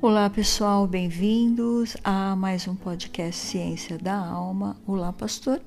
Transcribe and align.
Olá 0.00 0.30
pessoal, 0.30 0.86
bem-vindos 0.86 1.96
a 2.04 2.36
mais 2.36 2.68
um 2.68 2.76
podcast 2.76 3.34
Ciência 3.34 3.98
da 3.98 4.16
Alma. 4.16 4.76
Olá, 4.86 5.12
pastor. 5.12 5.60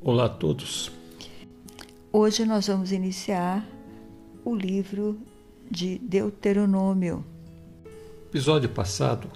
Olá 0.00 0.24
a 0.24 0.28
todos. 0.30 0.90
Hoje 2.10 2.46
nós 2.46 2.68
vamos 2.68 2.90
iniciar 2.90 3.66
o 4.42 4.56
livro 4.56 5.20
de 5.70 5.98
Deuteronômio. 5.98 7.22
Episódio 8.30 8.70
passado, 8.70 9.28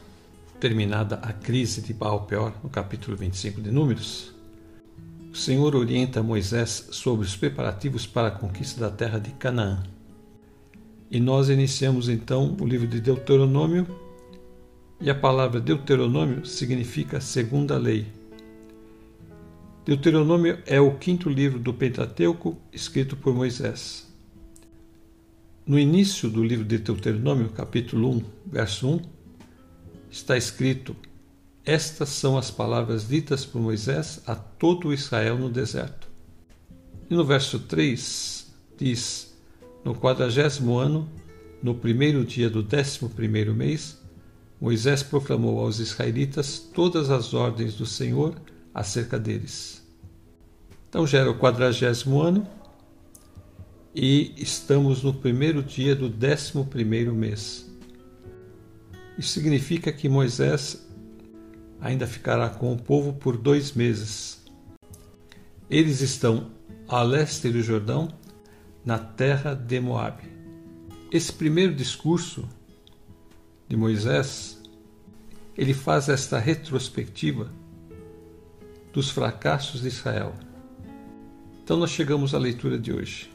terminada 0.59 1.17
a 1.17 1.35
crise 1.35 1.83
de 1.83 1.93
Baal 1.93 2.23
Peor, 2.23 2.55
no 2.65 2.71
capítulo 2.71 3.15
25 3.15 3.61
de 3.61 3.71
Números, 3.71 4.35
o 5.31 5.37
Senhor 5.37 5.77
orienta 5.77 6.23
Moisés 6.23 6.89
sobre 6.93 7.27
os 7.27 7.37
preparativos 7.37 8.07
para 8.07 8.29
a 8.29 8.31
conquista 8.31 8.81
da 8.81 8.91
terra 8.91 9.19
de 9.19 9.33
Canaã. 9.33 9.83
E 11.11 11.21
nós 11.21 11.49
iniciamos 11.49 12.09
então 12.09 12.57
o 12.61 12.67
livro 12.67 12.87
de 12.87 13.01
Deuteronômio, 13.01 13.87
e 15.01 15.11
a 15.11 15.15
palavra 15.15 15.61
Deuteronômio 15.61 16.45
significa 16.47 17.21
segunda 17.21 17.77
lei. 17.77 18.07
Deuteronômio 19.85 20.59
é 20.67 20.81
o 20.81 20.97
quinto 20.97 21.29
livro 21.29 21.59
do 21.61 21.73
Pentateuco 21.73 22.57
escrito 22.73 23.17
por 23.17 23.35
Moisés. 23.35 24.13
No 25.65 25.79
início 25.79 26.29
do 26.29 26.43
livro 26.43 26.65
de 26.65 26.79
Deuteronômio, 26.79 27.51
capítulo 27.51 28.11
1, 28.11 28.25
verso 28.47 28.89
1, 28.89 29.01
está 30.11 30.37
escrito: 30.37 30.97
Estas 31.65 32.09
são 32.09 32.37
as 32.37 32.51
palavras 32.51 33.07
ditas 33.07 33.45
por 33.45 33.61
Moisés 33.61 34.21
a 34.27 34.35
todo 34.35 34.93
Israel 34.93 35.39
no 35.39 35.51
deserto. 35.51 36.09
E 37.09 37.15
no 37.15 37.25
verso 37.25 37.61
3 37.61 38.53
diz: 38.77 39.26
no 39.87 39.95
quadragésimo 39.95 40.77
ano, 40.77 41.09
no 41.63 41.73
primeiro 41.73 42.25
dia 42.25 42.51
do 42.51 42.61
décimo 42.61 43.09
primeiro 43.09 43.55
mês, 43.55 44.03
Moisés 44.61 45.01
proclamou 45.01 45.61
aos 45.61 45.79
israelitas 45.79 46.59
todas 46.59 47.09
as 47.09 47.33
ordens 47.33 47.77
do 47.77 47.87
Senhor 47.87 48.35
acerca 48.75 49.17
deles. 49.17 49.87
Então 50.89 51.07
já 51.07 51.21
era 51.21 51.31
o 51.31 51.39
quadragésimo 51.39 52.21
ano 52.21 52.45
e 53.95 54.35
estamos 54.37 55.05
no 55.05 55.15
primeiro 55.15 55.63
dia 55.63 55.95
do 55.95 56.09
décimo 56.09 56.65
primeiro 56.65 57.15
mês. 57.15 57.73
Isso 59.17 59.29
significa 59.29 59.93
que 59.93 60.09
Moisés 60.09 60.85
ainda 61.81 62.09
ficará 62.09 62.49
com 62.49 62.73
o 62.73 62.77
povo 62.77 63.13
por 63.13 63.37
dois 63.37 63.71
meses. 63.71 64.45
Eles 65.71 66.01
estão 66.01 66.51
a 66.89 67.05
leste 67.05 67.49
do 67.51 67.63
Jordão 67.63 68.09
na 68.87 69.01
terra 69.01 69.53
de 69.53 69.81
Moabe. 69.81 70.23
Esse 71.11 71.33
primeiro 71.33 71.75
discurso 71.75 72.49
de 73.69 73.77
Moisés, 73.77 74.63
ele 75.59 75.75
faz 75.75 76.09
esta 76.09 76.39
retrospectiva 76.39 77.51
dos 78.93 79.11
fracassos 79.11 79.81
de 79.81 79.89
Israel. 79.89 80.35
Então 81.65 81.77
nós 81.77 81.91
chegamos 81.91 82.33
à 82.33 82.39
leitura 82.39 82.79
de 82.79 82.93
hoje. 82.93 83.29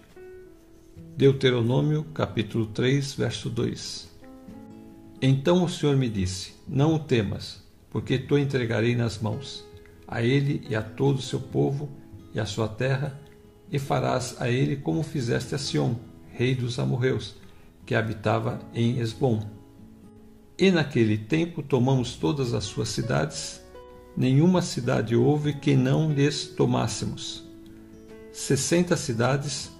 Deuteronômio, 1.18 2.06
capítulo 2.14 2.68
3, 2.68 3.14
verso 3.16 3.50
2. 3.50 4.10
Então 5.22 5.66
o 5.66 5.70
Senhor 5.70 5.98
me 5.98 6.10
disse: 6.10 6.54
Não 6.66 6.96
o 6.96 7.00
temas, 7.00 7.62
porque 7.90 8.18
tu 8.18 8.38
entregarei 8.38 8.96
nas 8.96 9.20
mãos, 9.20 9.66
a 10.08 10.24
ele 10.24 10.66
e 10.70 10.78
a 10.78 10.82
todo 10.82 11.18
o 11.18 11.22
seu 11.22 11.42
povo 11.42 11.90
e 12.34 12.40
a 12.40 12.46
sua 12.46 12.70
terra, 12.70 13.20
e 13.72 13.80
farás 13.80 14.36
a 14.39 14.50
ele 14.50 14.75
como 14.75 15.02
fizeste 15.02 15.55
a 15.55 15.58
Sion, 15.58 15.95
rei 16.33 16.53
dos 16.53 16.77
amorreus, 16.77 17.36
que 17.86 17.95
habitava 17.95 18.59
em 18.73 19.00
Esbom. 19.00 19.41
E 20.58 20.69
naquele 20.69 21.17
tempo 21.17 21.64
tomamos 21.64 22.15
todas 22.15 22.54
as 22.54 22.65
suas 22.65 22.89
cidades, 22.89 23.61
nenhuma 24.15 24.61
cidade 24.61 25.15
houve 25.15 25.54
que 25.54 25.76
não 25.76 26.11
lhes 26.11 26.45
tomássemos. 26.45 27.43
Sessenta 28.31 28.98
cidades, 28.98 29.71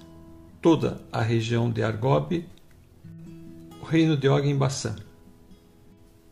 toda 0.62 1.01
a 1.12 1.22
região 1.22 1.69
de 1.69 1.84
Argobe, 1.84 2.47
o 3.81 3.85
reino 3.85 4.16
de 4.16 4.28
Og 4.28 4.46
em 4.46 4.56
Bassã. 4.56 4.96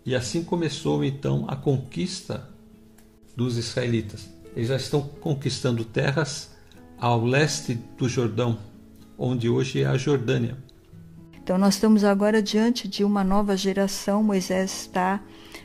E 0.06 0.16
assim 0.16 0.44
começou 0.44 1.04
então 1.04 1.46
a 1.48 1.56
conquista 1.56 2.50
dos 3.36 3.58
israelitas. 3.58 4.30
Eles 4.56 4.70
já 4.70 4.76
estão 4.76 5.02
conquistando 5.02 5.84
terras 5.86 6.58
ao 7.00 7.24
leste 7.24 7.76
do 7.98 8.10
Jordão, 8.10 8.58
onde 9.18 9.50
hoje 9.50 9.82
é 9.82 9.86
a 9.86 9.98
Jordânia. 9.98 10.58
Então, 11.42 11.58
nós 11.58 11.76
estamos 11.76 12.04
agora 12.04 12.42
diante 12.42 12.88
de 12.88 13.04
uma 13.04 13.24
nova 13.24 13.58
geração. 13.58 14.22
Moisés 14.22 14.72
está 14.82 15.22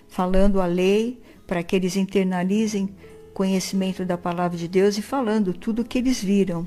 falando 0.08 0.60
a 0.60 0.66
lei 0.66 1.20
para 1.46 1.62
que 1.62 1.76
eles 1.76 1.96
internalizem 1.96 2.94
conhecimento 3.34 4.04
da 4.04 4.16
palavra 4.16 4.56
de 4.56 4.68
Deus 4.68 4.96
e 4.96 5.02
falando 5.02 5.52
tudo 5.52 5.82
o 5.82 5.84
que 5.84 5.98
eles 5.98 6.22
viram. 6.22 6.66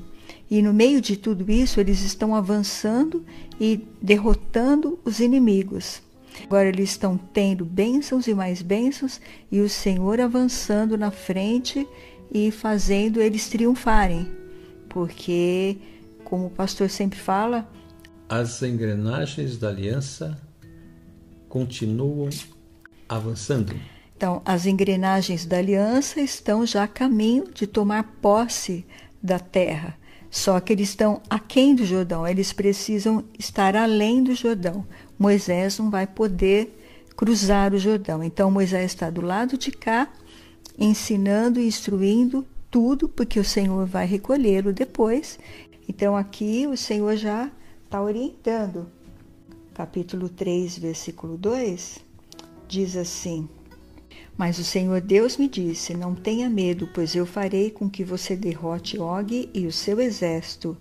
E 0.50 0.62
no 0.62 0.72
meio 0.72 1.00
de 1.00 1.16
tudo 1.16 1.50
isso, 1.50 1.80
eles 1.80 2.02
estão 2.02 2.34
avançando 2.34 3.24
e 3.58 3.88
derrotando 4.00 4.98
os 5.04 5.18
inimigos. 5.18 6.02
Agora 6.44 6.68
eles 6.68 6.90
estão 6.90 7.16
tendo 7.16 7.64
bênçãos 7.64 8.28
e 8.28 8.34
mais 8.34 8.62
bênçãos, 8.62 9.20
e 9.50 9.60
o 9.60 9.68
Senhor 9.68 10.20
avançando 10.20 10.96
na 10.96 11.10
frente 11.10 11.88
e 12.32 12.50
fazendo 12.50 13.20
eles 13.20 13.48
triunfarem 13.48 14.37
porque, 14.98 15.78
como 16.24 16.46
o 16.46 16.50
pastor 16.50 16.90
sempre 16.90 17.20
fala, 17.20 17.70
as 18.28 18.64
engrenagens 18.64 19.56
da 19.56 19.68
aliança 19.68 20.36
continuam 21.48 22.28
avançando. 23.08 23.76
Então, 24.16 24.42
as 24.44 24.66
engrenagens 24.66 25.46
da 25.46 25.58
aliança 25.58 26.20
estão 26.20 26.66
já 26.66 26.82
a 26.82 26.88
caminho 26.88 27.44
de 27.54 27.64
tomar 27.64 28.16
posse 28.20 28.84
da 29.22 29.38
terra. 29.38 29.96
Só 30.28 30.58
que 30.58 30.72
eles 30.72 30.88
estão 30.88 31.22
aquém 31.30 31.76
do 31.76 31.86
Jordão, 31.86 32.26
eles 32.26 32.52
precisam 32.52 33.24
estar 33.38 33.76
além 33.76 34.24
do 34.24 34.34
Jordão. 34.34 34.84
Moisés 35.16 35.78
não 35.78 35.90
vai 35.90 36.08
poder 36.08 36.76
cruzar 37.16 37.72
o 37.72 37.78
Jordão. 37.78 38.24
Então, 38.24 38.50
Moisés 38.50 38.90
está 38.90 39.08
do 39.10 39.20
lado 39.20 39.56
de 39.56 39.70
cá, 39.70 40.08
ensinando 40.76 41.60
e 41.60 41.68
instruindo 41.68 42.44
tudo, 42.70 43.08
porque 43.08 43.38
o 43.40 43.44
Senhor 43.44 43.86
vai 43.86 44.06
recolhê-lo 44.06 44.72
depois. 44.72 45.38
Então 45.88 46.16
aqui 46.16 46.66
o 46.66 46.76
Senhor 46.76 47.16
já 47.16 47.50
está 47.84 48.02
orientando. 48.02 48.86
Capítulo 49.74 50.28
3, 50.28 50.78
versículo 50.78 51.36
2 51.36 52.08
diz 52.68 52.96
assim: 52.96 53.48
Mas 54.36 54.58
o 54.58 54.64
Senhor 54.64 55.00
Deus 55.00 55.38
me 55.38 55.48
disse: 55.48 55.94
Não 55.94 56.14
tenha 56.14 56.48
medo, 56.50 56.88
pois 56.92 57.14
eu 57.16 57.24
farei 57.24 57.70
com 57.70 57.88
que 57.88 58.04
você 58.04 58.36
derrote 58.36 58.98
Og 58.98 59.50
e 59.54 59.66
o 59.66 59.72
seu 59.72 60.00
exército, 60.00 60.76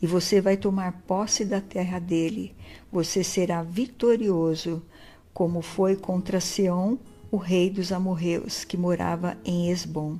e 0.00 0.06
você 0.06 0.40
vai 0.40 0.56
tomar 0.56 1.02
posse 1.06 1.44
da 1.44 1.60
terra 1.60 1.98
dele. 1.98 2.54
Você 2.92 3.24
será 3.24 3.62
vitorioso, 3.62 4.82
como 5.32 5.62
foi 5.62 5.96
contra 5.96 6.40
Sião, 6.40 6.98
o 7.30 7.36
rei 7.36 7.70
dos 7.70 7.90
amorreus, 7.90 8.64
que 8.64 8.76
morava 8.76 9.36
em 9.44 9.70
Esbom. 9.70 10.18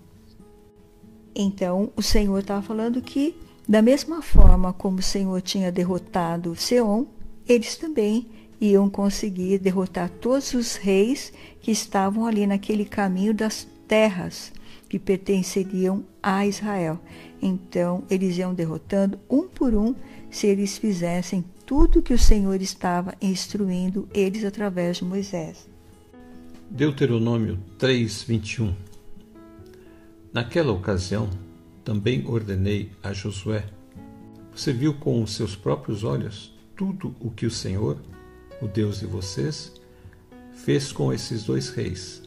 Então 1.34 1.90
o 1.96 2.02
Senhor 2.02 2.38
estava 2.38 2.62
falando 2.62 3.00
que, 3.00 3.34
da 3.68 3.80
mesma 3.80 4.20
forma 4.22 4.72
como 4.72 4.98
o 4.98 5.02
Senhor 5.02 5.40
tinha 5.40 5.70
derrotado 5.70 6.56
Seom, 6.56 7.06
eles 7.48 7.76
também 7.76 8.28
iam 8.60 8.90
conseguir 8.90 9.58
derrotar 9.58 10.10
todos 10.10 10.52
os 10.52 10.76
reis 10.76 11.32
que 11.60 11.70
estavam 11.70 12.26
ali 12.26 12.46
naquele 12.46 12.84
caminho 12.84 13.32
das 13.32 13.66
terras 13.88 14.52
que 14.88 14.98
pertenceriam 14.98 16.04
a 16.22 16.46
Israel. 16.46 17.00
Então 17.40 18.04
eles 18.10 18.36
iam 18.36 18.52
derrotando 18.52 19.18
um 19.28 19.48
por 19.48 19.74
um 19.74 19.94
se 20.30 20.46
eles 20.46 20.76
fizessem 20.76 21.44
tudo 21.64 22.02
que 22.02 22.12
o 22.12 22.18
Senhor 22.18 22.60
estava 22.60 23.14
instruindo 23.22 24.08
eles 24.12 24.44
através 24.44 24.98
de 24.98 25.04
Moisés. 25.04 25.68
Deuteronômio 26.68 27.58
3, 27.78 28.22
21 28.24 28.89
Naquela 30.32 30.72
ocasião, 30.72 31.28
também 31.84 32.24
ordenei 32.24 32.92
a 33.02 33.12
Josué: 33.12 33.66
Você 34.54 34.72
viu 34.72 34.94
com 34.94 35.22
os 35.22 35.34
seus 35.34 35.56
próprios 35.56 36.04
olhos 36.04 36.56
tudo 36.76 37.14
o 37.18 37.30
que 37.30 37.46
o 37.46 37.50
Senhor, 37.50 38.00
o 38.62 38.68
Deus 38.68 39.00
de 39.00 39.06
vocês, 39.06 39.72
fez 40.52 40.92
com 40.92 41.12
esses 41.12 41.44
dois 41.44 41.70
reis. 41.70 42.22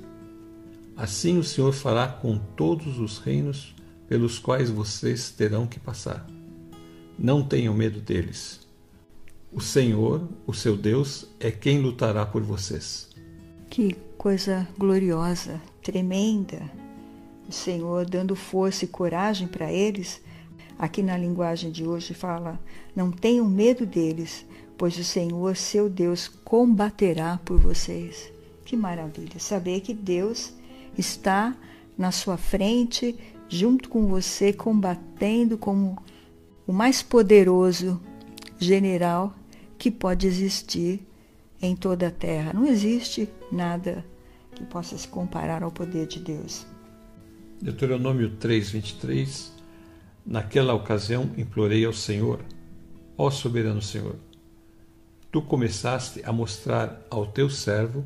Assim 0.98 1.38
o 1.38 1.44
Senhor 1.44 1.72
fará 1.72 2.08
com 2.08 2.38
todos 2.38 3.00
os 3.00 3.20
reinos 3.20 3.74
pelos 4.08 4.38
quais 4.38 4.70
vocês 4.70 5.32
terão 5.32 5.66
que 5.66 5.80
passar. 5.80 6.28
Não 7.18 7.42
tenham 7.42 7.74
medo 7.74 8.02
deles. 8.02 8.68
O 9.52 9.62
Senhor, 9.62 10.28
o 10.46 10.54
seu 10.54 10.76
Deus, 10.76 11.26
é 11.40 11.50
quem 11.50 11.80
lutará 11.80 12.26
por 12.26 12.42
vocês. 12.44 13.10
Que 13.70 13.96
coisa 14.18 14.68
gloriosa, 14.78 15.62
tremenda 15.82 16.83
o 17.48 17.52
Senhor 17.52 18.06
dando 18.06 18.36
força 18.36 18.86
e 18.86 18.88
coragem 18.88 19.48
para 19.48 19.72
eles. 19.72 20.22
Aqui 20.78 21.02
na 21.02 21.18
linguagem 21.18 21.72
de 21.72 21.86
hoje 21.86 22.14
fala: 22.14 22.60
não 22.96 23.12
tenham 23.12 23.48
medo 23.48 23.86
deles, 23.86 24.46
pois 24.78 24.98
o 24.98 25.04
Senhor, 25.04 25.56
seu 25.56 25.90
Deus, 25.90 26.28
combaterá 26.28 27.40
por 27.44 27.60
vocês. 27.60 28.32
Que 28.66 28.76
maravilha 28.76 29.40
saber 29.40 29.82
que 29.82 29.94
Deus 29.94 30.54
está 30.98 31.56
na 31.98 32.12
sua 32.12 32.38
frente, 32.38 33.16
junto 33.48 33.90
com 33.90 34.08
você, 34.08 34.52
combatendo 34.52 35.58
como 35.58 35.98
o 36.66 36.74
mais 36.74 37.04
poderoso 37.04 38.02
general 38.58 39.34
que 39.78 39.92
pode 39.92 40.26
existir 40.26 41.06
em 41.62 41.76
toda 41.76 42.08
a 42.08 42.12
terra. 42.12 42.54
Não 42.54 42.66
existe 42.66 43.30
nada 43.52 44.06
que 44.56 44.64
possa 44.64 44.98
se 44.98 45.08
comparar 45.08 45.64
ao 45.64 45.72
poder 45.72 46.08
de 46.08 46.20
Deus. 46.20 46.66
Deuteronômio 47.64 48.30
3, 48.32 48.72
23. 48.72 49.54
Naquela 50.26 50.74
ocasião 50.74 51.32
implorei 51.38 51.86
ao 51.86 51.94
Senhor, 51.94 52.42
ó 53.18 53.32
soberano 53.32 53.82
Senhor, 53.82 54.18
tu 55.32 55.42
começaste 55.42 56.22
a 56.26 56.34
mostrar 56.34 57.02
ao 57.10 57.26
teu 57.26 57.50
servo 57.50 58.04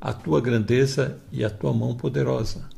a 0.00 0.12
tua 0.12 0.40
grandeza 0.40 1.20
e 1.30 1.44
a 1.44 1.50
tua 1.50 1.72
mão 1.72 1.96
poderosa. 1.96 2.68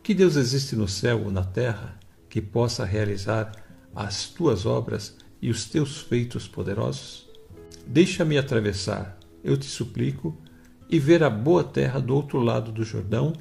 Que 0.00 0.14
Deus 0.14 0.36
existe 0.36 0.76
no 0.76 0.86
céu 0.86 1.24
ou 1.24 1.32
na 1.32 1.42
terra 1.42 1.98
que 2.28 2.40
possa 2.40 2.84
realizar 2.84 3.50
as 3.92 4.28
tuas 4.28 4.64
obras 4.64 5.16
e 5.42 5.50
os 5.50 5.64
teus 5.64 5.98
feitos 5.98 6.46
poderosos? 6.46 7.28
Deixa-me 7.84 8.38
atravessar, 8.38 9.18
eu 9.42 9.56
te 9.56 9.66
suplico, 9.66 10.38
e 10.88 11.00
ver 11.00 11.24
a 11.24 11.30
boa 11.30 11.64
terra 11.64 11.98
do 11.98 12.14
outro 12.14 12.38
lado 12.38 12.70
do 12.70 12.84
Jordão, 12.84 13.32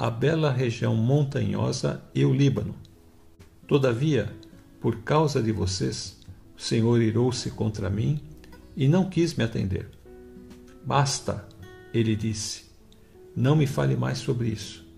a 0.00 0.08
bela 0.08 0.50
região 0.50 0.96
montanhosa 0.96 2.02
e 2.14 2.24
o 2.24 2.32
Líbano. 2.32 2.74
Todavia, 3.66 4.34
por 4.80 5.02
causa 5.02 5.42
de 5.42 5.52
vocês, 5.52 6.18
o 6.56 6.62
Senhor 6.62 7.02
irou-se 7.02 7.50
contra 7.50 7.90
mim 7.90 8.18
e 8.74 8.88
não 8.88 9.10
quis 9.10 9.34
me 9.34 9.44
atender. 9.44 9.90
Basta, 10.86 11.46
ele 11.92 12.16
disse, 12.16 12.70
não 13.36 13.54
me 13.54 13.66
fale 13.66 13.94
mais 13.94 14.16
sobre 14.16 14.48
isso. 14.48 14.88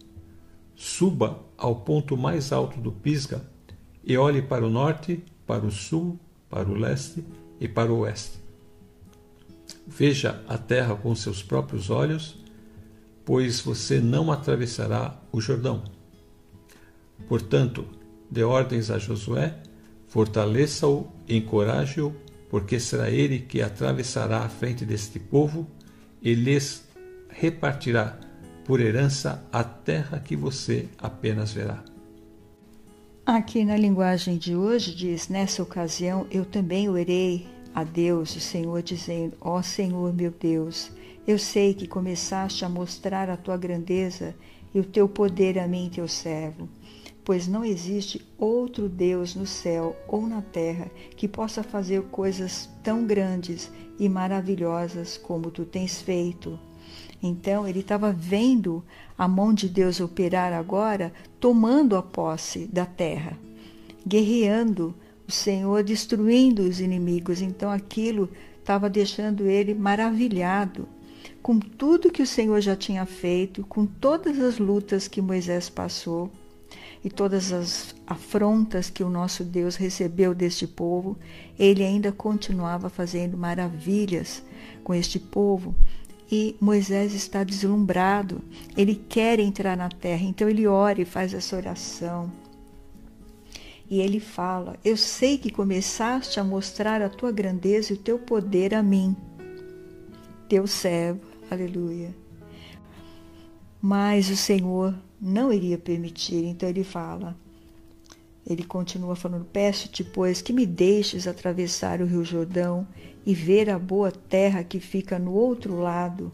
Suba 0.77 1.41
ao 1.59 1.81
ponto 1.81 2.17
mais 2.17 2.53
alto 2.53 2.81
do 2.81 2.93
Pisga 2.93 3.43
e 4.05 4.17
olhe 4.17 4.41
para 4.41 4.65
o 4.65 4.71
norte, 4.71 5.21
para 5.45 5.67
o 5.67 5.71
sul, 5.73 6.17
para 6.49 6.69
o 6.69 6.75
leste 6.75 7.25
e 7.59 7.67
para 7.67 7.93
o 7.93 7.99
oeste. 7.99 8.39
Veja 9.85 10.45
a 10.47 10.57
terra 10.57 10.95
com 10.95 11.13
seus 11.17 11.43
próprios 11.43 11.91
olhos, 11.91 12.41
pois 13.25 13.61
você 13.61 14.01
não 14.01 14.33
atravessará 14.33 15.21
o 15.31 15.41
Jordão. 15.41 15.85
Portanto, 17.29 17.87
dê 18.31 18.43
ordens 18.43 18.91
a 18.91 18.99
Josué, 18.99 19.59
fortaleça-o, 20.09 21.07
encoraje-o, 21.29 22.15
porque 22.51 22.79
será 22.79 23.11
ele 23.11 23.39
que 23.39 23.63
atravessará 23.63 24.39
a 24.39 24.49
frente 24.49 24.85
deste 24.85 25.19
povo 25.19 25.67
e 26.21 26.35
lhes 26.35 26.87
repartirá 27.29 28.19
por 28.65 28.81
herança 28.81 29.43
a 29.51 29.65
terra 29.65 30.21
que 30.21 30.37
você 30.37 30.89
apenas 30.99 31.53
verá. 31.53 31.83
Aqui 33.25 33.65
na 33.65 33.77
linguagem 33.77 34.37
de 34.37 34.55
hoje 34.55 34.95
diz: 34.95 35.29
Nessa 35.29 35.63
ocasião 35.63 36.27
eu 36.31 36.45
também 36.45 36.89
orei 36.89 37.47
a 37.75 37.85
Deus, 37.85 38.37
o 38.37 38.41
Senhor, 38.41 38.83
dizendo: 38.83 39.37
Ó 39.41 39.63
Senhor 39.63 40.13
meu 40.13 40.31
Deus, 40.31 40.91
eu 41.25 41.39
sei 41.39 41.73
que 41.73 41.87
começaste 41.87 42.65
a 42.65 42.69
mostrar 42.69 43.31
a 43.31 43.37
tua 43.37 43.57
grandeza 43.57 44.35
e 44.75 44.81
o 44.81 44.85
teu 44.85 45.09
poder 45.09 45.57
a 45.57 45.69
mim, 45.69 45.89
teu 45.93 46.09
servo, 46.09 46.69
pois 47.25 47.47
não 47.47 47.65
existe 47.65 48.21
outro 48.37 48.89
Deus 48.89 49.37
no 49.37 49.47
céu 49.47 49.95
ou 50.09 50.27
na 50.27 50.43
terra 50.43 50.91
que 51.17 51.29
possa 51.29 51.63
fazer 51.63 52.03
coisas 52.05 52.69
tão 52.83 53.07
grandes 53.07 53.71
e 54.01 54.09
maravilhosas 54.09 55.17
como 55.17 55.49
tu 55.53 55.65
tens 55.65 56.03
feito. 56.03 56.59
Então 57.23 57.69
ele 57.69 57.81
estava 57.81 58.13
vendo 58.13 58.83
a 59.17 59.29
mão 59.29 59.55
de 59.55 59.69
Deus 59.69 60.01
operar 60.01 60.53
agora, 60.53 61.13
tomando 61.39 61.97
a 61.97 62.03
posse 62.03 62.67
da 62.67 62.85
terra, 62.85 63.39
guerreando 64.05 64.93
o 65.29 65.31
Senhor, 65.31 65.85
destruindo 65.85 66.63
os 66.63 66.81
inimigos. 66.81 67.41
Então 67.41 67.71
aquilo 67.71 68.29
estava 68.59 68.91
deixando 68.91 69.47
ele 69.47 69.73
maravilhado 69.73 70.89
com 71.43 71.59
tudo 71.59 72.11
que 72.11 72.23
o 72.23 72.27
Senhor 72.27 72.61
já 72.61 72.77
tinha 72.77 73.05
feito, 73.05 73.65
com 73.65 73.85
todas 73.85 74.39
as 74.39 74.59
lutas 74.59 75.09
que 75.09 75.21
Moisés 75.21 75.69
passou 75.69 76.31
e 77.05 77.11
todas 77.11 77.53
as 77.53 77.95
afrontas 78.07 78.89
que 78.89 79.03
o 79.03 79.11
nosso 79.11 79.43
Deus 79.43 79.75
recebeu 79.75 80.35
deste 80.35 80.69
povo, 80.69 81.19
ele 81.59 81.83
ainda 81.83 82.13
continuava 82.13 82.89
fazendo 82.89 83.37
maravilhas 83.37 84.43
com 84.85 84.95
este 84.95 85.19
povo. 85.19 85.75
E 86.31 86.57
Moisés 86.61 87.13
está 87.13 87.43
deslumbrado, 87.43 88.41
ele 88.77 88.95
quer 88.95 89.39
entrar 89.41 89.77
na 89.77 89.89
terra, 89.89 90.23
então 90.23 90.49
ele 90.49 90.67
ora 90.67 91.03
e 91.03 91.05
faz 91.05 91.35
essa 91.35 91.57
oração. 91.57 92.33
E 93.91 94.01
ele 94.01 94.19
fala: 94.19 94.77
Eu 94.83 94.97
sei 94.97 95.37
que 95.37 95.51
começaste 95.51 96.41
a 96.41 96.45
mostrar 96.45 97.03
a 97.03 97.11
tua 97.11 97.31
grandeza 97.31 97.93
e 97.93 97.97
o 97.97 97.99
teu 97.99 98.19
poder 98.19 98.75
a 98.75 98.83
mim, 98.83 99.15
teu 100.49 100.67
servo, 100.67 101.32
aleluia. 101.53 102.15
Mas 103.81 104.31
o 104.31 104.37
Senhor 104.37 104.95
não 105.21 105.53
iria 105.53 105.79
permitir, 105.79 106.45
então 106.45 106.69
ele 106.69 106.85
fala: 106.85 107.37
ele 108.47 108.65
continua 108.65 109.15
falando: 109.15 109.45
Peço-te, 109.45 110.03
pois, 110.03 110.43
que 110.43 110.53
me 110.53 110.67
deixes 110.67 111.27
atravessar 111.27 112.01
o 112.01 112.07
rio 112.07 112.25
Jordão 112.25 112.87
e 113.25 113.35
ver 113.35 113.71
a 113.71 113.79
boa 113.79 114.11
terra 114.11 114.65
que 114.65 114.81
fica 114.81 115.19
no 115.19 115.33
outro 115.33 115.79
lado, 115.79 116.33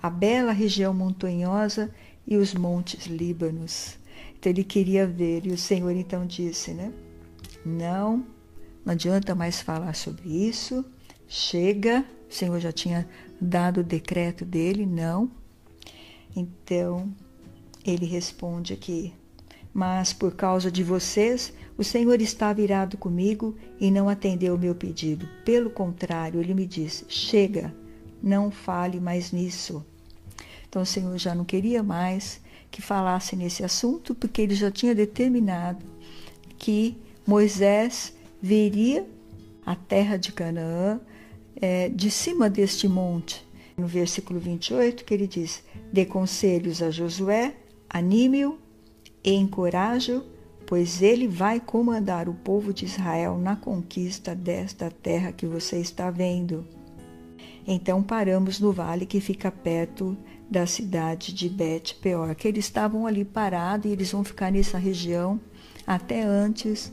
a 0.00 0.08
bela 0.08 0.52
região 0.52 0.94
montanhosa 0.94 1.92
e 2.26 2.36
os 2.36 2.54
montes 2.54 3.06
Líbanos. 3.06 3.98
Então 4.38 4.50
ele 4.50 4.62
queria 4.62 5.06
ver, 5.06 5.46
e 5.46 5.50
o 5.50 5.58
Senhor 5.58 5.90
então 5.90 6.24
disse, 6.24 6.70
né? 6.70 6.92
Não, 7.66 8.24
não 8.84 8.92
adianta 8.92 9.34
mais 9.34 9.60
falar 9.60 9.94
sobre 9.94 10.28
isso, 10.28 10.84
chega, 11.28 12.04
o 12.28 12.34
Senhor 12.34 12.58
já 12.58 12.72
tinha 12.72 13.08
dado 13.40 13.80
o 13.80 13.84
decreto 13.84 14.44
dele, 14.44 14.84
não. 14.84 15.30
Então 16.34 17.14
ele 17.84 18.06
responde 18.06 18.72
aqui: 18.72 19.12
mas 19.72 20.12
por 20.12 20.34
causa 20.34 20.72
de 20.72 20.82
vocês, 20.82 21.52
o 21.76 21.84
Senhor 21.84 22.20
estava 22.20 22.60
irado 22.60 22.96
comigo 22.96 23.56
e 23.78 23.90
não 23.90 24.08
atendeu 24.08 24.56
o 24.56 24.58
meu 24.58 24.74
pedido. 24.74 25.28
Pelo 25.44 25.70
contrário, 25.70 26.40
ele 26.40 26.52
me 26.52 26.66
disse: 26.66 27.04
Chega, 27.08 27.72
não 28.22 28.50
fale 28.50 28.98
mais 28.98 29.30
nisso. 29.30 29.84
Então 30.68 30.82
o 30.82 30.86
Senhor 30.86 31.16
já 31.16 31.34
não 31.34 31.44
queria 31.44 31.82
mais 31.82 32.40
que 32.70 32.82
falasse 32.82 33.36
nesse 33.36 33.62
assunto, 33.62 34.14
porque 34.14 34.42
ele 34.42 34.54
já 34.54 34.70
tinha 34.70 34.94
determinado 34.94 35.84
que 36.58 36.96
Moisés 37.26 38.12
veria 38.42 39.06
a 39.64 39.76
terra 39.76 40.16
de 40.16 40.32
Canaã 40.32 41.00
é, 41.60 41.88
de 41.88 42.10
cima 42.10 42.48
deste 42.48 42.88
monte. 42.88 43.46
No 43.76 43.86
versículo 43.86 44.40
28, 44.40 45.04
que 45.04 45.14
ele 45.14 45.26
diz: 45.26 45.62
Dê 45.92 46.04
conselhos 46.04 46.82
a 46.82 46.90
Josué, 46.90 47.54
anime-o 47.88 48.58
e 49.22 49.32
encoraje-o, 49.32 50.24
pois 50.66 51.00
ele 51.00 51.28
vai 51.28 51.60
comandar 51.60 52.28
o 52.28 52.34
povo 52.34 52.72
de 52.74 52.84
Israel 52.84 53.38
na 53.38 53.54
conquista 53.54 54.34
desta 54.34 54.90
terra 54.90 55.32
que 55.32 55.46
você 55.46 55.78
está 55.78 56.10
vendo. 56.10 56.66
Então 57.66 58.02
paramos 58.02 58.58
no 58.58 58.72
vale 58.72 59.06
que 59.06 59.20
fica 59.20 59.50
perto 59.50 60.16
da 60.50 60.66
cidade 60.66 61.32
de 61.32 61.48
Bet 61.48 61.94
Peor, 61.96 62.34
que 62.34 62.48
eles 62.48 62.64
estavam 62.64 63.06
ali 63.06 63.24
parados 63.24 63.86
e 63.86 63.92
eles 63.92 64.10
vão 64.10 64.24
ficar 64.24 64.50
nessa 64.50 64.78
região 64.78 65.38
até 65.86 66.22
antes 66.22 66.92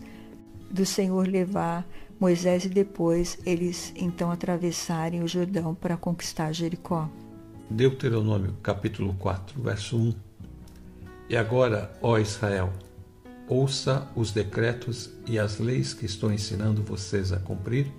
do 0.70 0.86
Senhor 0.86 1.28
levar 1.28 1.88
Moisés 2.20 2.66
e 2.66 2.70
depois 2.70 3.38
eles 3.46 3.94
então 3.96 4.32
atravessarem 4.32 5.24
o 5.24 5.28
Jordão 5.28 5.76
para 5.76 5.98
conquistar 5.98 6.52
Jericó. 6.54 7.10
Deuteronômio 7.70 8.56
capítulo 8.62 9.14
4, 9.16 9.62
verso 9.62 9.98
1 9.98 10.14
e 11.28 11.36
agora, 11.36 11.92
ó 12.04 12.20
Israel, 12.20 12.72
ouça 13.48 14.08
os 14.16 14.32
decretos 14.32 15.10
e 15.26 15.40
as 15.40 15.58
leis 15.58 15.92
que 15.92 16.06
estou 16.06 16.32
ensinando 16.32 16.84
vocês 16.84 17.34
a 17.34 17.40
cumprir, 17.40 17.92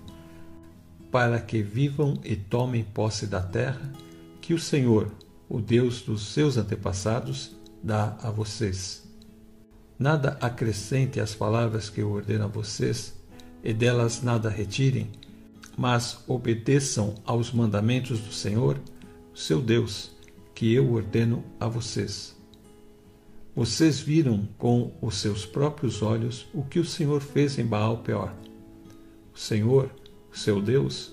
para 1.10 1.40
que 1.40 1.60
vivam 1.60 2.20
e 2.24 2.36
tomem 2.36 2.84
posse 2.84 3.26
da 3.26 3.42
terra 3.42 3.92
que 4.40 4.54
o 4.54 4.60
Senhor, 4.60 5.10
o 5.48 5.60
Deus 5.60 6.02
dos 6.02 6.32
seus 6.32 6.56
antepassados, 6.56 7.56
dá 7.82 8.16
a 8.22 8.30
vocês. 8.30 9.04
Nada 9.98 10.38
acrescente 10.40 11.18
às 11.18 11.34
palavras 11.34 11.90
que 11.90 12.00
eu 12.00 12.12
ordeno 12.12 12.44
a 12.44 12.48
vocês, 12.48 13.12
e 13.66 13.74
delas 13.74 14.22
nada 14.22 14.48
retirem, 14.48 15.10
mas 15.76 16.18
obedeçam 16.28 17.16
aos 17.24 17.50
mandamentos 17.50 18.20
do 18.20 18.32
Senhor, 18.32 18.78
seu 19.34 19.60
Deus, 19.60 20.12
que 20.54 20.72
eu 20.72 20.92
ordeno 20.92 21.42
a 21.58 21.66
vocês. 21.66 22.36
Vocês 23.56 23.98
viram 23.98 24.48
com 24.56 24.92
os 25.02 25.16
seus 25.16 25.44
próprios 25.44 26.00
olhos 26.00 26.46
o 26.54 26.62
que 26.62 26.78
o 26.78 26.84
Senhor 26.84 27.20
fez 27.20 27.58
em 27.58 27.66
Baal 27.66 27.98
Peor. 27.98 28.32
O 29.34 29.38
Senhor, 29.38 29.90
seu 30.32 30.62
Deus, 30.62 31.10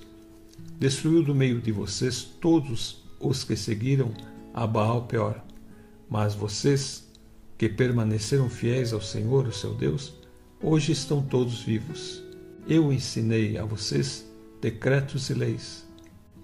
destruiu 0.79 1.23
do 1.23 1.33
meio 1.33 1.59
de 1.59 1.71
vocês 1.71 2.21
todos 2.21 3.03
os 3.19 3.43
que 3.43 3.55
seguiram 3.55 4.13
a 4.53 4.67
Baal 4.67 5.07
Peor. 5.07 5.41
Mas 6.07 6.35
vocês, 6.35 7.11
que 7.57 7.67
permaneceram 7.67 8.47
fiéis 8.47 8.93
ao 8.93 9.01
Senhor, 9.01 9.47
o 9.47 9.51
seu 9.51 9.73
Deus, 9.73 10.13
hoje 10.61 10.91
estão 10.91 11.19
todos 11.19 11.59
vivos. 11.59 12.22
Eu 12.67 12.93
ensinei 12.93 13.57
a 13.57 13.65
vocês 13.65 14.25
decretos 14.61 15.29
e 15.29 15.33
leis, 15.33 15.85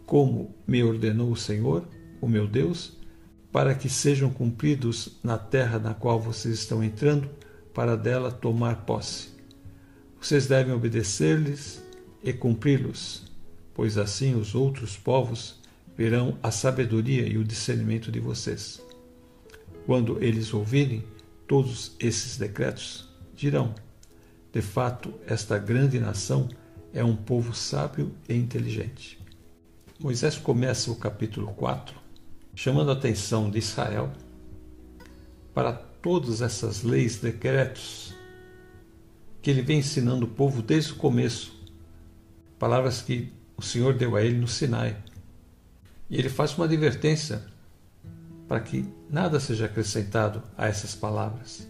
como 0.05 0.53
me 0.67 0.83
ordenou 0.83 1.31
o 1.31 1.37
Senhor, 1.37 1.87
o 2.19 2.27
meu 2.27 2.45
Deus, 2.45 2.97
para 3.51 3.73
que 3.73 3.87
sejam 3.87 4.29
cumpridos 4.29 5.17
na 5.23 5.37
terra 5.37 5.79
na 5.79 5.93
qual 5.93 6.19
vocês 6.19 6.55
estão 6.55 6.83
entrando, 6.83 7.29
para 7.73 7.95
dela 7.95 8.31
tomar 8.31 8.85
posse. 8.85 9.29
Vocês 10.19 10.47
devem 10.47 10.73
obedecer-lhes 10.73 11.81
e 12.21 12.33
cumpri-los, 12.33 13.31
pois 13.73 13.97
assim 13.97 14.35
os 14.35 14.53
outros 14.53 14.97
povos 14.97 15.61
verão 15.95 16.37
a 16.43 16.51
sabedoria 16.51 17.25
e 17.25 17.37
o 17.37 17.43
discernimento 17.43 18.11
de 18.11 18.19
vocês. 18.19 18.81
Quando 19.85 20.21
eles 20.21 20.53
ouvirem 20.53 21.05
todos 21.47 21.95
esses 21.99 22.37
decretos, 22.37 23.09
dirão: 23.33 23.73
De 24.51 24.61
fato, 24.61 25.13
esta 25.27 25.59
grande 25.59 25.99
nação 25.99 26.49
é 26.91 27.03
um 27.03 27.15
povo 27.15 27.53
sábio 27.53 28.15
e 28.27 28.33
inteligente. 28.33 29.19
Moisés 29.99 30.37
começa 30.37 30.89
o 30.89 30.95
capítulo 30.95 31.47
4 31.53 31.95
chamando 32.55 32.89
a 32.89 32.93
atenção 32.93 33.49
de 33.49 33.59
Israel 33.59 34.11
para 35.53 35.71
todas 35.71 36.41
essas 36.41 36.83
leis, 36.83 37.17
decretos 37.17 38.13
que 39.41 39.49
ele 39.49 39.61
vem 39.61 39.79
ensinando 39.79 40.25
o 40.25 40.29
povo 40.29 40.61
desde 40.61 40.91
o 40.91 40.95
começo, 40.95 41.53
palavras 42.57 43.01
que 43.01 43.31
o 43.55 43.61
Senhor 43.61 43.93
deu 43.93 44.15
a 44.15 44.21
ele 44.21 44.37
no 44.37 44.47
Sinai. 44.47 44.97
E 46.09 46.17
ele 46.17 46.27
faz 46.27 46.53
uma 46.57 46.65
advertência 46.65 47.45
para 48.47 48.59
que 48.59 48.85
nada 49.09 49.39
seja 49.39 49.65
acrescentado 49.65 50.43
a 50.57 50.67
essas 50.67 50.95
palavras 50.95 51.65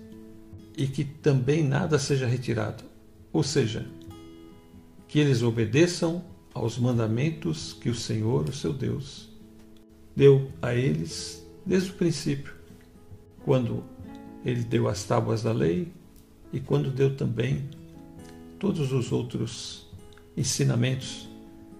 e 0.79 0.87
que 0.87 1.03
também 1.03 1.61
nada 1.61 1.99
seja 1.99 2.25
retirado, 2.25 2.85
ou 3.33 3.43
seja, 3.43 3.85
que 5.09 5.19
eles 5.19 5.43
obedeçam 5.43 6.23
aos 6.53 6.77
mandamentos 6.77 7.73
que 7.73 7.89
o 7.89 7.93
Senhor, 7.93 8.47
o 8.47 8.53
seu 8.53 8.71
Deus, 8.71 9.27
deu 10.15 10.49
a 10.61 10.73
eles 10.73 11.45
desde 11.65 11.89
o 11.89 11.95
princípio, 11.95 12.53
quando 13.43 13.83
ele 14.45 14.63
deu 14.63 14.87
as 14.87 15.03
tábuas 15.03 15.43
da 15.43 15.51
lei 15.51 15.91
e 16.53 16.61
quando 16.61 16.89
deu 16.89 17.13
também 17.13 17.69
todos 18.57 18.93
os 18.93 19.11
outros 19.11 19.85
ensinamentos 20.37 21.27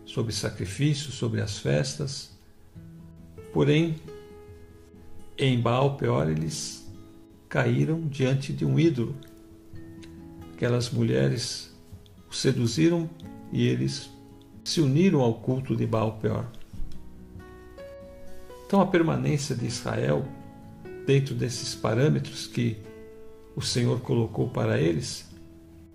sobre 0.06 0.34
sacrifício, 0.34 1.10
sobre 1.10 1.40
as 1.40 1.58
festas. 1.58 2.38
Porém, 3.54 3.96
em 5.38 5.58
Baal 5.58 5.96
Peor 5.96 6.30
eles 6.30 6.79
caíram 7.50 8.08
diante 8.08 8.54
de 8.54 8.64
um 8.64 8.80
ídolo. 8.80 9.16
Aquelas 10.54 10.92
mulheres 10.92 11.76
o 12.30 12.34
seduziram 12.34 13.10
e 13.52 13.66
eles 13.66 14.12
se 14.64 14.80
uniram 14.80 15.22
ao 15.22 15.34
culto 15.34 15.76
de 15.76 15.88
Baal 15.88 16.20
Peor. 16.22 16.46
Então 18.68 18.80
a 18.80 18.86
permanência 18.86 19.56
de 19.56 19.66
Israel 19.66 20.24
dentro 21.08 21.34
desses 21.34 21.74
parâmetros 21.74 22.46
que 22.46 22.78
o 23.56 23.62
Senhor 23.62 24.00
colocou 24.02 24.48
para 24.48 24.80
eles, 24.80 25.28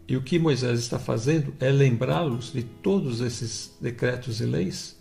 e 0.08 0.16
o 0.16 0.22
que 0.22 0.40
Moisés 0.40 0.80
está 0.80 0.98
fazendo 0.98 1.54
é 1.60 1.70
lembrá-los 1.70 2.52
de 2.52 2.64
todos 2.64 3.20
esses 3.20 3.76
decretos 3.80 4.40
e 4.40 4.44
leis 4.44 5.00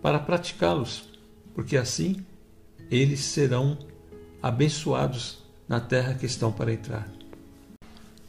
para 0.00 0.20
praticá-los, 0.20 1.10
porque 1.52 1.76
assim 1.76 2.24
eles 2.90 3.20
serão 3.20 3.76
abençoados 4.40 5.47
na 5.68 5.80
terra 5.80 6.14
que 6.14 6.26
estão 6.26 6.50
para 6.50 6.72
entrar. 6.72 7.08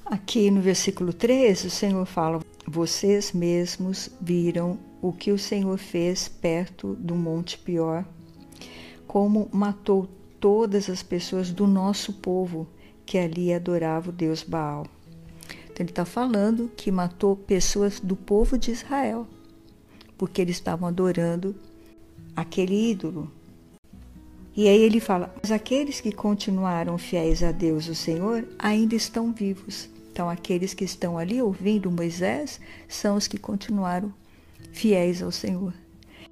Aqui 0.05 0.51
no 0.51 0.59
versículo 0.59 1.13
13, 1.13 1.67
o 1.67 1.71
Senhor 1.71 2.05
fala: 2.05 2.39
Vocês 2.67 3.31
mesmos 3.31 4.09
viram 4.19 4.77
o 5.01 5.13
que 5.13 5.31
o 5.31 5.37
Senhor 5.37 5.77
fez 5.77 6.27
perto 6.27 6.95
do 6.95 7.15
Monte 7.15 7.57
Pior 7.57 8.05
como 9.09 9.49
matou 9.51 10.07
todas 10.39 10.87
as 10.87 11.01
pessoas 11.01 11.49
do 11.49 11.65
nosso 11.65 12.13
povo 12.13 12.67
que 13.07 13.17
ali 13.17 13.51
adorava 13.51 14.09
o 14.09 14.13
Deus 14.13 14.43
Baal. 14.43 14.85
Então 15.63 15.83
ele 15.83 15.89
está 15.89 16.05
falando 16.05 16.71
que 16.77 16.91
matou 16.91 17.35
pessoas 17.35 17.99
do 17.99 18.15
povo 18.15 18.55
de 18.55 18.69
Israel, 18.69 19.25
porque 20.15 20.39
eles 20.39 20.57
estavam 20.57 20.87
adorando 20.87 21.55
aquele 22.35 22.91
ídolo. 22.91 23.31
E 24.59 24.67
aí 24.67 24.81
ele 24.81 24.99
fala: 24.99 25.33
Mas 25.41 25.53
aqueles 25.53 26.01
que 26.01 26.11
continuaram 26.11 26.97
fiéis 26.97 27.41
a 27.41 27.49
Deus, 27.49 27.87
o 27.87 27.95
Senhor, 27.95 28.45
ainda 28.59 28.93
estão 28.93 29.31
vivos. 29.31 29.89
Então, 30.11 30.29
aqueles 30.29 30.73
que 30.73 30.83
estão 30.83 31.17
ali 31.17 31.41
ouvindo 31.41 31.89
Moisés 31.89 32.59
são 32.85 33.15
os 33.15 33.25
que 33.25 33.37
continuaram 33.37 34.13
fiéis 34.73 35.23
ao 35.23 35.31
Senhor. 35.31 35.73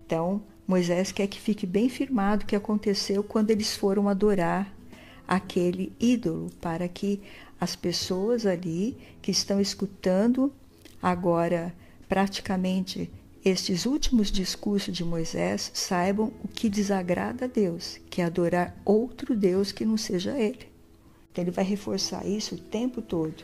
Então, 0.06 0.42
Moisés 0.68 1.10
quer 1.10 1.28
que 1.28 1.40
fique 1.40 1.66
bem 1.66 1.88
firmado 1.88 2.44
o 2.44 2.46
que 2.46 2.58
aconteceu 2.58 3.24
quando 3.24 3.52
eles 3.52 3.78
foram 3.78 4.10
adorar 4.10 4.76
aquele 5.26 5.94
ídolo, 5.98 6.50
para 6.60 6.86
que 6.90 7.22
as 7.62 7.78
pessoas 7.78 8.46
ali 8.46 8.98
que 9.22 9.32
estão 9.32 9.62
escutando 9.62 10.52
agora 11.02 11.74
praticamente 12.10 13.10
estes 13.44 13.86
últimos 13.86 14.32
discursos 14.32 14.96
de 14.96 15.04
Moisés 15.04 15.72
saibam 15.74 16.32
o 16.44 16.48
que 16.48 16.70
desagrada 16.70 17.46
a 17.46 17.48
Deus, 17.48 18.00
que 18.10 18.22
é 18.22 18.26
adorar 18.26 18.76
outro 18.84 19.36
Deus 19.36 19.72
que 19.72 19.86
não 19.86 19.98
seja 19.98 20.38
ele. 20.38 20.68
Então 21.32 21.44
ele 21.44 21.52
vai 21.52 21.64
reforçar 21.64 22.26
isso 22.26 22.56
o 22.56 22.60
tempo 22.60 23.02
todo. 23.02 23.44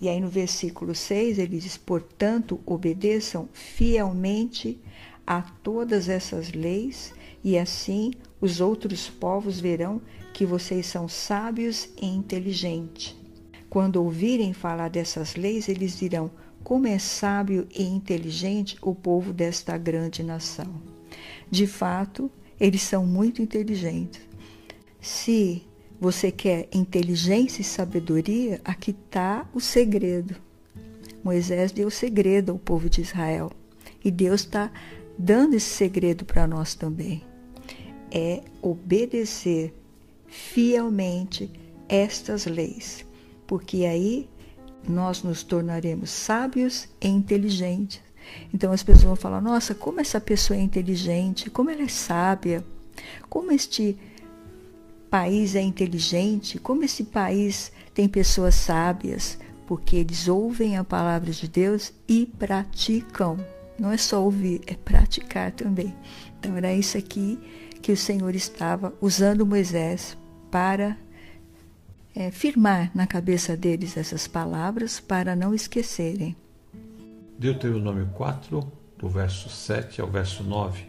E 0.00 0.08
aí 0.08 0.20
no 0.20 0.28
versículo 0.28 0.94
6 0.94 1.38
ele 1.38 1.58
diz: 1.58 1.76
Portanto, 1.76 2.60
obedeçam 2.66 3.48
fielmente 3.52 4.80
a 5.26 5.42
todas 5.42 6.08
essas 6.08 6.52
leis, 6.52 7.14
e 7.44 7.56
assim 7.56 8.12
os 8.40 8.60
outros 8.60 9.08
povos 9.08 9.60
verão 9.60 10.02
que 10.32 10.44
vocês 10.44 10.86
são 10.86 11.06
sábios 11.06 11.88
e 12.00 12.06
inteligentes. 12.06 13.14
Quando 13.70 14.02
ouvirem 14.02 14.52
falar 14.52 14.88
dessas 14.88 15.36
leis, 15.36 15.68
eles 15.68 15.96
dirão: 15.96 16.30
Como 16.64 16.86
é 16.86 16.98
sábio 16.98 17.66
e 17.74 17.82
inteligente 17.82 18.76
o 18.80 18.94
povo 18.94 19.32
desta 19.32 19.76
grande 19.76 20.22
nação. 20.22 20.72
De 21.50 21.66
fato, 21.66 22.30
eles 22.58 22.82
são 22.82 23.06
muito 23.06 23.42
inteligentes. 23.42 24.20
Se 25.00 25.62
você 26.00 26.30
quer 26.30 26.68
inteligência 26.72 27.60
e 27.60 27.64
sabedoria, 27.64 28.60
aqui 28.64 28.92
está 28.92 29.48
o 29.52 29.60
segredo. 29.60 30.36
Moisés 31.22 31.72
deu 31.72 31.88
o 31.88 31.90
segredo 31.90 32.52
ao 32.52 32.58
povo 32.58 32.88
de 32.88 33.00
Israel. 33.00 33.50
E 34.04 34.10
Deus 34.10 34.42
está 34.42 34.70
dando 35.18 35.54
esse 35.54 35.68
segredo 35.68 36.24
para 36.24 36.46
nós 36.46 36.74
também. 36.74 37.22
É 38.10 38.42
obedecer 38.60 39.74
fielmente 40.26 41.50
estas 41.88 42.46
leis, 42.46 43.04
porque 43.46 43.84
aí 43.84 44.28
nós 44.88 45.22
nos 45.22 45.42
tornaremos 45.42 46.10
sábios 46.10 46.88
e 47.00 47.08
inteligentes. 47.08 48.00
Então 48.52 48.72
as 48.72 48.82
pessoas 48.82 49.04
vão 49.04 49.16
falar: 49.16 49.40
nossa, 49.40 49.74
como 49.74 50.00
essa 50.00 50.20
pessoa 50.20 50.58
é 50.58 50.62
inteligente, 50.62 51.50
como 51.50 51.70
ela 51.70 51.82
é 51.82 51.88
sábia, 51.88 52.64
como 53.28 53.52
este 53.52 53.96
país 55.10 55.54
é 55.54 55.60
inteligente, 55.60 56.58
como 56.58 56.84
esse 56.84 57.04
país 57.04 57.70
tem 57.92 58.08
pessoas 58.08 58.54
sábias, 58.54 59.38
porque 59.66 59.96
eles 59.96 60.28
ouvem 60.28 60.76
a 60.76 60.84
palavra 60.84 61.30
de 61.30 61.46
Deus 61.46 61.92
e 62.08 62.26
praticam. 62.38 63.36
Não 63.78 63.90
é 63.90 63.96
só 63.96 64.22
ouvir, 64.22 64.60
é 64.66 64.74
praticar 64.74 65.52
também. 65.52 65.94
Então 66.38 66.56
era 66.56 66.72
isso 66.72 66.96
aqui 66.96 67.38
que 67.80 67.92
o 67.92 67.96
Senhor 67.96 68.34
estava 68.34 68.94
usando 69.00 69.44
Moisés 69.44 70.16
para 70.50 70.96
é, 72.14 72.30
firmar 72.30 72.90
na 72.94 73.06
cabeça 73.06 73.56
deles 73.56 73.96
essas 73.96 74.26
palavras 74.26 75.00
para 75.00 75.34
não 75.34 75.54
esquecerem. 75.54 76.36
Deuteronômio 77.38 78.06
4, 78.14 78.72
do 78.98 79.08
verso 79.08 79.48
7 79.48 80.00
ao 80.00 80.08
verso 80.08 80.44
9. 80.44 80.84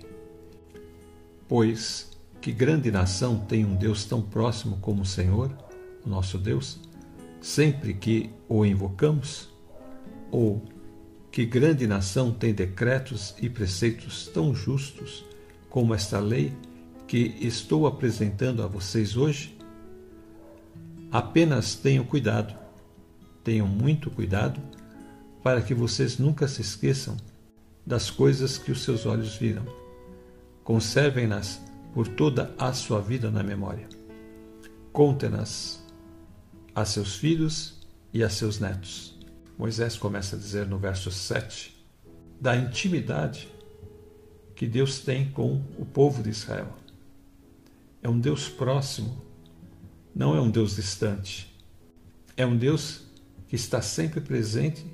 Pois 1.48 2.12
que 2.42 2.52
grande 2.52 2.92
nação 2.92 3.40
tem 3.40 3.66
um 3.66 3.76
Deus 3.76 4.06
tão 4.06 4.22
próximo 4.22 4.78
como 4.82 5.04
o 5.04 5.06
Senhor, 5.06 5.52
o 6.06 6.10
nosso 6.10 6.38
Deus, 6.38 6.80
sempre 7.42 7.94
que 7.94 8.30
o 8.50 8.66
invocamos? 8.66 9.50
Ou 10.30 10.62
que 11.32 11.46
grande 11.46 11.88
nação 11.88 12.32
tem 12.32 12.54
decretos 12.54 13.34
e 13.42 13.50
preceitos 13.50 14.28
tão 14.28 14.54
justos 14.54 15.26
como 15.70 15.94
esta 15.94 16.20
lei 16.20 16.54
que 17.08 17.36
estou 17.40 17.88
apresentando 17.88 18.62
a 18.62 18.68
vocês 18.68 19.16
hoje? 19.16 19.53
Apenas 21.14 21.76
tenham 21.76 22.04
cuidado, 22.04 22.56
tenham 23.44 23.68
muito 23.68 24.10
cuidado, 24.10 24.60
para 25.44 25.62
que 25.62 25.72
vocês 25.72 26.18
nunca 26.18 26.48
se 26.48 26.62
esqueçam 26.62 27.16
das 27.86 28.10
coisas 28.10 28.58
que 28.58 28.72
os 28.72 28.82
seus 28.82 29.06
olhos 29.06 29.36
viram. 29.36 29.64
Conservem-nas 30.64 31.62
por 31.94 32.08
toda 32.08 32.52
a 32.58 32.74
sua 32.74 33.00
vida 33.00 33.30
na 33.30 33.44
memória. 33.44 33.88
Conte-nas 34.92 35.86
a 36.74 36.84
seus 36.84 37.16
filhos 37.16 37.86
e 38.12 38.24
a 38.24 38.30
seus 38.30 38.60
netos. 38.60 39.16
Moisés 39.56 39.96
começa 39.96 40.36
a 40.36 40.40
dizer 40.40 40.66
no 40.66 40.80
verso 40.80 41.12
7 41.12 41.86
da 42.42 42.58
intimidade 42.58 43.48
que 44.56 44.66
Deus 44.66 45.02
tem 45.02 45.30
com 45.30 45.62
o 45.78 45.86
povo 45.86 46.24
de 46.24 46.32
Israel. 46.32 46.74
É 48.02 48.10
um 48.10 48.20
Deus 48.20 48.50
próximo, 48.50 49.22
não 50.16 50.36
é 50.36 50.42
um 50.42 50.50
Deus 50.50 50.76
distante. 50.76 51.54
É 52.38 52.46
um 52.46 52.56
Deus 52.56 53.06
que 53.48 53.56
está 53.56 53.82
sempre 53.82 54.22
presente 54.22 54.86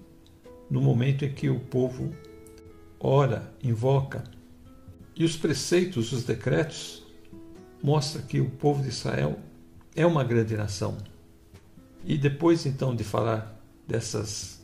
no 0.69 0.81
momento 0.81 1.25
em 1.25 1.33
que 1.33 1.49
o 1.49 1.59
povo 1.59 2.13
ora, 2.99 3.51
invoca. 3.63 4.23
E 5.15 5.23
os 5.23 5.35
preceitos, 5.35 6.11
os 6.13 6.23
decretos, 6.23 7.03
mostram 7.81 8.21
que 8.23 8.39
o 8.39 8.49
povo 8.49 8.81
de 8.81 8.89
Israel 8.89 9.39
é 9.95 10.05
uma 10.05 10.23
grande 10.23 10.55
nação. 10.55 10.97
E 12.05 12.17
depois 12.17 12.65
então 12.65 12.95
de 12.95 13.03
falar 13.03 13.59
dessas 13.87 14.61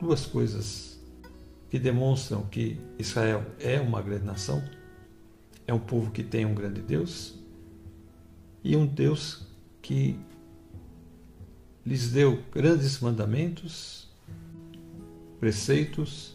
duas 0.00 0.24
coisas 0.24 0.98
que 1.68 1.78
demonstram 1.78 2.42
que 2.46 2.78
Israel 2.98 3.44
é 3.58 3.80
uma 3.80 4.00
grande 4.00 4.24
nação, 4.24 4.62
é 5.66 5.74
um 5.74 5.78
povo 5.78 6.10
que 6.10 6.22
tem 6.22 6.46
um 6.46 6.54
grande 6.54 6.80
Deus 6.80 7.34
e 8.62 8.76
um 8.76 8.86
Deus 8.86 9.46
que 9.86 10.18
lhes 11.84 12.10
deu 12.10 12.42
grandes 12.52 12.98
mandamentos, 12.98 14.08
preceitos, 15.38 16.34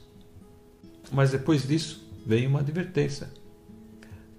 mas 1.11 1.31
depois 1.31 1.67
disso 1.67 2.09
vem 2.25 2.47
uma 2.47 2.61
advertência 2.61 3.29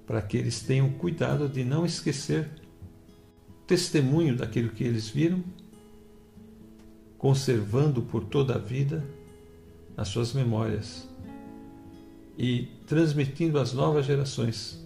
para 0.07 0.23
que 0.23 0.39
eles 0.39 0.63
tenham 0.63 0.91
cuidado 0.93 1.47
de 1.47 1.63
não 1.63 1.85
esquecer 1.85 2.49
testemunho 3.67 4.35
daquilo 4.35 4.71
que 4.71 4.83
eles 4.83 5.11
viram, 5.11 5.45
conservando 7.19 8.01
por 8.01 8.25
toda 8.25 8.55
a 8.55 8.59
vida 8.59 9.05
as 9.95 10.09
suas 10.09 10.33
memórias 10.33 11.07
e 12.39 12.67
transmitindo 12.87 13.59
às 13.59 13.75
novas 13.75 14.07
gerações, 14.07 14.83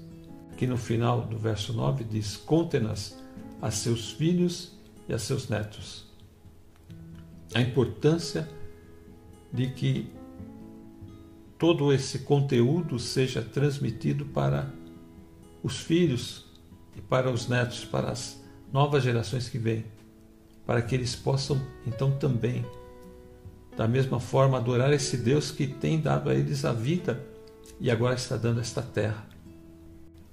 que 0.57 0.67
no 0.67 0.77
final 0.77 1.21
do 1.23 1.39
verso 1.39 1.73
9 1.73 2.03
diz: 2.03 2.37
Conte-nas 2.37 3.25
a 3.61 3.71
seus 3.71 4.13
filhos 4.13 4.73
e 5.09 5.15
a 5.15 5.19
seus 5.19 5.49
netos 5.49 6.07
a 7.55 7.61
importância 7.61 8.49
de 9.53 9.69
que 9.69 10.13
todo 11.59 11.93
esse 11.93 12.21
conteúdo 12.21 12.99
seja 12.99 13.41
transmitido 13.41 14.27
para 14.27 14.71
os 15.63 15.79
filhos 15.79 16.45
e 16.95 17.01
para 17.01 17.31
os 17.31 17.49
netos, 17.49 17.85
para 17.85 18.11
as 18.11 18.43
novas 18.71 19.03
gerações 19.03 19.49
que 19.49 19.59
vêm, 19.59 19.87
para 20.67 20.83
que 20.83 20.95
eles 20.95 21.17
possam 21.17 21.61
então 21.87 22.11
também, 22.19 22.65
da 23.75 23.89
mesma 23.89 24.21
forma, 24.21 24.59
adorar 24.59 24.93
esse 24.93 25.17
Deus 25.17 25.51
que 25.51 25.67
tem 25.67 25.99
dado 26.01 26.29
a 26.29 26.35
eles 26.35 26.65
a 26.65 26.73
vida 26.73 27.25
e 27.81 27.91
agora 27.91 28.15
está 28.15 28.37
dando 28.37 28.61
esta 28.61 28.83
terra. 28.83 29.27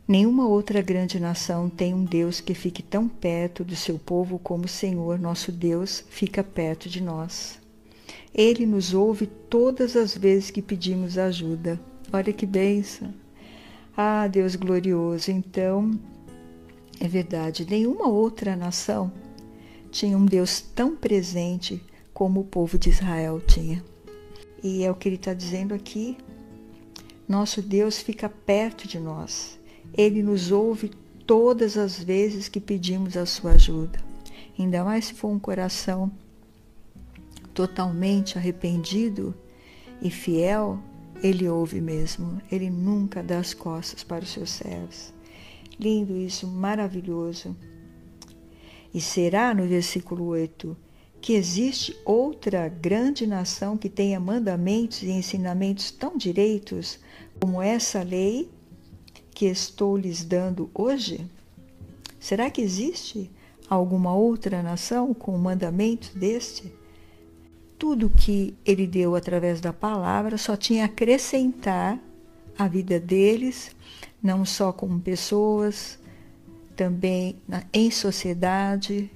Nenhuma 0.05 0.45
outra 0.45 0.81
grande 0.81 1.17
nação 1.17 1.69
tem 1.69 1.93
um 1.93 2.03
Deus 2.03 2.41
que 2.41 2.53
fique 2.53 2.83
tão 2.83 3.07
perto 3.07 3.63
do 3.63 3.75
seu 3.75 3.97
povo 3.97 4.37
como 4.37 4.65
o 4.65 4.67
Senhor, 4.67 5.17
nosso 5.17 5.49
Deus, 5.49 6.03
fica 6.09 6.43
perto 6.43 6.89
de 6.89 7.01
nós. 7.01 7.57
Ele 8.33 8.65
nos 8.65 8.93
ouve 8.93 9.27
todas 9.27 9.95
as 9.95 10.17
vezes 10.17 10.51
que 10.51 10.61
pedimos 10.61 11.17
ajuda. 11.17 11.79
Olha 12.11 12.33
que 12.33 12.45
bênção! 12.45 13.13
Ah, 13.95 14.27
Deus 14.27 14.57
glorioso! 14.57 15.31
Então, 15.31 15.97
é 16.99 17.07
verdade, 17.07 17.65
nenhuma 17.69 18.07
outra 18.09 18.57
nação 18.57 19.09
tinha 19.89 20.17
um 20.17 20.25
Deus 20.25 20.59
tão 20.59 20.97
presente 20.97 21.81
como 22.13 22.41
o 22.41 22.45
povo 22.45 22.77
de 22.77 22.89
Israel 22.89 23.39
tinha. 23.39 23.81
E 24.61 24.83
é 24.83 24.91
o 24.91 24.95
que 24.95 25.07
ele 25.07 25.15
está 25.15 25.33
dizendo 25.33 25.73
aqui. 25.73 26.17
Nosso 27.27 27.61
Deus 27.61 27.99
fica 27.99 28.27
perto 28.27 28.85
de 28.87 28.99
nós. 28.99 29.59
Ele 29.95 30.23
nos 30.23 30.51
ouve 30.51 30.91
todas 31.25 31.77
as 31.77 32.01
vezes 32.01 32.47
que 32.47 32.59
pedimos 32.59 33.15
a 33.15 33.25
sua 33.25 33.51
ajuda. 33.51 33.99
Ainda 34.57 34.83
mais 34.83 35.05
se 35.05 35.13
for 35.13 35.29
um 35.29 35.39
coração 35.39 36.11
totalmente 37.53 38.37
arrependido 38.37 39.33
e 40.01 40.09
fiel, 40.09 40.79
ele 41.21 41.47
ouve 41.47 41.79
mesmo. 41.79 42.41
Ele 42.51 42.69
nunca 42.69 43.23
dá 43.23 43.39
as 43.39 43.53
costas 43.53 44.03
para 44.03 44.23
os 44.23 44.31
seus 44.31 44.49
servos. 44.49 45.13
Lindo 45.79 46.17
isso, 46.17 46.47
maravilhoso. 46.47 47.55
E 48.93 49.01
será 49.01 49.53
no 49.53 49.65
versículo 49.65 50.25
8 50.25 50.75
que 51.19 51.33
existe 51.33 51.95
outra 52.03 52.67
grande 52.67 53.25
nação 53.25 53.77
que 53.77 53.87
tenha 53.87 54.19
mandamentos 54.19 55.03
e 55.03 55.09
ensinamentos 55.09 55.89
tão 55.89 56.17
direitos 56.17 56.99
como 57.39 57.61
essa 57.61 58.03
lei 58.03 58.51
que 59.33 59.45
estou 59.45 59.97
lhes 59.97 60.23
dando 60.23 60.69
hoje? 60.73 61.25
Será 62.19 62.49
que 62.49 62.61
existe 62.61 63.29
alguma 63.69 64.13
outra 64.13 64.63
nação 64.63 65.13
com 65.13 65.35
um 65.35 65.39
mandamento 65.39 66.17
deste? 66.17 66.71
Tudo 67.77 68.09
que 68.09 68.55
ele 68.65 68.87
deu 68.87 69.15
através 69.15 69.59
da 69.59 69.73
palavra 69.73 70.37
só 70.37 70.55
tinha 70.55 70.85
acrescentar 70.85 71.99
a 72.57 72.67
vida 72.67 72.99
deles, 72.99 73.75
não 74.21 74.45
só 74.45 74.71
como 74.71 74.99
pessoas, 74.99 75.99
também 76.75 77.35
em 77.73 77.91
sociedade, 77.91 79.11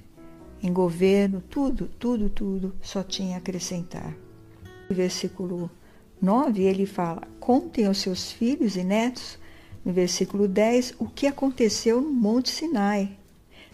em 0.62 0.72
governo, 0.72 1.42
tudo, 1.48 1.88
tudo, 1.98 2.28
tudo 2.28 2.74
só 2.82 3.02
tinha 3.02 3.36
acrescentar. 3.36 4.14
No 4.88 4.94
versículo 4.94 5.70
9 6.20 6.62
ele 6.62 6.86
fala: 6.86 7.22
Contem 7.38 7.86
aos 7.86 7.98
seus 7.98 8.32
filhos 8.32 8.76
e 8.76 8.84
netos 8.84 9.38
no 9.84 9.92
versículo 9.92 10.46
10, 10.48 10.94
o 10.98 11.06
que 11.06 11.26
aconteceu 11.26 12.00
no 12.00 12.10
Monte 12.10 12.50
Sinai, 12.50 13.16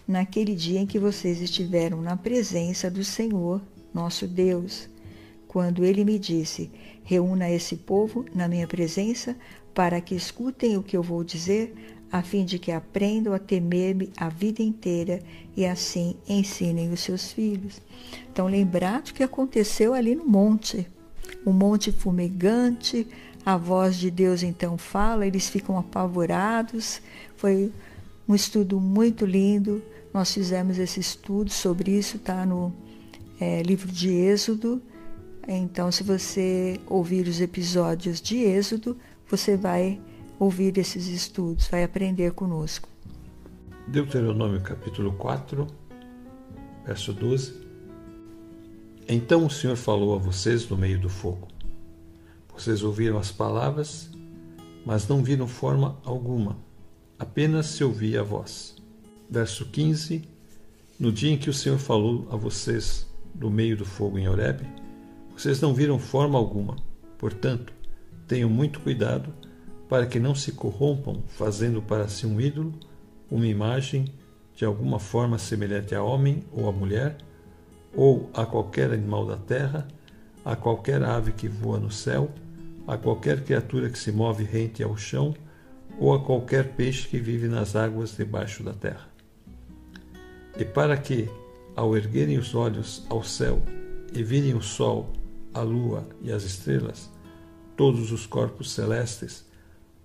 naquele 0.07 0.55
dia 0.55 0.79
em 0.79 0.85
que 0.85 0.99
vocês 0.99 1.41
estiveram 1.41 2.01
na 2.01 2.15
presença 2.15 2.89
do 2.89 3.03
Senhor, 3.03 3.61
nosso 3.93 4.27
Deus, 4.27 4.89
quando 5.47 5.85
ele 5.85 6.03
me 6.03 6.19
disse: 6.19 6.69
Reúna 7.03 7.49
esse 7.49 7.75
povo 7.75 8.25
na 8.33 8.47
minha 8.47 8.67
presença 8.67 9.35
para 9.73 9.99
que 10.01 10.15
escutem 10.15 10.77
o 10.77 10.83
que 10.83 10.95
eu 10.95 11.03
vou 11.03 11.23
dizer, 11.23 11.73
a 12.11 12.21
fim 12.21 12.45
de 12.45 12.57
que 12.57 12.71
aprendam 12.71 13.33
a 13.33 13.39
temer-me 13.39 14.09
a 14.17 14.29
vida 14.29 14.61
inteira 14.61 15.21
e 15.55 15.65
assim 15.65 16.15
ensinem 16.27 16.91
os 16.91 17.01
seus 17.01 17.31
filhos. 17.31 17.81
Então, 18.31 18.47
lembrar 18.47 19.01
do 19.01 19.13
que 19.13 19.23
aconteceu 19.23 19.93
ali 19.93 20.15
no 20.15 20.25
monte, 20.25 20.87
o 21.45 21.51
monte 21.51 21.91
fumegante, 21.91 23.07
a 23.45 23.57
voz 23.57 23.97
de 23.97 24.09
Deus 24.09 24.41
então 24.41 24.77
fala, 24.77 25.27
eles 25.27 25.47
ficam 25.47 25.77
apavorados. 25.77 26.99
Foi 27.37 27.71
um 28.27 28.33
estudo 28.33 28.79
muito 28.79 29.25
lindo. 29.25 29.83
Nós 30.11 30.33
fizemos 30.33 30.79
esse 30.79 30.99
estudo 30.99 31.51
sobre 31.51 31.91
isso, 31.91 32.17
está 32.17 32.45
no 32.45 32.73
é, 33.39 33.61
livro 33.61 33.91
de 33.91 34.09
Êxodo. 34.09 34.81
Então, 35.47 35.91
se 35.91 36.01
você 36.01 36.79
ouvir 36.87 37.27
os 37.27 37.39
episódios 37.39 38.19
de 38.19 38.37
Êxodo, 38.37 38.97
você 39.29 39.55
vai 39.55 40.01
ouvir 40.39 40.75
esses 40.79 41.07
estudos, 41.07 41.67
vai 41.67 41.83
aprender 41.83 42.31
conosco. 42.31 42.89
Deuteronômio 43.87 44.61
capítulo 44.61 45.13
4, 45.13 45.67
verso 46.83 47.13
12. 47.13 47.65
Então 49.07 49.45
o 49.45 49.49
Senhor 49.51 49.75
falou 49.75 50.15
a 50.15 50.17
vocês 50.17 50.67
no 50.67 50.75
meio 50.75 50.99
do 50.99 51.09
fogo. 51.09 51.54
Vocês 52.57 52.83
ouviram 52.83 53.17
as 53.17 53.31
palavras, 53.31 54.09
mas 54.85 55.07
não 55.07 55.23
viram 55.23 55.47
forma 55.47 55.97
alguma, 56.05 56.57
apenas 57.19 57.65
se 57.67 57.83
ouvia 57.83 58.21
a 58.21 58.23
voz. 58.23 58.75
Verso 59.29 59.65
15: 59.65 60.23
No 60.99 61.11
dia 61.11 61.31
em 61.31 61.37
que 61.37 61.49
o 61.49 61.53
Senhor 61.53 61.77
falou 61.77 62.27
a 62.31 62.35
vocês 62.35 63.05
do 63.33 63.51
meio 63.51 63.75
do 63.75 63.85
fogo 63.85 64.17
em 64.17 64.27
Horebe, 64.27 64.65
vocês 65.35 65.59
não 65.59 65.73
viram 65.73 65.99
forma 65.99 66.37
alguma. 66.37 66.77
Portanto, 67.17 67.73
tenham 68.27 68.49
muito 68.49 68.79
cuidado 68.79 69.33
para 69.89 70.05
que 70.05 70.19
não 70.19 70.33
se 70.33 70.53
corrompam 70.53 71.21
fazendo 71.27 71.81
para 71.81 72.07
si 72.07 72.25
um 72.25 72.39
ídolo, 72.39 72.73
uma 73.29 73.45
imagem 73.45 74.05
de 74.55 74.63
alguma 74.63 74.99
forma 74.99 75.37
semelhante 75.37 75.93
a 75.93 76.01
homem 76.01 76.43
ou 76.51 76.69
a 76.69 76.71
mulher, 76.71 77.17
ou 77.93 78.29
a 78.33 78.45
qualquer 78.45 78.91
animal 78.91 79.25
da 79.25 79.35
terra, 79.35 79.87
a 80.43 80.55
qualquer 80.55 81.03
ave 81.03 81.33
que 81.33 81.47
voa 81.47 81.77
no 81.77 81.91
céu, 81.91 82.29
a 82.87 82.97
qualquer 82.97 83.43
criatura 83.43 83.89
que 83.89 83.97
se 83.97 84.11
move 84.11 84.43
rente 84.43 84.83
ao 84.83 84.95
chão 84.95 85.35
ou 85.97 86.13
a 86.13 86.23
qualquer 86.23 86.73
peixe 86.73 87.07
que 87.07 87.19
vive 87.19 87.47
nas 87.47 87.75
águas 87.75 88.15
debaixo 88.15 88.63
da 88.63 88.73
terra. 88.73 89.07
E 90.57 90.63
para 90.63 90.95
que, 90.97 91.29
ao 91.75 91.95
erguerem 91.95 92.37
os 92.37 92.53
olhos 92.53 93.05
ao 93.09 93.23
céu 93.23 93.61
e 94.13 94.23
virem 94.23 94.53
o 94.53 94.61
sol, 94.61 95.11
a 95.53 95.61
lua 95.61 96.07
e 96.21 96.31
as 96.31 96.43
estrelas, 96.43 97.09
todos 97.75 98.11
os 98.11 98.25
corpos 98.25 98.71
celestes, 98.71 99.45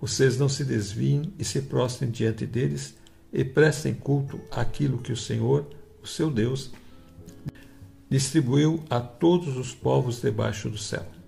vocês 0.01 0.39
não 0.39 0.49
se 0.49 0.65
desviem 0.65 1.33
e 1.39 1.45
se 1.45 1.63
prostrem 1.63 2.11
diante 2.11 2.47
deles 2.47 2.97
e 3.33 3.45
prestem 3.45 3.95
culto 3.95 4.41
àquilo 4.51 4.99
que 4.99 5.13
o 5.13 5.17
Senhor, 5.17 5.67
o 6.03 6.07
seu 6.07 6.31
Deus, 6.31 6.73
distribuiu 8.09 8.83
a 8.89 8.99
todos 9.01 9.57
os 9.57 9.73
povos 9.73 10.21
debaixo 10.21 10.69
do 10.69 10.79
céu. 10.79 11.20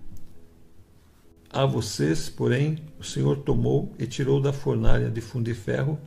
A 1.53 1.67
vocês, 1.67 2.29
porém, 2.29 2.79
o 2.99 3.03
Senhor 3.03 3.37
tomou 3.43 3.93
e 3.99 4.07
tirou 4.07 4.41
da 4.41 4.51
fornalha 4.51 5.11
de 5.11 5.21
fundir 5.21 5.53
ferro 5.53 5.99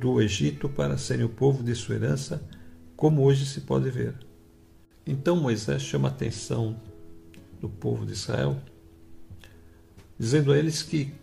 do 0.00 0.20
Egito 0.20 0.68
para 0.68 0.98
serem 0.98 1.24
o 1.24 1.28
povo 1.28 1.62
de 1.62 1.76
sua 1.76 1.94
herança, 1.94 2.42
como 2.96 3.22
hoje 3.22 3.46
se 3.46 3.60
pode 3.60 3.88
ver. 3.88 4.16
Então 5.06 5.36
Moisés 5.36 5.80
chama 5.80 6.08
a 6.08 6.10
atenção 6.10 6.74
do 7.60 7.68
povo 7.68 8.04
de 8.04 8.14
Israel, 8.14 8.60
dizendo 10.18 10.50
a 10.50 10.58
eles 10.58 10.82
que, 10.82 11.14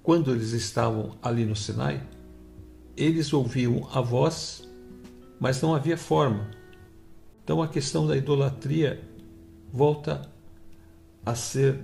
quando 0.00 0.30
eles 0.30 0.52
estavam 0.52 1.18
ali 1.20 1.44
no 1.44 1.56
Sinai, 1.56 2.00
eles 2.96 3.32
ouviam 3.32 3.88
a 3.92 4.00
voz, 4.00 4.62
mas 5.40 5.60
não 5.60 5.74
havia 5.74 5.98
forma. 5.98 6.48
Então 7.42 7.60
a 7.60 7.66
questão 7.66 8.06
da 8.06 8.16
idolatria 8.16 9.02
volta 9.72 10.22
a 11.26 11.34
ser 11.34 11.80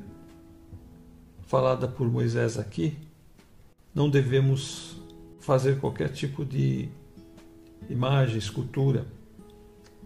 falada 1.47 1.89
por 1.89 2.11
Moisés 2.11 2.59
aqui. 2.59 2.97
Não 3.95 4.11
devemos 4.11 4.97
fazer 5.39 5.81
qualquer 5.81 6.11
tipo 6.11 6.45
de 6.45 6.89
imagem, 7.89 8.37
escultura. 8.37 9.07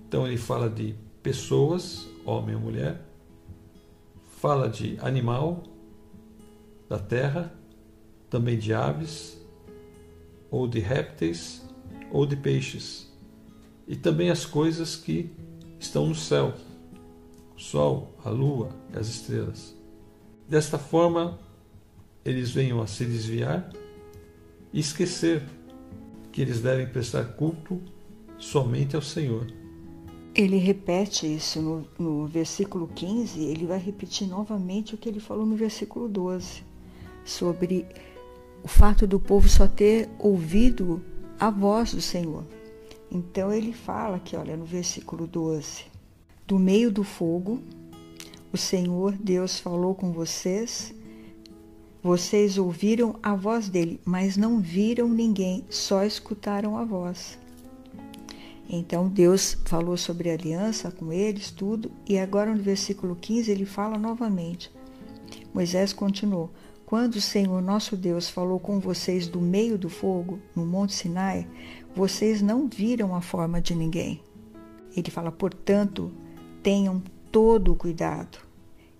Então 0.06 0.26
ele 0.26 0.36
fala 0.36 0.68
de 0.68 0.94
pessoas, 1.22 2.06
homem 2.24 2.54
ou 2.54 2.60
mulher, 2.60 3.00
fala 4.38 4.68
de 4.68 4.98
animal 5.00 5.64
da 6.88 6.98
terra, 6.98 7.52
também 8.28 8.58
de 8.58 8.72
aves, 8.74 9.40
ou 10.50 10.66
de 10.66 10.78
répteis, 10.78 11.62
ou 12.10 12.26
de 12.26 12.36
peixes, 12.36 13.10
e 13.86 13.94
também 13.96 14.30
as 14.30 14.44
coisas 14.44 14.96
que 14.96 15.30
estão 15.78 16.06
no 16.06 16.14
céu, 16.14 16.54
o 17.56 17.60
sol, 17.60 18.12
a 18.24 18.30
lua 18.30 18.70
e 18.92 18.98
as 18.98 19.08
estrelas. 19.08 19.79
Desta 20.50 20.80
forma, 20.80 21.38
eles 22.24 22.50
venham 22.50 22.82
a 22.82 22.86
se 22.88 23.04
desviar 23.04 23.70
e 24.72 24.80
esquecer 24.80 25.44
que 26.32 26.42
eles 26.42 26.60
devem 26.60 26.88
prestar 26.88 27.22
culto 27.34 27.80
somente 28.36 28.96
ao 28.96 29.02
Senhor. 29.02 29.46
Ele 30.34 30.56
repete 30.56 31.32
isso 31.32 31.62
no, 31.62 31.86
no, 31.96 32.26
versículo 32.26 32.88
15, 32.88 33.44
ele 33.44 33.64
vai 33.64 33.78
repetir 33.78 34.26
novamente 34.26 34.92
o 34.92 34.98
que 34.98 35.08
ele 35.08 35.20
falou 35.20 35.46
no 35.46 35.54
versículo 35.54 36.08
12, 36.08 36.64
sobre 37.24 37.86
o 38.64 38.66
fato 38.66 39.06
do 39.06 39.20
povo 39.20 39.48
só 39.48 39.68
ter 39.68 40.08
ouvido 40.18 41.00
a 41.38 41.48
voz 41.48 41.94
do 41.94 42.00
Senhor. 42.00 42.44
Então 43.08 43.52
ele 43.52 43.72
fala 43.72 44.16
aqui, 44.16 44.34
olha, 44.34 44.56
no 44.56 44.64
versículo 44.64 45.28
12: 45.28 45.84
Do 46.44 46.58
meio 46.58 46.90
do 46.90 47.04
fogo, 47.04 47.62
o 48.52 48.56
Senhor 48.56 49.12
Deus 49.12 49.58
falou 49.58 49.94
com 49.94 50.12
vocês 50.12 50.94
vocês 52.02 52.56
ouviram 52.56 53.16
a 53.22 53.34
voz 53.34 53.68
dele, 53.68 54.00
mas 54.06 54.34
não 54.34 54.58
viram 54.58 55.06
ninguém, 55.06 55.66
só 55.68 56.02
escutaram 56.02 56.78
a 56.78 56.82
voz. 56.82 57.38
Então 58.66 59.06
Deus 59.06 59.58
falou 59.66 59.98
sobre 59.98 60.30
aliança 60.30 60.90
com 60.90 61.12
eles, 61.12 61.50
tudo, 61.50 61.90
e 62.08 62.18
agora 62.18 62.54
no 62.54 62.62
versículo 62.62 63.14
15 63.14 63.50
ele 63.50 63.66
fala 63.66 63.98
novamente. 63.98 64.72
Moisés 65.52 65.92
continuou: 65.92 66.50
Quando 66.86 67.16
o 67.16 67.20
Senhor 67.20 67.60
nosso 67.60 67.98
Deus 67.98 68.30
falou 68.30 68.58
com 68.58 68.80
vocês 68.80 69.28
do 69.28 69.38
meio 69.38 69.76
do 69.76 69.90
fogo, 69.90 70.38
no 70.56 70.64
Monte 70.64 70.94
Sinai, 70.94 71.46
vocês 71.94 72.40
não 72.40 72.66
viram 72.66 73.14
a 73.14 73.20
forma 73.20 73.60
de 73.60 73.74
ninguém. 73.74 74.22
Ele 74.96 75.10
fala: 75.10 75.30
portanto, 75.30 76.10
tenham 76.62 77.02
todo 77.30 77.72
o 77.72 77.76
cuidado 77.76 78.38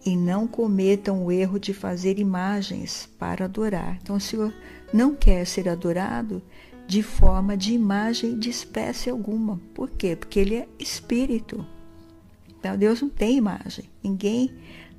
e 0.04 0.16
não 0.16 0.46
cometam 0.46 1.24
o 1.24 1.32
erro 1.32 1.58
de 1.58 1.74
fazer 1.74 2.18
imagens 2.18 3.08
para 3.18 3.44
adorar. 3.44 3.98
Então, 4.00 4.16
o 4.16 4.20
Senhor 4.20 4.54
não 4.92 5.14
quer 5.14 5.46
ser 5.46 5.68
adorado 5.68 6.42
de 6.86 7.02
forma 7.02 7.56
de 7.56 7.72
imagem 7.72 8.38
de 8.38 8.50
espécie 8.50 9.10
alguma. 9.10 9.60
Por 9.74 9.90
quê? 9.90 10.16
Porque 10.16 10.40
Ele 10.40 10.56
é 10.56 10.68
espírito. 10.78 11.64
Então, 12.48 12.76
Deus 12.76 13.02
não 13.02 13.08
tem 13.08 13.36
imagem. 13.36 13.84
Ninguém 14.02 14.52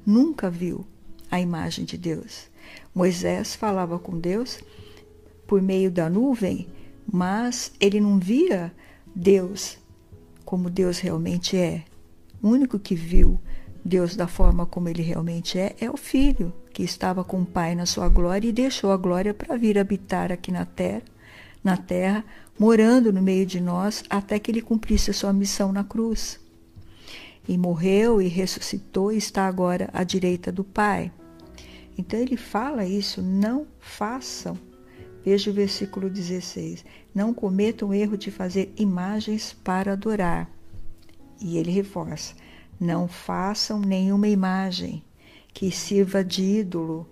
nunca 0.06 0.50
viu 0.50 0.86
a 1.30 1.40
imagem 1.40 1.86
de 1.86 1.98
Deus. 1.98 2.50
Moisés 2.94 3.56
falava 3.56 3.98
com 3.98 4.20
Deus 4.20 4.60
por 5.48 5.62
meio 5.62 5.90
da 5.92 6.10
nuvem, 6.10 6.68
mas 7.12 7.74
ele 7.80 8.00
não 8.00 8.20
via 8.20 8.74
Deus 9.16 9.78
como 10.46 10.70
Deus 10.70 11.00
realmente 11.00 11.58
é. 11.58 11.84
O 12.42 12.50
único 12.50 12.80
que 12.80 12.96
viu 12.96 13.40
Deus 13.84 14.16
da 14.16 14.28
forma 14.28 14.66
como 14.66 14.90
ele 14.90 15.02
realmente 15.02 15.58
é, 15.58 15.76
é 15.80 15.90
o 15.90 15.98
Filho, 15.98 16.54
que 16.72 16.84
estava 16.84 17.24
com 17.24 17.42
o 17.42 17.46
Pai 17.46 17.76
na 17.76 17.86
sua 17.86 18.08
glória 18.08 18.48
e 18.48 18.54
deixou 18.54 18.92
a 18.92 18.98
glória 18.98 19.34
para 19.34 19.58
vir 19.58 19.78
habitar 19.78 20.32
aqui 20.32 20.52
na 20.52 20.66
terra, 20.66 21.04
na 21.64 21.78
terra, 21.78 22.24
morando 22.58 23.12
no 23.12 23.22
meio 23.22 23.46
de 23.46 23.60
nós 23.60 24.04
até 24.10 24.40
que 24.40 24.52
ele 24.52 24.62
cumprisse 24.62 25.12
a 25.12 25.14
sua 25.14 25.34
missão 25.34 25.72
na 25.72 25.84
cruz. 25.84 26.40
E 27.48 27.58
morreu 27.58 28.22
e 28.22 28.28
ressuscitou 28.28 29.12
e 29.12 29.18
está 29.18 29.48
agora 29.48 29.90
à 29.92 30.04
direita 30.04 30.52
do 30.52 30.64
Pai. 30.64 31.12
Então 31.98 32.20
ele 32.20 32.38
fala 32.38 32.86
isso, 32.86 33.22
não 33.22 33.66
façam. 33.80 34.58
Veja 35.24 35.52
o 35.52 35.54
versículo 35.54 36.10
16. 36.10 36.86
Não 37.14 37.34
cometam 37.34 37.90
o 37.90 37.94
erro 37.94 38.18
de 38.18 38.32
fazer 38.32 38.74
imagens 38.78 39.56
para 39.64 39.94
adorar. 39.94 40.50
E 41.42 41.58
ele 41.58 41.72
reforça: 41.72 42.36
não 42.80 43.08
façam 43.08 43.80
nenhuma 43.80 44.28
imagem 44.28 45.04
que 45.54 45.72
sirva 45.72 46.24
de 46.24 46.42
ídolo, 46.42 47.08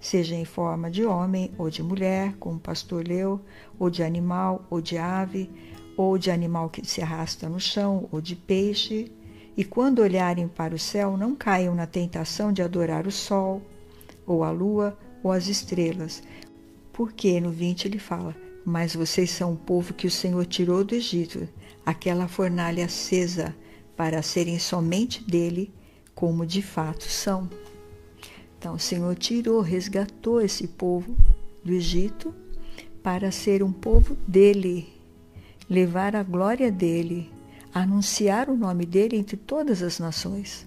seja 0.00 0.34
em 0.34 0.44
forma 0.44 0.90
de 0.90 1.04
homem 1.04 1.50
ou 1.56 1.70
de 1.70 1.82
mulher, 1.82 2.34
como 2.38 2.58
pastor 2.58 3.06
leu, 3.06 3.40
ou 3.78 3.88
de 3.88 4.02
animal 4.02 4.64
ou 4.68 4.80
de 4.80 4.98
ave, 4.98 5.50
ou 5.96 6.18
de 6.18 6.30
animal 6.30 6.68
que 6.68 6.86
se 6.86 7.00
arrasta 7.00 7.48
no 7.48 7.58
chão, 7.58 8.08
ou 8.12 8.20
de 8.20 8.36
peixe. 8.36 9.10
E 9.56 9.64
quando 9.64 10.00
olharem 10.00 10.46
para 10.46 10.74
o 10.74 10.78
céu, 10.78 11.16
não 11.16 11.34
caiam 11.34 11.74
na 11.74 11.86
tentação 11.86 12.52
de 12.52 12.62
adorar 12.62 13.06
o 13.06 13.12
sol, 13.12 13.62
ou 14.26 14.44
a 14.44 14.50
lua, 14.50 14.96
ou 15.22 15.32
as 15.32 15.48
estrelas. 15.48 16.22
Porque 16.92 17.40
no 17.40 17.50
20 17.50 17.86
ele 17.86 17.98
fala: 17.98 18.36
Mas 18.64 18.94
vocês 18.94 19.30
são 19.30 19.52
o 19.52 19.56
povo 19.56 19.94
que 19.94 20.06
o 20.06 20.10
Senhor 20.10 20.46
tirou 20.46 20.84
do 20.84 20.94
Egito, 20.94 21.48
aquela 21.84 22.28
fornalha 22.28 22.84
acesa 22.84 23.54
para 23.98 24.22
serem 24.22 24.60
somente 24.60 25.24
dele, 25.24 25.74
como 26.14 26.46
de 26.46 26.62
fato 26.62 27.02
são. 27.02 27.50
Então 28.56 28.76
o 28.76 28.78
Senhor 28.78 29.12
tirou, 29.16 29.60
resgatou 29.60 30.40
esse 30.40 30.68
povo 30.68 31.16
do 31.64 31.72
Egito 31.72 32.32
para 33.02 33.32
ser 33.32 33.60
um 33.60 33.72
povo 33.72 34.16
dele, 34.26 34.88
levar 35.68 36.14
a 36.14 36.22
glória 36.22 36.70
dele, 36.70 37.28
anunciar 37.74 38.48
o 38.48 38.56
nome 38.56 38.86
dele 38.86 39.16
entre 39.16 39.36
todas 39.36 39.82
as 39.82 39.98
nações. 39.98 40.64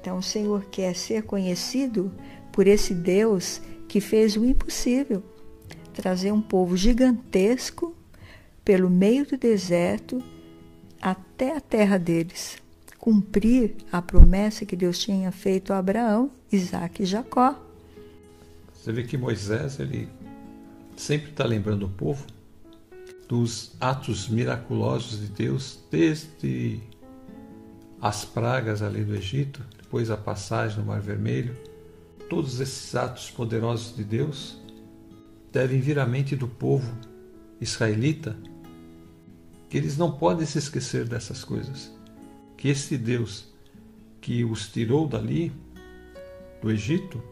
Então 0.00 0.16
o 0.16 0.22
Senhor 0.22 0.64
quer 0.70 0.96
ser 0.96 1.24
conhecido 1.24 2.10
por 2.50 2.66
esse 2.66 2.94
Deus 2.94 3.60
que 3.86 4.00
fez 4.00 4.36
o 4.36 4.44
impossível 4.46 5.22
trazer 5.92 6.32
um 6.32 6.40
povo 6.40 6.76
gigantesco 6.76 7.94
pelo 8.64 8.88
meio 8.88 9.26
do 9.26 9.36
deserto 9.36 10.22
até 11.00 11.56
a 11.56 11.60
terra 11.60 11.98
deles, 11.98 12.58
cumprir 12.98 13.76
a 13.90 14.02
promessa 14.02 14.66
que 14.66 14.76
Deus 14.76 14.98
tinha 14.98 15.30
feito 15.30 15.72
a 15.72 15.78
Abraão, 15.78 16.30
Isaac 16.50 17.02
e 17.02 17.06
Jacó. 17.06 17.58
Você 18.74 18.92
vê 18.92 19.02
que 19.02 19.16
Moisés 19.16 19.78
ele 19.78 20.08
sempre 20.96 21.30
está 21.30 21.44
lembrando 21.44 21.86
o 21.86 21.88
povo 21.88 22.24
dos 23.28 23.72
atos 23.78 24.28
miraculosos 24.28 25.20
de 25.20 25.26
Deus, 25.26 25.78
desde 25.90 26.80
as 28.00 28.24
pragas 28.24 28.80
ali 28.80 29.04
do 29.04 29.14
Egito, 29.14 29.62
depois 29.76 30.10
a 30.10 30.16
passagem 30.16 30.78
no 30.78 30.86
Mar 30.86 31.00
Vermelho. 31.00 31.54
Todos 32.30 32.60
esses 32.60 32.94
atos 32.94 33.30
poderosos 33.30 33.94
de 33.94 34.04
Deus 34.04 34.58
devem 35.52 35.80
vir 35.80 35.98
à 35.98 36.06
mente 36.06 36.36
do 36.36 36.48
povo 36.48 36.90
israelita 37.60 38.36
que 39.68 39.76
eles 39.76 39.96
não 39.96 40.12
podem 40.12 40.46
se 40.46 40.58
esquecer 40.58 41.06
dessas 41.06 41.44
coisas. 41.44 41.92
Que 42.56 42.68
esse 42.68 42.96
Deus 42.96 43.48
que 44.20 44.44
os 44.44 44.68
tirou 44.68 45.06
dali, 45.06 45.52
do 46.60 46.70
Egito, 46.70 47.22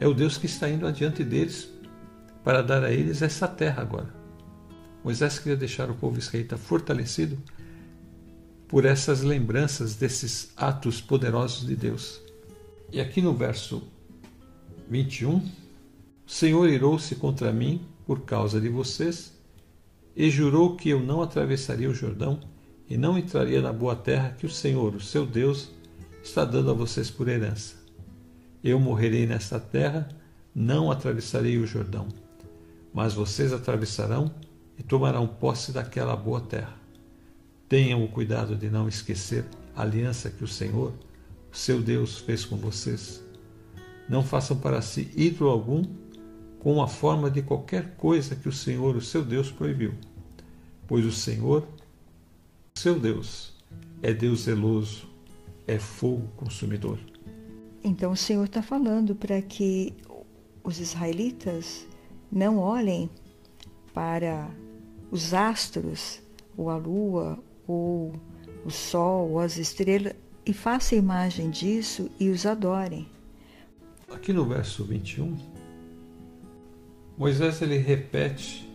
é 0.00 0.06
o 0.06 0.14
Deus 0.14 0.36
que 0.36 0.46
está 0.46 0.68
indo 0.68 0.86
adiante 0.86 1.22
deles 1.22 1.68
para 2.42 2.62
dar 2.62 2.82
a 2.82 2.90
eles 2.90 3.22
essa 3.22 3.46
terra 3.46 3.82
agora. 3.82 4.12
Moisés 5.04 5.38
queria 5.38 5.56
deixar 5.56 5.90
o 5.90 5.94
povo 5.94 6.18
israelita 6.18 6.56
fortalecido 6.56 7.38
por 8.66 8.84
essas 8.84 9.22
lembranças 9.22 9.94
desses 9.94 10.52
atos 10.56 11.00
poderosos 11.00 11.66
de 11.66 11.76
Deus. 11.76 12.20
E 12.90 13.00
aqui 13.00 13.20
no 13.20 13.34
verso 13.34 13.82
21, 14.88 15.36
o 15.36 15.42
Senhor 16.26 16.68
irou-se 16.68 17.14
contra 17.16 17.52
mim 17.52 17.86
por 18.06 18.22
causa 18.22 18.60
de 18.60 18.68
vocês 18.68 19.32
e 20.16 20.30
jurou 20.30 20.76
que 20.76 20.90
eu 20.90 21.00
não 21.00 21.22
atravessaria 21.22 21.88
o 21.88 21.94
Jordão 21.94 22.40
e 22.88 22.96
não 22.96 23.18
entraria 23.18 23.62
na 23.62 23.72
boa 23.72 23.96
terra 23.96 24.36
que 24.38 24.46
o 24.46 24.50
Senhor, 24.50 24.94
o 24.94 25.00
seu 25.00 25.24
Deus, 25.24 25.70
está 26.22 26.44
dando 26.44 26.70
a 26.70 26.74
vocês 26.74 27.10
por 27.10 27.28
herança. 27.28 27.76
Eu 28.62 28.78
morrerei 28.78 29.26
nesta 29.26 29.58
terra, 29.58 30.08
não 30.54 30.90
atravessarei 30.90 31.58
o 31.58 31.66
Jordão, 31.66 32.08
mas 32.92 33.14
vocês 33.14 33.52
atravessarão 33.52 34.32
e 34.78 34.82
tomarão 34.82 35.26
posse 35.26 35.72
daquela 35.72 36.14
boa 36.14 36.40
terra. 36.40 36.76
Tenham 37.68 38.04
o 38.04 38.08
cuidado 38.08 38.54
de 38.54 38.68
não 38.68 38.88
esquecer 38.88 39.44
a 39.74 39.82
aliança 39.82 40.30
que 40.30 40.44
o 40.44 40.48
Senhor, 40.48 40.92
o 41.50 41.56
seu 41.56 41.80
Deus, 41.80 42.18
fez 42.18 42.44
com 42.44 42.56
vocês. 42.56 43.22
Não 44.08 44.22
façam 44.22 44.58
para 44.58 44.82
si 44.82 45.10
ídolo 45.16 45.50
algum 45.50 45.82
com 46.62 46.80
a 46.80 46.86
forma 46.86 47.28
de 47.28 47.42
qualquer 47.42 47.96
coisa 47.96 48.36
que 48.36 48.48
o 48.48 48.52
Senhor, 48.52 48.94
o 48.94 49.00
seu 49.00 49.24
Deus, 49.24 49.50
proibiu. 49.50 49.94
Pois 50.86 51.04
o 51.04 51.10
Senhor, 51.10 51.66
seu 52.76 53.00
Deus, 53.00 53.52
é 54.00 54.14
Deus 54.14 54.42
zeloso, 54.42 55.08
é 55.66 55.76
fogo 55.80 56.28
consumidor. 56.36 57.00
Então 57.82 58.12
o 58.12 58.16
Senhor 58.16 58.44
está 58.44 58.62
falando 58.62 59.12
para 59.12 59.42
que 59.42 59.92
os 60.62 60.78
israelitas 60.78 61.84
não 62.30 62.58
olhem 62.58 63.10
para 63.92 64.48
os 65.10 65.34
astros, 65.34 66.20
ou 66.56 66.70
a 66.70 66.76
lua, 66.76 67.42
ou 67.66 68.12
o 68.64 68.70
sol, 68.70 69.30
ou 69.30 69.40
as 69.40 69.56
estrelas, 69.56 70.14
e 70.46 70.52
façam 70.52 70.96
imagem 70.96 71.50
disso 71.50 72.08
e 72.20 72.28
os 72.28 72.46
adorem. 72.46 73.08
Aqui 74.08 74.32
no 74.32 74.44
verso 74.44 74.84
21, 74.84 75.36
Moisés 77.22 77.62
ele 77.62 77.76
repete 77.76 78.68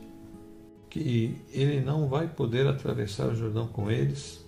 que 0.90 1.36
ele 1.52 1.82
não 1.82 2.08
vai 2.08 2.30
poder 2.30 2.66
atravessar 2.66 3.28
o 3.28 3.36
Jordão 3.36 3.68
com 3.68 3.92
eles, 3.92 4.42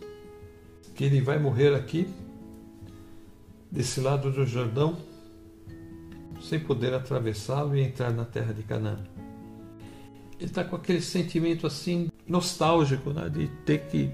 que 0.95 1.03
ele 1.03 1.19
vai 1.19 1.37
morrer 1.37 1.75
aqui, 1.75 2.07
desse 3.69 3.99
lado 3.99 4.31
do 4.31 4.45
Jordão, 4.45 4.97
sem 6.39 6.61
poder 6.61 6.93
atravessá-lo 6.93 7.75
e 7.75 7.81
entrar 7.81 8.13
na 8.13 8.23
terra 8.23 8.53
de 8.53 8.63
Canaã. 8.63 9.03
Ele 10.39 10.45
está 10.45 10.63
com 10.63 10.77
aquele 10.77 11.01
sentimento 11.01 11.67
assim 11.67 12.09
nostálgico 12.25 13.09
né, 13.09 13.27
de 13.27 13.49
ter 13.65 13.79
que 13.87 14.13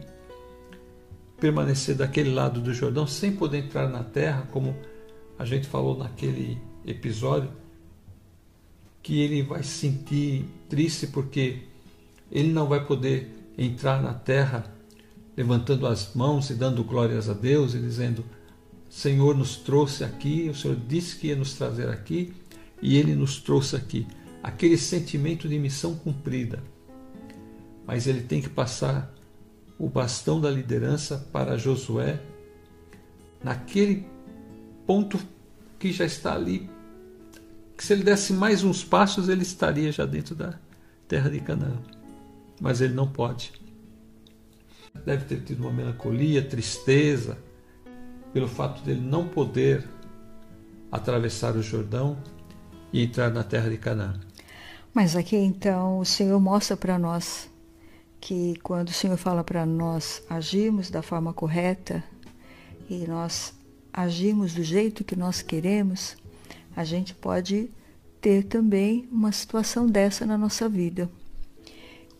permanecer 1.39 1.93
daquele 1.93 2.33
lado 2.33 2.59
do 2.59 2.73
Jordão 2.73 3.05
sem 3.05 3.35
poder 3.35 3.59
entrar 3.59 3.87
na 3.87 4.03
terra, 4.03 4.47
como 4.51 4.75
a 5.37 5.45
gente 5.45 5.67
falou 5.67 5.95
naquele 5.95 6.59
episódio, 6.83 7.51
que 9.05 9.21
ele 9.21 9.43
vai 9.43 9.61
se 9.61 9.69
sentir 9.69 10.45
triste 10.67 11.05
porque 11.05 11.59
ele 12.31 12.51
não 12.51 12.65
vai 12.65 12.83
poder 12.83 13.29
entrar 13.55 14.01
na 14.01 14.15
terra 14.15 14.65
levantando 15.37 15.85
as 15.85 16.15
mãos 16.15 16.49
e 16.49 16.55
dando 16.55 16.83
glórias 16.83 17.29
a 17.29 17.33
Deus 17.33 17.75
e 17.75 17.79
dizendo: 17.79 18.25
Senhor 18.89 19.37
nos 19.37 19.57
trouxe 19.57 20.03
aqui, 20.03 20.49
o 20.49 20.55
Senhor 20.55 20.75
disse 20.87 21.17
que 21.17 21.27
ia 21.27 21.35
nos 21.35 21.53
trazer 21.53 21.87
aqui 21.87 22.33
e 22.81 22.97
ele 22.97 23.13
nos 23.13 23.39
trouxe 23.39 23.75
aqui. 23.75 24.07
Aquele 24.41 24.75
sentimento 24.75 25.47
de 25.47 25.59
missão 25.59 25.93
cumprida. 25.93 26.63
Mas 27.85 28.07
ele 28.07 28.21
tem 28.21 28.41
que 28.41 28.49
passar 28.49 29.13
o 29.77 29.87
bastão 29.87 30.41
da 30.41 30.49
liderança 30.49 31.29
para 31.31 31.59
Josué 31.59 32.19
naquele 33.43 34.07
ponto 34.87 35.19
que 35.77 35.91
já 35.91 36.05
está 36.05 36.33
ali. 36.33 36.73
Que 37.77 37.83
se 37.83 37.93
ele 37.93 38.03
desse 38.03 38.33
mais 38.33 38.63
uns 38.63 38.83
passos, 38.83 39.29
ele 39.29 39.43
estaria 39.43 39.91
já 39.91 40.05
dentro 40.05 40.33
da 40.35 40.53
terra 41.07 41.29
de 41.29 41.39
Canaã 41.39 41.77
mas 42.59 42.81
ele 42.81 42.93
não 42.93 43.07
pode. 43.07 43.53
Deve 45.05 45.25
ter 45.25 45.41
tido 45.41 45.61
uma 45.61 45.73
melancolia, 45.73 46.41
tristeza, 46.43 47.37
pelo 48.33 48.47
fato 48.47 48.81
dele 48.83 49.01
não 49.01 49.27
poder 49.27 49.87
atravessar 50.91 51.55
o 51.55 51.61
Jordão 51.61 52.17
e 52.93 53.03
entrar 53.03 53.29
na 53.29 53.43
terra 53.43 53.69
de 53.69 53.77
Canaã. 53.77 54.19
Mas 54.93 55.15
aqui 55.15 55.35
então 55.35 55.99
o 55.99 56.05
Senhor 56.05 56.39
mostra 56.39 56.77
para 56.77 56.97
nós 56.97 57.49
que 58.21 58.55
quando 58.63 58.89
o 58.89 58.93
Senhor 58.93 59.17
fala 59.17 59.43
para 59.43 59.65
nós 59.65 60.23
agirmos 60.29 60.89
da 60.89 61.01
forma 61.01 61.33
correta 61.33 62.03
e 62.89 63.05
nós 63.05 63.53
agirmos 63.91 64.53
do 64.53 64.63
jeito 64.63 65.03
que 65.03 65.15
nós 65.15 65.41
queremos, 65.41 66.15
a 66.75 66.83
gente 66.83 67.13
pode 67.13 67.69
ter 68.19 68.43
também 68.43 69.07
uma 69.11 69.31
situação 69.31 69.87
dessa 69.87 70.25
na 70.25 70.37
nossa 70.37 70.67
vida. 70.67 71.09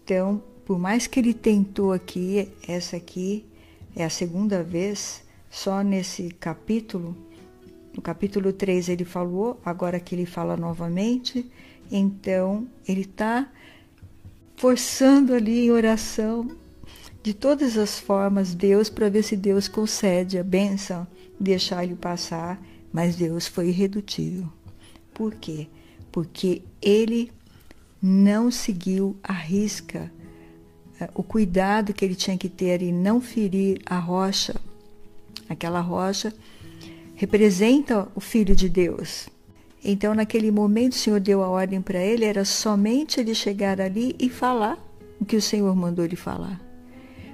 Então, 0.03 0.41
por 0.65 0.79
mais 0.79 1.07
que 1.07 1.19
ele 1.19 1.33
tentou 1.33 1.91
aqui, 1.91 2.49
essa 2.67 2.97
aqui 2.97 3.45
é 3.95 4.05
a 4.05 4.09
segunda 4.09 4.63
vez, 4.63 5.23
só 5.49 5.81
nesse 5.81 6.29
capítulo, 6.39 7.15
no 7.93 8.01
capítulo 8.01 8.53
3 8.53 8.89
ele 8.89 9.05
falou, 9.05 9.59
agora 9.65 9.99
que 9.99 10.13
ele 10.13 10.25
fala 10.25 10.57
novamente, 10.57 11.49
então 11.91 12.67
ele 12.87 13.01
está 13.01 13.49
forçando 14.55 15.33
ali 15.33 15.65
em 15.65 15.71
oração 15.71 16.49
de 17.23 17.33
todas 17.33 17.77
as 17.77 17.99
formas 17.99 18.53
Deus 18.53 18.89
para 18.89 19.09
ver 19.09 19.23
se 19.23 19.35
Deus 19.35 19.67
concede 19.67 20.37
a 20.37 20.43
bênção, 20.43 21.07
deixar 21.39 21.83
ele 21.83 21.95
passar, 21.95 22.61
mas 22.95 23.17
Deus 23.17 23.45
foi 23.45 23.67
irredutível. 23.67 24.47
Por 25.13 25.35
quê? 25.35 25.67
Porque 26.13 26.61
ele 26.81 27.29
não 28.01 28.49
seguiu 28.49 29.17
a 29.21 29.33
risca 29.33 30.09
eh, 31.01 31.09
o 31.13 31.21
cuidado 31.21 31.93
que 31.93 32.05
ele 32.05 32.15
tinha 32.15 32.37
que 32.37 32.47
ter 32.47 32.81
em 32.81 32.93
não 32.93 33.19
ferir 33.19 33.81
a 33.85 33.99
rocha. 33.99 34.55
Aquela 35.49 35.81
rocha 35.81 36.33
representa 37.15 38.07
o 38.15 38.21
Filho 38.21 38.55
de 38.55 38.69
Deus. 38.69 39.27
Então, 39.83 40.15
naquele 40.15 40.49
momento, 40.49 40.93
o 40.93 40.95
Senhor 40.95 41.19
deu 41.19 41.43
a 41.43 41.49
ordem 41.49 41.81
para 41.81 41.99
ele, 41.99 42.23
era 42.23 42.45
somente 42.45 43.19
ele 43.19 43.35
chegar 43.35 43.81
ali 43.81 44.15
e 44.17 44.29
falar 44.29 44.79
o 45.19 45.25
que 45.25 45.35
o 45.35 45.41
Senhor 45.41 45.75
mandou 45.75 46.05
ele 46.05 46.15
falar. 46.15 46.61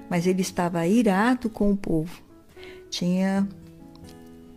Mas 0.10 0.26
ele 0.26 0.42
estava 0.42 0.88
irado 0.88 1.52
com 1.52 1.72
o 1.72 1.78
povo. 1.78 2.20
Tinha 2.90 3.48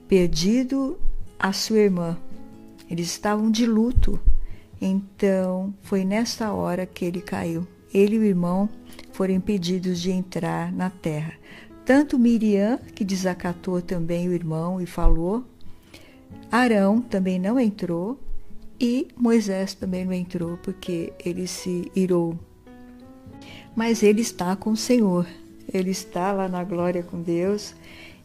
perdido 0.09 0.99
a 1.38 1.53
sua 1.53 1.79
irmã. 1.79 2.17
Eles 2.88 3.09
estavam 3.09 3.51
de 3.51 3.67
luto 3.67 4.21
então 4.81 5.73
foi 5.81 6.05
nessa 6.05 6.53
hora 6.53 6.85
que 6.85 7.07
ele 7.07 7.23
caiu. 7.23 7.67
Ele 7.93 8.17
e 8.17 8.19
o 8.19 8.25
irmão 8.25 8.69
foram 9.12 9.33
impedidos 9.33 9.99
de 10.01 10.11
entrar 10.11 10.71
na 10.71 10.90
terra. 10.90 11.33
Tanto 11.87 12.19
Miriam, 12.19 12.79
que 12.95 13.03
desacatou 13.03 13.81
também 13.81 14.29
o 14.29 14.33
irmão 14.33 14.81
e 14.81 14.87
falou, 14.87 15.43
Arão 16.51 17.01
também 17.01 17.38
não 17.38 17.59
entrou 17.59 18.21
e 18.79 19.09
Moisés 19.17 19.73
também 19.73 20.05
não 20.05 20.12
entrou 20.12 20.59
porque 20.59 21.14
ele 21.25 21.47
se 21.47 21.90
irou. 21.97 22.38
Mas 23.75 24.03
ele 24.03 24.21
está 24.21 24.55
com 24.55 24.73
o 24.73 24.77
Senhor, 24.77 25.27
ele 25.73 25.90
está 25.90 26.31
lá 26.33 26.47
na 26.47 26.62
glória 26.62 27.03
com 27.03 27.23
Deus 27.23 27.75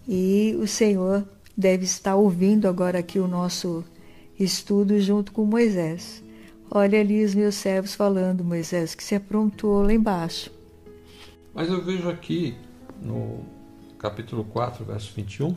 e 0.08 0.58
o 0.60 0.68
Senhor 0.68 1.26
deve 1.60 1.84
estar 1.84 2.16
ouvindo 2.16 2.70
agora 2.70 3.00
aqui 3.00 3.20
o 3.20 3.28
nosso 3.28 3.84
estudo 4.40 4.98
junto 4.98 5.34
com 5.34 5.44
Moisés. 5.44 6.24
Olha 6.72 7.02
ali 7.02 7.22
os 7.22 7.36
meus 7.36 7.56
servos 7.56 7.94
falando, 7.94 8.46
Moisés, 8.46 8.96
que 8.96 9.04
se 9.04 9.14
aprontou 9.14 9.82
lá 9.82 9.92
embaixo. 9.92 10.50
Mas 11.54 11.68
eu 11.68 11.84
vejo 11.84 12.08
aqui 12.08 12.56
no 13.02 13.44
capítulo 13.98 14.46
4, 14.46 14.86
verso 14.86 15.12
21, 15.14 15.54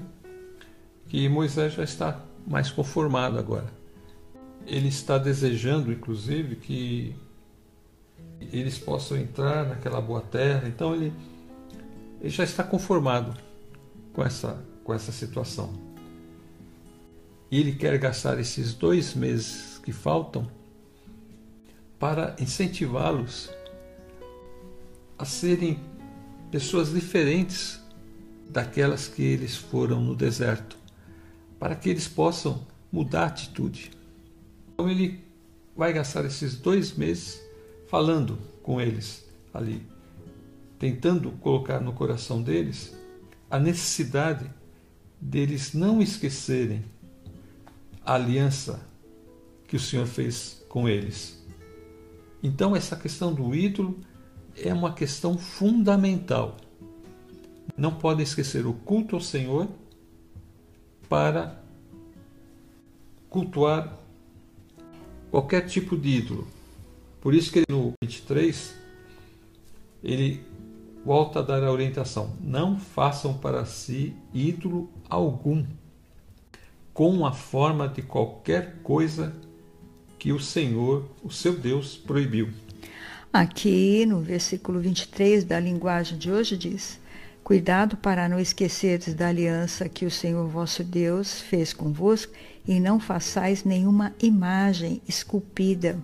que 1.06 1.28
Moisés 1.28 1.74
já 1.74 1.84
está 1.84 2.20
mais 2.48 2.68
conformado 2.68 3.38
agora. 3.38 3.72
Ele 4.66 4.88
está 4.88 5.18
desejando, 5.18 5.92
inclusive, 5.92 6.56
que 6.56 7.14
eles 8.52 8.76
possam 8.76 9.16
entrar 9.16 9.68
naquela 9.68 10.00
boa 10.00 10.20
terra. 10.20 10.66
Então 10.66 10.96
ele, 10.96 11.12
ele 12.20 12.30
já 12.30 12.42
está 12.42 12.64
conformado 12.64 13.36
com 14.12 14.24
essa, 14.24 14.60
com 14.82 14.92
essa 14.92 15.12
situação. 15.12 15.91
E 17.52 17.60
ele 17.60 17.72
quer 17.72 17.98
gastar 17.98 18.40
esses 18.40 18.72
dois 18.72 19.12
meses 19.14 19.78
que 19.84 19.92
faltam 19.92 20.50
para 21.98 22.34
incentivá-los 22.40 23.50
a 25.18 25.26
serem 25.26 25.78
pessoas 26.50 26.90
diferentes 26.90 27.78
daquelas 28.48 29.06
que 29.06 29.22
eles 29.22 29.54
foram 29.54 30.00
no 30.00 30.16
deserto, 30.16 30.78
para 31.58 31.76
que 31.76 31.90
eles 31.90 32.08
possam 32.08 32.66
mudar 32.90 33.24
a 33.24 33.26
atitude. 33.26 33.90
Então 34.72 34.88
ele 34.88 35.22
vai 35.76 35.92
gastar 35.92 36.24
esses 36.24 36.56
dois 36.56 36.94
meses 36.94 37.38
falando 37.86 38.38
com 38.62 38.80
eles 38.80 39.28
ali, 39.52 39.86
tentando 40.78 41.30
colocar 41.32 41.80
no 41.80 41.92
coração 41.92 42.42
deles 42.42 42.96
a 43.50 43.58
necessidade 43.58 44.50
deles 45.20 45.74
não 45.74 46.00
esquecerem 46.00 46.82
a 48.04 48.14
aliança 48.14 48.80
que 49.66 49.76
o 49.76 49.80
Senhor 49.80 50.06
fez 50.06 50.64
com 50.68 50.88
eles. 50.88 51.44
Então, 52.42 52.74
essa 52.74 52.96
questão 52.96 53.32
do 53.32 53.54
ídolo 53.54 54.00
é 54.56 54.72
uma 54.72 54.92
questão 54.92 55.38
fundamental. 55.38 56.56
Não 57.76 57.94
podem 57.94 58.22
esquecer 58.22 58.66
o 58.66 58.74
culto 58.74 59.16
ao 59.16 59.20
Senhor 59.20 59.68
para 61.08 61.62
cultuar 63.30 63.96
qualquer 65.30 65.66
tipo 65.66 65.96
de 65.96 66.08
ídolo. 66.08 66.46
Por 67.20 67.32
isso 67.32 67.52
que 67.52 67.62
no 67.68 67.92
23 68.02 68.74
ele 70.02 70.44
volta 71.04 71.38
a 71.38 71.42
dar 71.42 71.62
a 71.62 71.72
orientação: 71.72 72.36
não 72.40 72.78
façam 72.78 73.34
para 73.34 73.64
si 73.64 74.14
ídolo 74.34 74.90
algum, 75.08 75.64
com 76.92 77.24
a 77.24 77.32
forma 77.32 77.88
de 77.88 78.02
qualquer 78.02 78.76
coisa 78.82 79.32
que 80.18 80.32
o 80.32 80.38
Senhor, 80.38 81.08
o 81.22 81.30
seu 81.30 81.56
Deus, 81.56 81.96
proibiu. 81.96 82.48
Aqui 83.32 84.04
no 84.04 84.20
versículo 84.20 84.78
23 84.78 85.44
da 85.44 85.58
linguagem 85.58 86.18
de 86.18 86.30
hoje 86.30 86.56
diz: 86.56 87.00
Cuidado 87.42 87.96
para 87.96 88.28
não 88.28 88.38
esqueceres 88.38 89.14
da 89.14 89.28
aliança 89.28 89.88
que 89.88 90.04
o 90.04 90.10
Senhor 90.10 90.46
vosso 90.46 90.84
Deus 90.84 91.40
fez 91.40 91.72
convosco 91.72 92.32
e 92.68 92.78
não 92.78 93.00
façais 93.00 93.64
nenhuma 93.64 94.14
imagem 94.22 95.00
esculpida, 95.08 95.98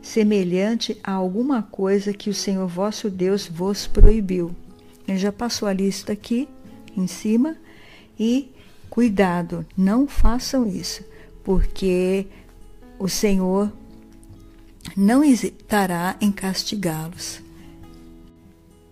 semelhante 0.00 0.96
a 1.02 1.12
alguma 1.12 1.62
coisa 1.62 2.14
que 2.14 2.30
o 2.30 2.34
Senhor 2.34 2.66
vosso 2.66 3.10
Deus 3.10 3.46
vos 3.46 3.86
proibiu. 3.86 4.54
Ele 5.06 5.18
já 5.18 5.32
passou 5.32 5.68
a 5.68 5.72
lista 5.72 6.12
aqui 6.12 6.48
em 6.96 7.06
cima 7.06 7.56
e 8.18 8.50
cuidado, 8.90 9.64
não 9.76 10.06
façam 10.08 10.66
isso, 10.66 11.04
porque 11.44 12.26
o 12.98 13.08
Senhor 13.08 13.72
não 14.96 15.22
hesitará 15.22 16.16
em 16.20 16.32
castigá-los. 16.32 17.40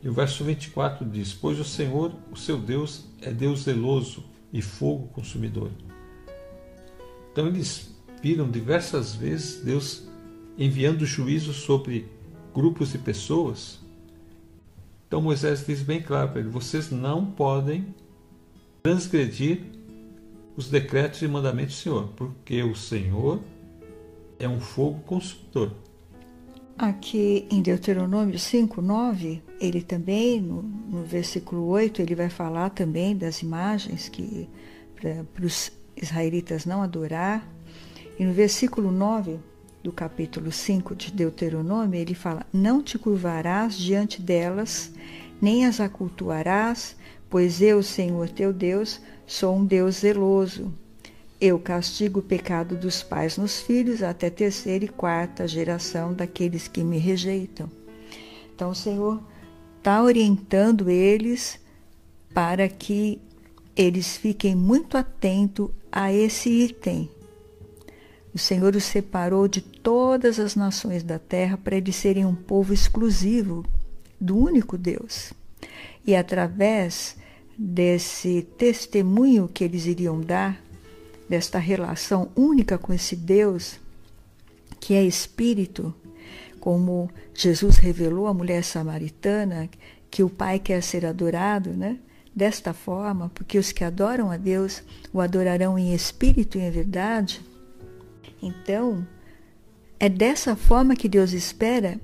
E 0.02 0.08
o 0.08 0.12
verso 0.12 0.44
24 0.44 1.04
diz: 1.04 1.32
Pois 1.32 1.58
o 1.58 1.64
Senhor, 1.64 2.12
o 2.30 2.36
seu 2.36 2.58
Deus, 2.58 3.04
é 3.20 3.32
Deus 3.32 3.64
zeloso 3.64 4.24
e 4.52 4.62
fogo 4.62 5.08
consumidor. 5.08 5.70
Então 7.32 7.46
eles 7.46 7.94
viram 8.22 8.50
diversas 8.50 9.14
vezes 9.14 9.62
Deus 9.62 10.08
enviando 10.56 11.04
juízo 11.04 11.52
sobre 11.52 12.08
grupos 12.54 12.92
de 12.92 12.98
pessoas. 12.98 13.78
Então 15.06 15.20
Moisés 15.20 15.64
diz 15.66 15.82
bem 15.82 16.00
claro 16.00 16.30
para 16.30 16.40
ele: 16.40 16.48
vocês 16.48 16.90
não 16.90 17.26
podem 17.26 17.94
transgredir 18.82 19.75
os 20.56 20.70
decretos 20.70 21.20
e 21.22 21.28
mandamentos 21.28 21.74
do 21.74 21.78
Senhor, 21.82 22.08
porque 22.16 22.62
o 22.62 22.74
Senhor 22.74 23.40
é 24.38 24.48
um 24.48 24.60
fogo 24.60 25.00
consumidor. 25.00 25.72
Aqui 26.78 27.46
em 27.50 27.62
Deuteronômio 27.62 28.38
5, 28.38 28.82
9, 28.82 29.42
ele 29.60 29.82
também, 29.82 30.40
no, 30.40 30.62
no 30.62 31.04
versículo 31.04 31.66
8, 31.68 32.02
ele 32.02 32.14
vai 32.14 32.28
falar 32.28 32.70
também 32.70 33.16
das 33.16 33.40
imagens 33.40 34.08
que 34.08 34.48
para 34.94 35.44
os 35.44 35.72
israelitas 35.96 36.66
não 36.66 36.82
adorar. 36.82 37.46
E 38.18 38.24
no 38.24 38.32
versículo 38.32 38.90
9 38.90 39.38
do 39.82 39.92
capítulo 39.92 40.52
5 40.52 40.94
de 40.94 41.12
Deuteronômio, 41.12 41.98
ele 41.98 42.14
fala: 42.14 42.46
Não 42.52 42.82
te 42.82 42.98
curvarás 42.98 43.78
diante 43.78 44.20
delas, 44.20 44.92
nem 45.40 45.64
as 45.64 45.80
acultuarás, 45.80 46.96
pois 47.30 47.62
eu, 47.62 47.82
Senhor 47.82 48.28
teu 48.28 48.52
Deus, 48.52 49.00
sou 49.26 49.56
um 49.56 49.64
Deus 49.64 49.96
zeloso, 49.96 50.72
eu 51.40 51.58
castigo 51.58 52.20
o 52.20 52.22
pecado 52.22 52.76
dos 52.76 53.02
pais 53.02 53.36
nos 53.36 53.60
filhos 53.60 54.02
até 54.02 54.30
terceira 54.30 54.84
e 54.84 54.88
quarta 54.88 55.46
geração 55.46 56.14
daqueles 56.14 56.66
que 56.66 56.82
me 56.82 56.96
rejeitam. 56.96 57.70
Então, 58.54 58.70
o 58.70 58.74
Senhor 58.74 59.22
está 59.78 60.02
orientando 60.02 60.88
eles 60.88 61.60
para 62.32 62.68
que 62.68 63.20
eles 63.76 64.16
fiquem 64.16 64.54
muito 64.54 64.96
atentos 64.96 65.70
a 65.92 66.10
esse 66.12 66.48
item. 66.48 67.10
O 68.34 68.38
Senhor 68.38 68.74
os 68.74 68.84
separou 68.84 69.46
de 69.46 69.60
todas 69.60 70.38
as 70.38 70.54
nações 70.54 71.02
da 71.02 71.18
terra 71.18 71.56
para 71.56 71.76
eles 71.76 71.96
serem 71.96 72.24
um 72.24 72.34
povo 72.34 72.72
exclusivo 72.72 73.64
do 74.20 74.36
único 74.38 74.78
Deus. 74.78 75.32
E 76.06 76.14
através 76.14 77.16
desse 77.58 78.42
testemunho 78.58 79.48
que 79.48 79.64
eles 79.64 79.86
iriam 79.86 80.20
dar, 80.20 80.60
desta 81.28 81.58
relação 81.58 82.30
única 82.36 82.76
com 82.76 82.92
esse 82.92 83.16
Deus, 83.16 83.80
que 84.78 84.94
é 84.94 85.02
Espírito, 85.02 85.94
como 86.60 87.10
Jesus 87.34 87.76
revelou 87.78 88.26
à 88.26 88.34
mulher 88.34 88.62
samaritana, 88.62 89.68
que 90.10 90.22
o 90.22 90.28
Pai 90.28 90.58
quer 90.58 90.82
ser 90.82 91.06
adorado, 91.06 91.70
né? 91.70 91.98
Desta 92.34 92.74
forma, 92.74 93.30
porque 93.34 93.58
os 93.58 93.72
que 93.72 93.82
adoram 93.82 94.30
a 94.30 94.36
Deus 94.36 94.82
o 95.10 95.20
adorarão 95.20 95.78
em 95.78 95.94
espírito 95.94 96.58
e 96.58 96.60
em 96.60 96.70
verdade. 96.70 97.40
Então, 98.42 99.06
é 99.98 100.08
dessa 100.08 100.54
forma 100.54 100.94
que 100.94 101.08
Deus 101.08 101.32
espera 101.32 101.98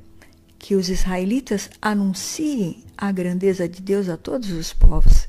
que 0.58 0.74
os 0.74 0.88
israelitas 0.88 1.68
anunciem 1.82 2.82
a 2.96 3.12
grandeza 3.12 3.68
de 3.68 3.82
Deus 3.82 4.08
a 4.08 4.16
todos 4.16 4.50
os 4.50 4.72
povos 4.72 5.28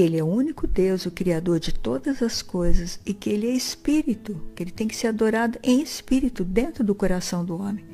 que 0.00 0.04
ele 0.06 0.16
é 0.16 0.24
o 0.24 0.26
único 0.26 0.66
Deus, 0.66 1.04
o 1.04 1.10
Criador 1.10 1.60
de 1.60 1.74
todas 1.74 2.22
as 2.22 2.40
coisas, 2.40 2.98
e 3.04 3.12
que 3.12 3.28
ele 3.28 3.46
é 3.46 3.52
espírito, 3.52 4.40
que 4.56 4.62
ele 4.62 4.70
tem 4.70 4.88
que 4.88 4.96
ser 4.96 5.08
adorado 5.08 5.58
em 5.62 5.82
espírito, 5.82 6.42
dentro 6.42 6.82
do 6.82 6.94
coração 6.94 7.44
do 7.44 7.60
homem. 7.60 7.84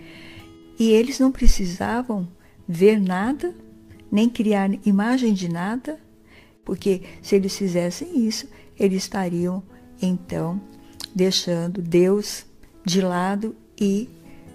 E 0.79 0.92
eles 0.92 1.19
não 1.19 1.33
precisavam 1.33 2.29
ver 2.69 3.01
nada, 3.01 3.53
nem 4.09 4.29
criar 4.29 4.71
imagem 4.87 5.35
de 5.35 5.49
nada, 5.49 5.99
porque 6.64 7.03
se 7.21 7.35
eles 7.35 7.59
fizessem 7.59 8.25
isso, 8.25 8.47
eles 8.79 9.03
estariam 9.03 9.61
então 10.01 10.61
deixando 11.12 11.83
Deus 11.83 12.47
de 12.85 13.01
lado 13.01 13.57
e 13.77 14.09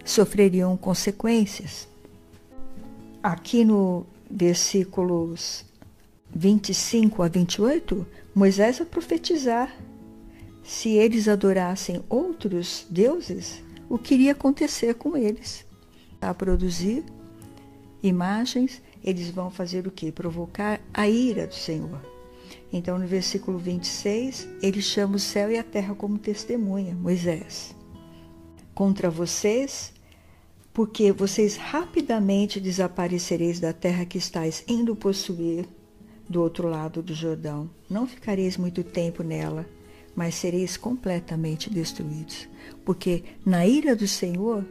sofreriam 0.06 0.78
consequências. 0.78 1.86
Aqui 3.22 3.66
no 3.66 4.06
versículos 4.30 5.70
25 6.34 7.24
a 7.24 7.28
28, 7.28 8.08
Moisés 8.34 8.78
vai 8.78 8.88
profetizar. 8.88 9.76
Se 10.63 10.89
eles 10.89 11.28
adorassem 11.28 12.04
outros 12.10 12.86
deuses, 12.89 13.62
o 13.89 13.98
que 13.98 14.13
iria 14.13 14.32
acontecer 14.32 14.96
com 14.96 15.17
eles? 15.17 15.65
A 16.22 16.34
produzir 16.34 17.04
imagens, 18.02 18.82
eles 19.04 19.30
vão 19.30 19.52
fazer 19.52 19.86
o 19.88 19.91
que? 19.91 20.12
Provocar 20.12 20.80
a 20.94 21.08
ira 21.08 21.48
do 21.48 21.56
Senhor. 21.56 22.00
Então, 22.72 22.98
no 22.98 23.06
versículo 23.06 23.58
26, 23.58 24.48
ele 24.62 24.82
chama 24.82 25.17
o 25.17 25.20
céu 25.20 25.52
e 25.52 25.58
a 25.58 25.63
terra 25.63 25.94
como 25.94 26.17
testemunha, 26.17 26.96
Moisés. 26.96 27.76
Contra 28.74 29.10
vocês, 29.10 29.91
porque 30.74 31.12
vocês 31.12 31.58
rapidamente 31.58 32.62
desaparecereis 32.62 33.60
da 33.60 33.74
terra 33.74 34.06
que 34.06 34.17
estáis 34.17 34.63
indo 34.67 34.96
possuir 34.96 35.67
do 36.32 36.41
outro 36.41 36.67
lado 36.67 37.04
do 37.04 37.13
Jordão. 37.13 37.70
Não 37.89 38.08
ficareis 38.08 38.58
muito 38.58 38.84
tempo 38.84 39.22
nela, 39.22 39.67
mas 40.15 40.36
sereis 40.36 40.78
completamente 40.78 41.70
destruídos. 41.70 42.48
Porque 42.84 43.24
na 43.46 43.67
ira 43.67 43.96
do 43.96 44.08
Senhor 44.08 44.65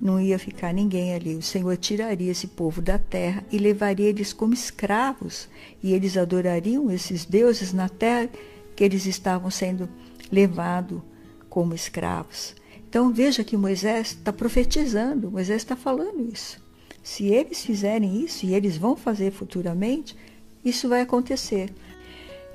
não 0.00 0.20
ia 0.20 0.38
ficar 0.38 0.72
ninguém 0.72 1.14
ali. 1.14 1.34
O 1.34 1.42
Senhor 1.42 1.76
tiraria 1.76 2.30
esse 2.30 2.46
povo 2.46 2.82
da 2.82 2.98
terra 2.98 3.44
e 3.50 3.58
levaria 3.58 4.08
eles 4.08 4.32
como 4.32 4.52
escravos, 4.52 5.48
e 5.82 5.92
eles 5.92 6.16
adorariam 6.16 6.90
esses 6.90 7.24
deuses 7.24 7.72
na 7.72 7.88
terra 7.88 8.28
que 8.76 8.84
eles 8.84 9.06
estavam 9.06 9.50
sendo 9.50 9.88
levados 10.30 11.00
como 11.48 11.74
escravos. 11.74 12.54
Então 12.88 13.12
veja 13.12 13.42
que 13.42 13.56
Moisés 13.56 14.08
está 14.08 14.32
profetizando, 14.32 15.30
Moisés 15.30 15.62
está 15.62 15.74
falando 15.74 16.32
isso. 16.32 16.62
Se 17.02 17.26
eles 17.26 17.64
fizerem 17.64 18.22
isso, 18.22 18.46
e 18.46 18.54
eles 18.54 18.76
vão 18.76 18.96
fazer 18.96 19.30
futuramente, 19.30 20.16
isso 20.64 20.88
vai 20.88 21.02
acontecer. 21.02 21.72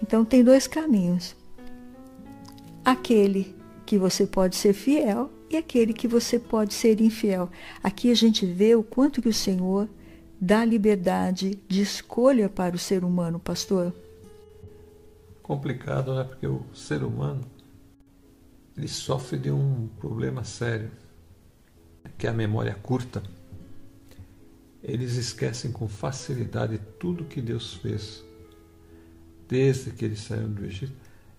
Então 0.01 0.25
tem 0.25 0.43
dois 0.43 0.67
caminhos. 0.67 1.35
Aquele 2.83 3.55
que 3.85 3.97
você 3.97 4.25
pode 4.25 4.55
ser 4.55 4.73
fiel 4.73 5.29
e 5.49 5.57
aquele 5.57 5.93
que 5.93 6.07
você 6.07 6.39
pode 6.39 6.73
ser 6.73 7.01
infiel. 7.01 7.49
Aqui 7.83 8.11
a 8.11 8.15
gente 8.15 8.45
vê 8.45 8.75
o 8.75 8.83
quanto 8.83 9.21
que 9.21 9.29
o 9.29 9.33
Senhor 9.33 9.89
dá 10.39 10.63
liberdade 10.63 11.59
de 11.67 11.81
escolha 11.81 12.47
para 12.47 12.75
o 12.75 12.79
ser 12.79 13.03
humano, 13.03 13.39
pastor. 13.39 13.93
Complicado, 15.41 16.15
né? 16.15 16.23
Porque 16.23 16.47
o 16.47 16.63
ser 16.73 17.03
humano 17.03 17.41
ele 18.77 18.87
sofre 18.87 19.37
de 19.37 19.51
um 19.51 19.89
problema 19.99 20.43
sério, 20.43 20.89
que 22.17 22.27
é 22.27 22.29
a 22.29 22.33
memória 22.33 22.75
curta 22.75 23.21
eles 24.83 25.15
esquecem 25.15 25.71
com 25.71 25.87
facilidade 25.87 26.79
tudo 26.99 27.25
que 27.25 27.41
Deus 27.41 27.73
fez 27.75 28.23
desde 29.47 29.91
que 29.91 30.05
eles 30.05 30.19
saíram 30.19 30.51
do 30.51 30.63
Egito. 30.65 30.93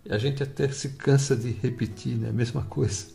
A 0.09 0.18
gente 0.18 0.43
até 0.43 0.68
se 0.68 0.91
cansa 0.91 1.36
de 1.36 1.51
repetir 1.51 2.16
né? 2.16 2.28
a 2.28 2.32
mesma 2.32 2.64
coisa. 2.64 3.07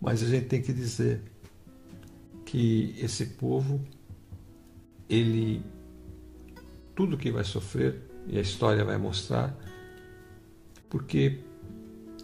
Mas 0.00 0.22
a 0.22 0.26
gente 0.26 0.46
tem 0.46 0.60
que 0.60 0.72
dizer 0.72 1.22
que 2.44 2.94
esse 2.98 3.26
povo, 3.26 3.80
ele 5.08 5.62
tudo 6.94 7.16
que 7.16 7.30
vai 7.30 7.42
sofrer 7.42 8.02
e 8.26 8.38
a 8.38 8.40
história 8.40 8.84
vai 8.84 8.96
mostrar, 8.96 9.56
porque 10.88 11.40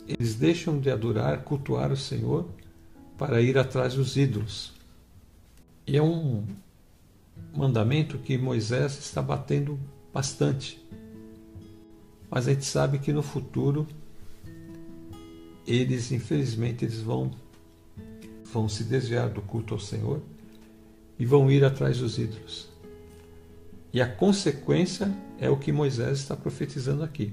eles 0.06 0.34
deixam 0.34 0.78
de 0.78 0.90
adorar, 0.90 1.42
cultuar 1.42 1.90
o 1.90 1.96
Senhor 1.96 2.48
para 3.18 3.40
ir 3.40 3.58
atrás 3.58 3.94
dos 3.94 4.16
ídolos. 4.16 4.79
E 5.90 5.96
é 5.96 6.02
um 6.02 6.46
mandamento 7.52 8.16
que 8.16 8.38
Moisés 8.38 8.96
está 8.96 9.20
batendo 9.20 9.76
bastante. 10.14 10.80
Mas 12.30 12.46
a 12.46 12.52
gente 12.52 12.64
sabe 12.64 13.00
que 13.00 13.12
no 13.12 13.24
futuro 13.24 13.88
eles, 15.66 16.12
infelizmente, 16.12 16.84
eles 16.84 17.00
vão 17.00 17.32
vão 18.52 18.68
se 18.68 18.84
desviar 18.84 19.30
do 19.30 19.42
culto 19.42 19.74
ao 19.74 19.80
Senhor 19.80 20.22
e 21.18 21.26
vão 21.26 21.50
ir 21.50 21.64
atrás 21.64 21.98
dos 21.98 22.18
ídolos. 22.18 22.68
E 23.92 24.00
a 24.00 24.06
consequência 24.06 25.12
é 25.40 25.50
o 25.50 25.56
que 25.56 25.72
Moisés 25.72 26.20
está 26.20 26.36
profetizando 26.36 27.02
aqui. 27.02 27.32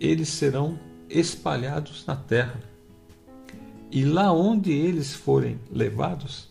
Eles 0.00 0.28
serão 0.28 0.76
espalhados 1.08 2.04
na 2.04 2.16
terra. 2.16 2.60
E 3.92 4.04
lá 4.04 4.32
onde 4.32 4.72
eles 4.72 5.14
forem 5.14 5.60
levados, 5.70 6.47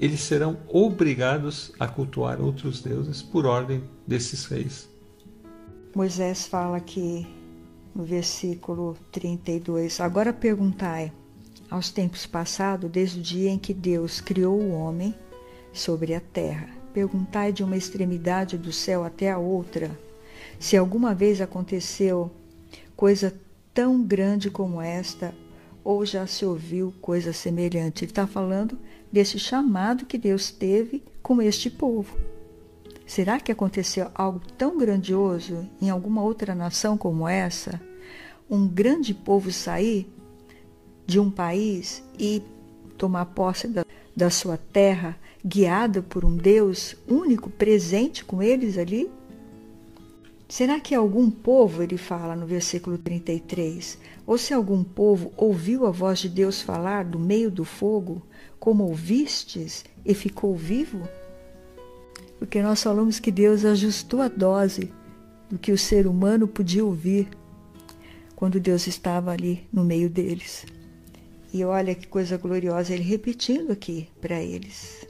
eles 0.00 0.20
serão 0.22 0.56
obrigados 0.66 1.72
a 1.78 1.86
cultuar 1.86 2.40
outros 2.40 2.80
deuses 2.80 3.20
por 3.20 3.44
ordem 3.44 3.84
desses 4.06 4.46
reis. 4.46 4.88
Moisés 5.94 6.46
fala 6.46 6.78
aqui 6.78 7.26
no 7.94 8.02
versículo 8.02 8.96
32: 9.12 10.00
Agora 10.00 10.32
perguntai, 10.32 11.12
aos 11.68 11.90
tempos 11.90 12.24
passados, 12.24 12.90
desde 12.90 13.20
o 13.20 13.22
dia 13.22 13.50
em 13.50 13.58
que 13.58 13.74
Deus 13.74 14.22
criou 14.22 14.58
o 14.58 14.72
homem 14.72 15.14
sobre 15.70 16.14
a 16.14 16.20
terra, 16.20 16.68
perguntai 16.94 17.52
de 17.52 17.62
uma 17.62 17.76
extremidade 17.76 18.56
do 18.56 18.72
céu 18.72 19.04
até 19.04 19.30
a 19.30 19.38
outra, 19.38 19.90
se 20.58 20.78
alguma 20.78 21.14
vez 21.14 21.42
aconteceu 21.42 22.30
coisa 22.96 23.34
tão 23.74 24.02
grande 24.02 24.50
como 24.50 24.80
esta, 24.80 25.34
ou 25.84 26.04
já 26.04 26.26
se 26.26 26.44
ouviu 26.44 26.94
coisa 27.00 27.32
semelhante. 27.32 28.04
Ele 28.04 28.10
está 28.10 28.26
falando 28.26 28.78
desse 29.10 29.38
chamado 29.38 30.06
que 30.06 30.18
Deus 30.18 30.50
teve 30.50 31.02
com 31.22 31.40
este 31.40 31.70
povo. 31.70 32.16
Será 33.06 33.40
que 33.40 33.50
aconteceu 33.50 34.08
algo 34.14 34.40
tão 34.56 34.78
grandioso 34.78 35.68
em 35.82 35.90
alguma 35.90 36.22
outra 36.22 36.54
nação 36.54 36.96
como 36.96 37.26
essa? 37.26 37.80
Um 38.48 38.68
grande 38.68 39.12
povo 39.12 39.50
sair 39.50 40.08
de 41.06 41.18
um 41.18 41.30
país 41.30 42.04
e 42.18 42.40
tomar 42.96 43.26
posse 43.26 43.66
da, 43.66 43.84
da 44.14 44.30
sua 44.30 44.56
terra, 44.56 45.18
guiado 45.44 46.02
por 46.04 46.24
um 46.24 46.36
Deus 46.36 46.94
único, 47.08 47.50
presente 47.50 48.24
com 48.24 48.42
eles 48.42 48.78
ali? 48.78 49.10
Será 50.50 50.80
que 50.80 50.96
algum 50.96 51.30
povo, 51.30 51.80
ele 51.80 51.96
fala 51.96 52.34
no 52.34 52.44
versículo 52.44 52.98
33, 52.98 53.96
ou 54.26 54.36
se 54.36 54.52
algum 54.52 54.82
povo 54.82 55.32
ouviu 55.36 55.86
a 55.86 55.92
voz 55.92 56.18
de 56.18 56.28
Deus 56.28 56.60
falar 56.60 57.04
do 57.04 57.20
meio 57.20 57.52
do 57.52 57.64
fogo, 57.64 58.20
como 58.58 58.82
ouvistes 58.82 59.84
e 60.04 60.12
ficou 60.12 60.56
vivo? 60.56 61.08
Porque 62.36 62.60
nós 62.60 62.82
falamos 62.82 63.20
que 63.20 63.30
Deus 63.30 63.64
ajustou 63.64 64.22
a 64.22 64.26
dose 64.26 64.92
do 65.48 65.56
que 65.56 65.70
o 65.70 65.78
ser 65.78 66.08
humano 66.08 66.48
podia 66.48 66.84
ouvir 66.84 67.28
quando 68.34 68.58
Deus 68.58 68.88
estava 68.88 69.30
ali 69.30 69.68
no 69.72 69.84
meio 69.84 70.10
deles. 70.10 70.66
E 71.54 71.64
olha 71.64 71.94
que 71.94 72.08
coisa 72.08 72.36
gloriosa 72.36 72.92
ele 72.92 73.04
repetindo 73.04 73.70
aqui 73.70 74.08
para 74.20 74.42
eles. 74.42 75.06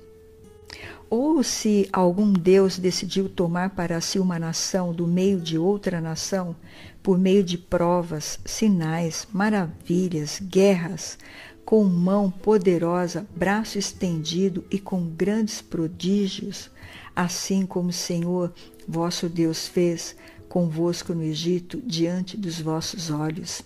Ou 1.10 1.42
se 1.42 1.88
algum 1.92 2.32
Deus 2.32 2.78
decidiu 2.78 3.28
tomar 3.28 3.70
para 3.70 4.00
si 4.00 4.20
uma 4.20 4.38
nação 4.38 4.94
do 4.94 5.08
meio 5.08 5.40
de 5.40 5.58
outra 5.58 6.00
nação, 6.00 6.54
por 7.02 7.18
meio 7.18 7.42
de 7.42 7.58
provas, 7.58 8.38
sinais, 8.44 9.26
maravilhas, 9.32 10.40
guerras, 10.40 11.18
com 11.64 11.82
mão 11.82 12.30
poderosa, 12.30 13.26
braço 13.34 13.76
estendido 13.76 14.64
e 14.70 14.78
com 14.78 15.04
grandes 15.04 15.60
prodígios, 15.60 16.70
assim 17.14 17.66
como 17.66 17.88
o 17.88 17.92
Senhor 17.92 18.52
vosso 18.86 19.28
Deus 19.28 19.66
fez 19.66 20.14
convosco 20.48 21.12
no 21.12 21.24
Egito, 21.24 21.82
diante 21.84 22.36
dos 22.36 22.60
vossos 22.60 23.10
olhos. 23.10 23.62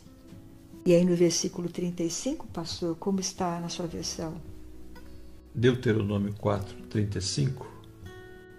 E 0.86 0.94
aí 0.94 1.04
no 1.04 1.14
versículo 1.14 1.68
35, 1.68 2.46
pastor, 2.46 2.96
como 2.96 3.20
está 3.20 3.60
na 3.60 3.68
sua 3.68 3.86
versão? 3.86 4.53
Deuteronômio 5.54 6.34
4, 6.34 6.74
35. 6.90 7.64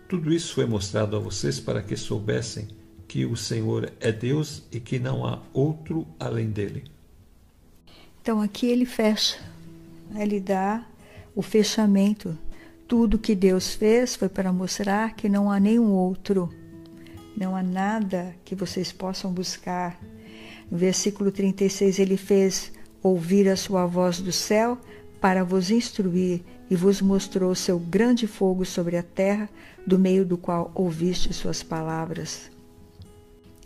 Tudo 0.08 0.32
isso 0.32 0.54
foi 0.54 0.66
mostrado 0.66 1.18
a 1.18 1.20
vocês 1.20 1.60
para 1.60 1.82
que 1.82 1.98
soubessem 1.98 2.70
que 3.06 3.26
o 3.26 3.36
Senhor 3.36 3.91
é 4.00 4.14
Deus 4.14 4.64
e 4.72 4.80
que 4.80 4.98
não 4.98 5.26
há 5.26 5.41
outro 5.54 6.08
além 6.18 6.50
dele. 6.50 6.86
Então 8.22 8.41
aqui 8.41 8.68
ele 8.68 8.86
fecha, 8.86 9.38
ele 10.18 10.39
dá 10.39 10.88
o 11.36 11.41
fechamento. 11.41 12.38
Tudo 12.88 13.20
que 13.20 13.36
Deus 13.36 13.74
fez 13.74 14.16
foi 14.16 14.30
para 14.30 14.54
mostrar 14.54 15.16
que 15.16 15.28
não 15.28 15.52
há 15.52 15.60
nenhum 15.60 15.91
outro, 15.91 16.50
não 17.36 17.58
há 17.58 17.62
nada 17.62 18.34
que 18.46 18.56
vocês 18.56 18.93
possam 18.93 19.34
buscar. 19.34 20.00
No 20.72 20.78
versículo 20.78 21.30
36 21.30 22.00
ele 22.00 22.16
fez 22.16 22.72
ouvir 23.04 23.50
a 23.50 23.58
sua 23.58 23.86
voz 23.86 24.22
do 24.22 24.32
céu 24.32 24.80
para 25.20 25.43
vos 25.43 25.70
instruir 25.70 26.41
e 26.70 26.76
vos 26.76 27.01
mostrou 27.01 27.53
seu 27.53 27.78
grande 27.78 28.28
fogo 28.28 28.66
sobre 28.66 28.97
a 28.97 29.03
terra, 29.03 29.49
do 29.86 29.99
meio 29.99 30.26
do 30.26 30.38
qual 30.38 30.72
ouviste 30.74 31.32
suas 31.34 31.61
palavras. 31.61 32.49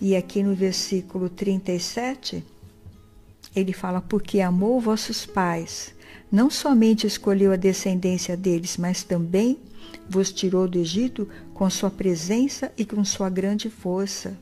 E 0.02 0.16
aqui 0.16 0.43
no 0.43 0.54
versículo 0.54 1.30
37, 1.30 2.43
ele 3.56 3.74
fala: 3.74 4.02
Porque 4.02 4.41
amou 4.41 4.80
vossos 4.82 5.26
pais, 5.26 5.93
não 6.32 6.50
somente 6.50 7.08
escolheu 7.08 7.52
a 7.52 7.58
descendência 7.58 8.36
deles, 8.36 8.78
mas 8.78 9.04
também 9.04 9.58
vos 10.10 10.32
tirou 10.32 10.68
do 10.68 10.78
Egito 10.78 11.28
com 11.54 11.70
sua 11.70 11.89
presença 11.89 12.72
e 12.78 12.86
com 12.86 13.04
sua 13.04 13.30
grande 13.30 13.70
força, 13.70 14.38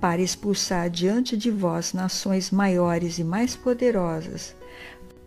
para 0.00 0.22
expulsar 0.22 0.88
diante 0.88 1.36
de 1.36 1.50
vós 1.50 1.92
nações 1.92 2.50
maiores 2.50 3.18
e 3.18 3.24
mais 3.24 3.56
poderosas 3.56 4.54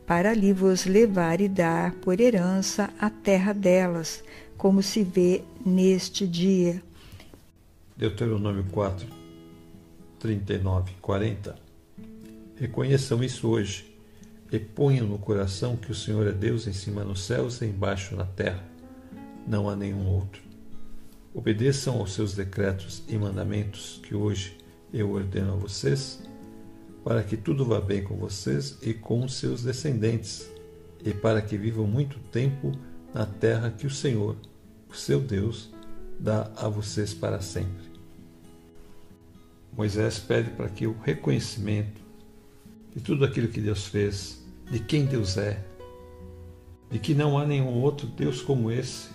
para 0.06 0.32
ali 0.32 0.52
vos 0.52 0.86
levar 0.86 1.40
e 1.42 1.48
dar 1.48 1.94
por 1.96 2.20
herança 2.20 2.90
a 3.00 3.10
terra 3.10 3.54
delas, 3.54 4.24
como 4.58 4.84
se 4.84 5.04
vê 5.04 5.44
neste 5.66 6.28
dia. 6.28 6.82
Deuteronômio 7.96 8.66
4, 8.72 9.08
39 10.20 10.92
e 10.92 10.96
40. 10.96 11.56
Reconheçam 12.56 13.24
isso 13.24 13.48
hoje 13.48 13.94
e 14.52 14.60
ponham 14.60 15.08
no 15.08 15.18
coração 15.18 15.76
que 15.76 15.92
o 15.92 15.96
Senhor 15.96 16.28
é 16.28 16.32
Deus 16.32 16.68
em 16.68 16.74
cima 16.74 17.04
nos 17.04 17.24
céus 17.24 17.62
e 17.62 17.66
embaixo 17.66 18.16
na 18.16 18.26
terra. 18.26 18.64
Não 19.48 19.70
há 19.70 19.76
nenhum 19.76 20.06
outro. 20.08 20.42
Obedeçam 21.34 21.98
aos 21.98 22.14
seus 22.14 22.36
decretos 22.36 23.04
e 23.08 23.18
mandamentos 23.18 24.00
que 24.04 24.14
hoje 24.14 24.58
eu 24.94 25.12
ordeno 25.12 25.54
a 25.54 25.56
vocês 25.56 26.20
para 27.04 27.24
que 27.24 27.36
tudo 27.36 27.66
vá 27.66 27.82
bem 27.82 28.04
com 28.04 28.16
vocês 28.16 28.78
e 28.82 28.94
com 28.94 29.28
seus 29.28 29.64
descendentes, 29.64 30.50
e 31.04 31.14
para 31.14 31.42
que 31.42 31.58
vivam 31.58 31.86
muito 31.86 32.18
tempo 32.32 32.72
na 33.14 33.26
terra 33.26 33.70
que 33.70 33.86
o 33.86 33.90
Senhor, 33.90 34.38
o 34.90 34.96
seu 34.96 35.20
Deus, 35.20 35.70
dá 36.20 36.52
a 36.56 36.70
vocês 36.70 37.14
para 37.14 37.42
sempre. 37.42 37.92
Moisés 39.76 40.20
pede 40.20 40.52
para 40.52 40.70
que 40.70 40.88
o 40.88 40.96
reconhecimento 41.04 42.02
de 42.96 43.02
tudo 43.02 43.26
aquilo 43.26 43.48
que 43.48 43.60
Deus 43.60 43.88
fez, 43.88 44.42
de 44.72 44.80
quem 44.80 45.06
Deus 45.06 45.36
é, 45.38 45.62
de 46.90 47.00
que 47.00 47.14
não 47.14 47.38
há 47.38 47.46
nenhum 47.46 47.82
outro 47.82 48.08
Deus 48.08 48.42
como 48.42 48.72
esse, 48.72 49.10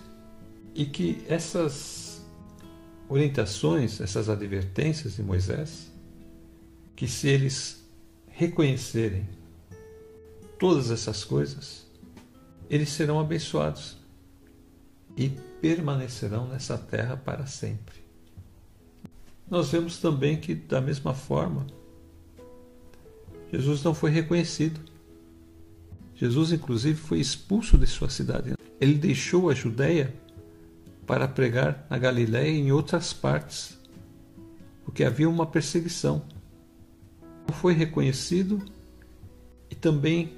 e 0.75 0.85
que 0.85 1.23
essas 1.27 2.21
orientações, 3.07 3.99
essas 3.99 4.29
advertências 4.29 5.15
de 5.15 5.23
Moisés, 5.23 5.91
que 6.95 7.07
se 7.07 7.27
eles 7.29 7.78
reconhecerem 8.39 9.27
todas 10.57 10.91
essas 10.91 11.25
coisas, 11.25 11.85
eles 12.69 12.87
serão 12.87 13.19
abençoados 13.19 13.97
e 15.17 15.27
permanecerão 15.59 16.47
nessa 16.47 16.77
terra 16.77 17.17
para 17.17 17.45
sempre. 17.45 17.99
Nós 19.49 19.69
vemos 19.69 19.97
também 19.97 20.37
que, 20.37 20.55
da 20.55 20.79
mesma 20.79 21.13
forma, 21.13 21.67
Jesus 23.51 23.83
não 23.83 23.93
foi 23.93 24.09
reconhecido. 24.09 24.79
Jesus, 26.15 26.53
inclusive, 26.53 26.97
foi 26.97 27.19
expulso 27.19 27.77
de 27.77 27.87
sua 27.87 28.09
cidade. 28.09 28.53
Ele 28.79 28.93
deixou 28.93 29.49
a 29.49 29.53
Judéia 29.53 30.13
para 31.05 31.27
pregar 31.27 31.85
na 31.89 31.97
Galiléia 31.97 32.47
e 32.47 32.59
em 32.59 32.71
outras 32.71 33.11
partes, 33.11 33.77
porque 34.85 35.03
havia 35.03 35.29
uma 35.29 35.45
perseguição 35.45 36.38
foi 37.51 37.73
reconhecido 37.73 38.61
e 39.69 39.75
também 39.75 40.33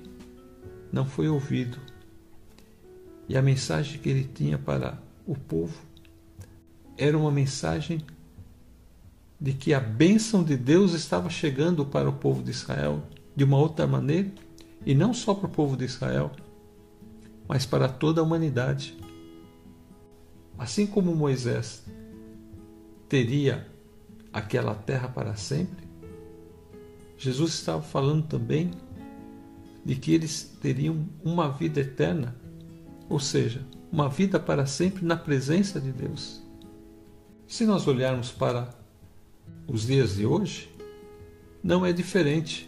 não 0.92 1.06
foi 1.06 1.28
ouvido. 1.28 1.78
E 3.28 3.38
a 3.38 3.42
mensagem 3.42 4.00
que 4.00 4.10
ele 4.10 4.24
tinha 4.24 4.58
para 4.58 5.02
o 5.26 5.36
povo 5.36 5.78
era 6.98 7.18
uma 7.18 7.32
mensagem 7.32 8.04
de 9.40 9.54
que 9.54 9.74
a 9.74 9.80
bênção 9.80 10.44
de 10.44 10.56
Deus 10.56 10.94
estava 10.94 11.30
chegando 11.30 11.86
para 11.86 12.10
o 12.10 12.14
povo 12.14 12.44
de 12.44 12.52
Israel 12.52 13.02
de 13.36 13.44
uma 13.44 13.58
outra 13.58 13.88
maneira, 13.88 14.32
e 14.86 14.94
não 14.94 15.14
só 15.14 15.34
para 15.34 15.48
o 15.48 15.50
povo 15.50 15.76
de 15.78 15.86
Israel, 15.86 16.32
mas 17.48 17.66
para 17.66 17.88
toda 17.88 18.22
a 18.22 18.24
humanidade. 18.24 18.98
Assim 20.58 20.86
como 20.86 21.16
Moisés 21.16 21.84
teria 23.10 23.68
aquela 24.32 24.76
terra 24.76 25.08
para 25.08 25.36
sempre, 25.36 25.81
Jesus 27.22 27.54
estava 27.54 27.84
falando 27.84 28.26
também 28.26 28.72
de 29.86 29.96
que 29.96 30.12
eles 30.12 30.58
teriam 30.60 31.08
uma 31.24 31.50
vida 31.52 31.80
eterna, 31.80 32.36
ou 33.08 33.20
seja, 33.20 33.64
uma 33.92 34.10
vida 34.10 34.40
para 34.40 34.66
sempre 34.66 35.06
na 35.06 35.16
presença 35.16 35.80
de 35.80 35.92
Deus. 35.92 36.42
Se 37.48 37.64
nós 37.64 37.86
olharmos 37.86 38.32
para 38.32 38.74
os 39.68 39.86
dias 39.86 40.16
de 40.16 40.26
hoje, 40.26 40.68
não 41.64 41.86
é 41.86 41.94
diferente. 41.94 42.68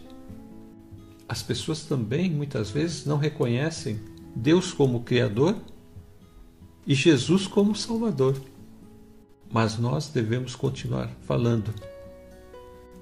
As 1.28 1.42
pessoas 1.42 1.86
também 1.86 2.30
muitas 2.30 2.70
vezes 2.70 3.08
não 3.08 3.18
reconhecem 3.18 4.00
Deus 4.36 4.72
como 4.72 5.02
Criador 5.02 5.58
e 6.86 6.94
Jesus 6.94 7.48
como 7.48 7.76
Salvador. 7.76 8.40
Mas 9.52 9.80
nós 9.80 10.10
devemos 10.10 10.56
continuar 10.56 11.10
falando 11.22 11.74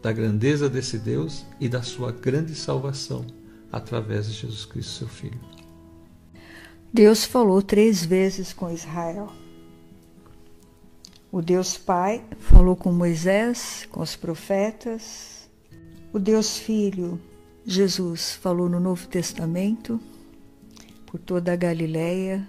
da 0.01 0.11
grandeza 0.11 0.69
desse 0.69 0.97
Deus 0.97 1.45
e 1.59 1.69
da 1.69 1.81
sua 1.81 2.11
grande 2.11 2.55
salvação 2.55 3.25
através 3.71 4.27
de 4.27 4.33
Jesus 4.33 4.65
Cristo, 4.65 4.91
seu 4.91 5.07
Filho. 5.07 5.39
Deus 6.93 7.23
falou 7.23 7.61
três 7.61 8.03
vezes 8.03 8.51
com 8.51 8.69
Israel. 8.69 9.31
O 11.31 11.41
Deus 11.41 11.77
Pai 11.77 12.25
falou 12.39 12.75
com 12.75 12.91
Moisés, 12.91 13.87
com 13.89 14.01
os 14.01 14.17
profetas. 14.17 15.49
O 16.11 16.19
Deus 16.19 16.57
Filho, 16.57 17.17
Jesus, 17.65 18.33
falou 18.33 18.67
no 18.67 18.79
Novo 18.79 19.07
Testamento, 19.07 19.97
por 21.05 21.19
toda 21.19 21.53
a 21.53 21.55
Galileia, 21.55 22.45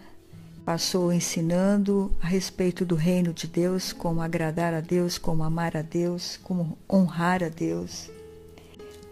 passou 0.65 1.13
ensinando 1.13 2.13
a 2.21 2.27
respeito 2.27 2.85
do 2.85 2.95
reino 2.95 3.33
de 3.33 3.47
Deus, 3.47 3.93
como 3.93 4.21
agradar 4.21 4.73
a 4.73 4.81
Deus, 4.81 5.19
como 5.19 5.43
amar 5.43 5.77
a 5.77 5.83
Deus, 5.83 6.39
como 6.43 6.79
honrar 6.91 7.43
a 7.43 7.49
Deus. 7.49 8.11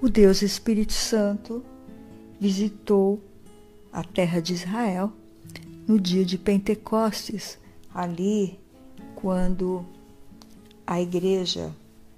O 0.00 0.08
Deus 0.08 0.42
Espírito 0.42 0.92
Santo 0.92 1.64
visitou 2.40 3.20
a 3.92 4.04
terra 4.04 4.40
de 4.40 4.54
Israel 4.54 5.12
no 5.86 5.98
dia 5.98 6.24
de 6.24 6.38
Pentecostes, 6.38 7.58
ali 7.92 8.58
quando 9.16 9.84
a 10.86 11.00
igreja 11.00 11.74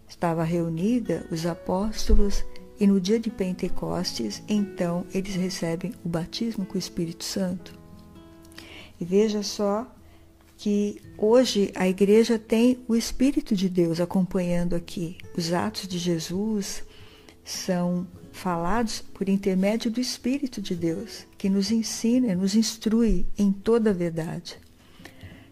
estava 0.07 0.45
reunida, 0.45 1.27
os 1.31 1.47
apóstolos, 1.47 2.45
e 2.79 2.87
no 2.87 3.01
dia 3.01 3.19
de 3.19 3.31
Pentecostes, 3.31 4.43
então 4.49 5.07
eles 5.15 5.35
recebem 5.35 5.93
o 6.05 6.09
batismo 6.09 6.67
com 6.67 6.75
o 6.75 6.79
Espírito 6.79 7.25
Santo. 7.25 7.82
E 9.03 9.05
veja 9.05 9.43
só 9.43 9.93
que 10.57 11.03
hoje 11.19 11.73
a 11.75 11.89
igreja 11.89 12.39
tem 12.39 12.79
o 12.87 12.95
Espírito 12.95 13.57
de 13.57 13.69
Deus 13.69 13.99
acompanhando 13.99 14.77
aqui. 14.77 15.17
Os 15.37 15.53
atos 15.53 15.89
de 15.89 15.99
Jesus 15.99 16.85
são 17.45 18.07
falados 18.31 19.01
por 19.01 19.29
intermédio 19.29 19.91
do 19.91 19.99
Espírito 20.01 20.63
de 20.63 20.77
Deus, 20.77 21.27
que 21.37 21.49
nos 21.49 21.73
ensina, 21.73 22.33
nos 22.37 22.55
instrui 22.55 23.27
em 23.37 23.51
toda 23.51 23.91
a 23.91 23.93
verdade. 23.93 24.57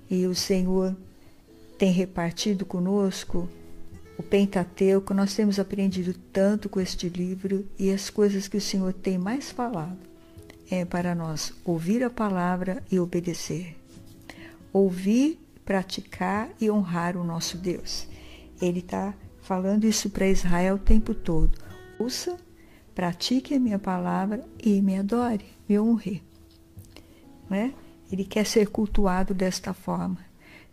E 0.08 0.28
o 0.28 0.34
Senhor 0.34 0.96
tem 1.76 1.90
repartido 1.90 2.64
conosco 2.64 3.48
o 4.16 4.22
Pentateuco, 4.22 5.12
nós 5.12 5.34
temos 5.34 5.58
aprendido 5.58 6.14
tanto 6.32 6.68
com 6.68 6.80
este 6.80 7.08
livro 7.08 7.66
e 7.76 7.90
as 7.90 8.10
coisas 8.10 8.46
que 8.46 8.58
o 8.58 8.60
Senhor 8.60 8.92
tem 8.92 9.18
mais 9.18 9.50
falado 9.50 10.09
é 10.70 10.84
para 10.84 11.14
nós 11.14 11.52
ouvir 11.64 12.04
a 12.04 12.08
palavra 12.08 12.82
e 12.90 13.00
obedecer. 13.00 13.76
Ouvir, 14.72 15.38
praticar 15.64 16.48
e 16.60 16.70
honrar 16.70 17.16
o 17.16 17.24
nosso 17.24 17.58
Deus. 17.58 18.06
Ele 18.62 18.78
está 18.78 19.12
falando 19.42 19.84
isso 19.84 20.08
para 20.10 20.28
Israel 20.28 20.76
o 20.76 20.78
tempo 20.78 21.12
todo. 21.12 21.58
Ouça, 21.98 22.36
pratique 22.94 23.54
a 23.54 23.60
minha 23.60 23.78
palavra 23.78 24.44
e 24.62 24.80
me 24.80 24.96
adore, 24.96 25.44
me 25.68 25.78
honre. 25.78 26.22
Né? 27.48 27.74
Ele 28.12 28.24
quer 28.24 28.46
ser 28.46 28.68
cultuado 28.68 29.34
desta 29.34 29.74
forma. 29.74 30.18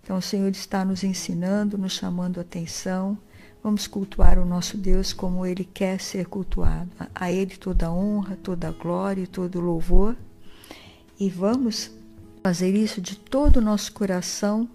Então, 0.03 0.17
o 0.17 0.21
Senhor 0.21 0.49
está 0.49 0.85
nos 0.85 1.03
ensinando, 1.03 1.77
nos 1.77 1.93
chamando 1.93 2.37
a 2.37 2.41
atenção. 2.41 3.17
Vamos 3.63 3.87
cultuar 3.87 4.39
o 4.39 4.45
nosso 4.45 4.77
Deus 4.77 5.11
como 5.11 5.45
Ele 5.45 5.63
quer 5.65 5.99
ser 5.99 6.27
cultuado. 6.27 6.89
A 7.13 7.31
Ele 7.31 7.55
toda 7.57 7.87
a 7.87 7.91
honra, 7.91 8.37
toda 8.41 8.69
a 8.69 8.71
glória 8.71 9.23
e 9.23 9.27
todo 9.27 9.59
o 9.59 9.61
louvor. 9.61 10.15
E 11.19 11.29
vamos 11.29 11.91
fazer 12.43 12.73
isso 12.75 13.01
de 13.01 13.17
todo 13.17 13.57
o 13.57 13.61
nosso 13.61 13.91
coração, 13.91 14.69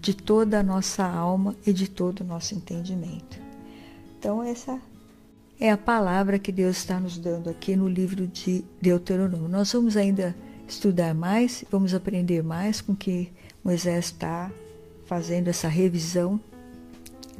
de 0.00 0.14
toda 0.14 0.58
a 0.58 0.62
nossa 0.62 1.04
alma 1.04 1.54
e 1.66 1.72
de 1.72 1.88
todo 1.88 2.20
o 2.20 2.24
nosso 2.24 2.54
entendimento. 2.54 3.38
Então, 4.18 4.42
essa 4.42 4.80
é 5.60 5.70
a 5.70 5.76
palavra 5.76 6.38
que 6.38 6.50
Deus 6.50 6.78
está 6.78 6.98
nos 6.98 7.16
dando 7.16 7.48
aqui 7.48 7.76
no 7.76 7.88
livro 7.88 8.26
de 8.26 8.64
Deuteronômio. 8.80 9.48
Nós 9.48 9.72
vamos 9.72 9.96
ainda 9.96 10.34
estudar 10.66 11.14
mais, 11.14 11.64
vamos 11.70 11.94
aprender 11.94 12.42
mais 12.42 12.80
com 12.80 12.96
que 12.96 13.30
Moisés 13.62 14.06
está 14.06 14.50
fazendo 15.06 15.48
essa 15.48 15.68
revisão 15.68 16.40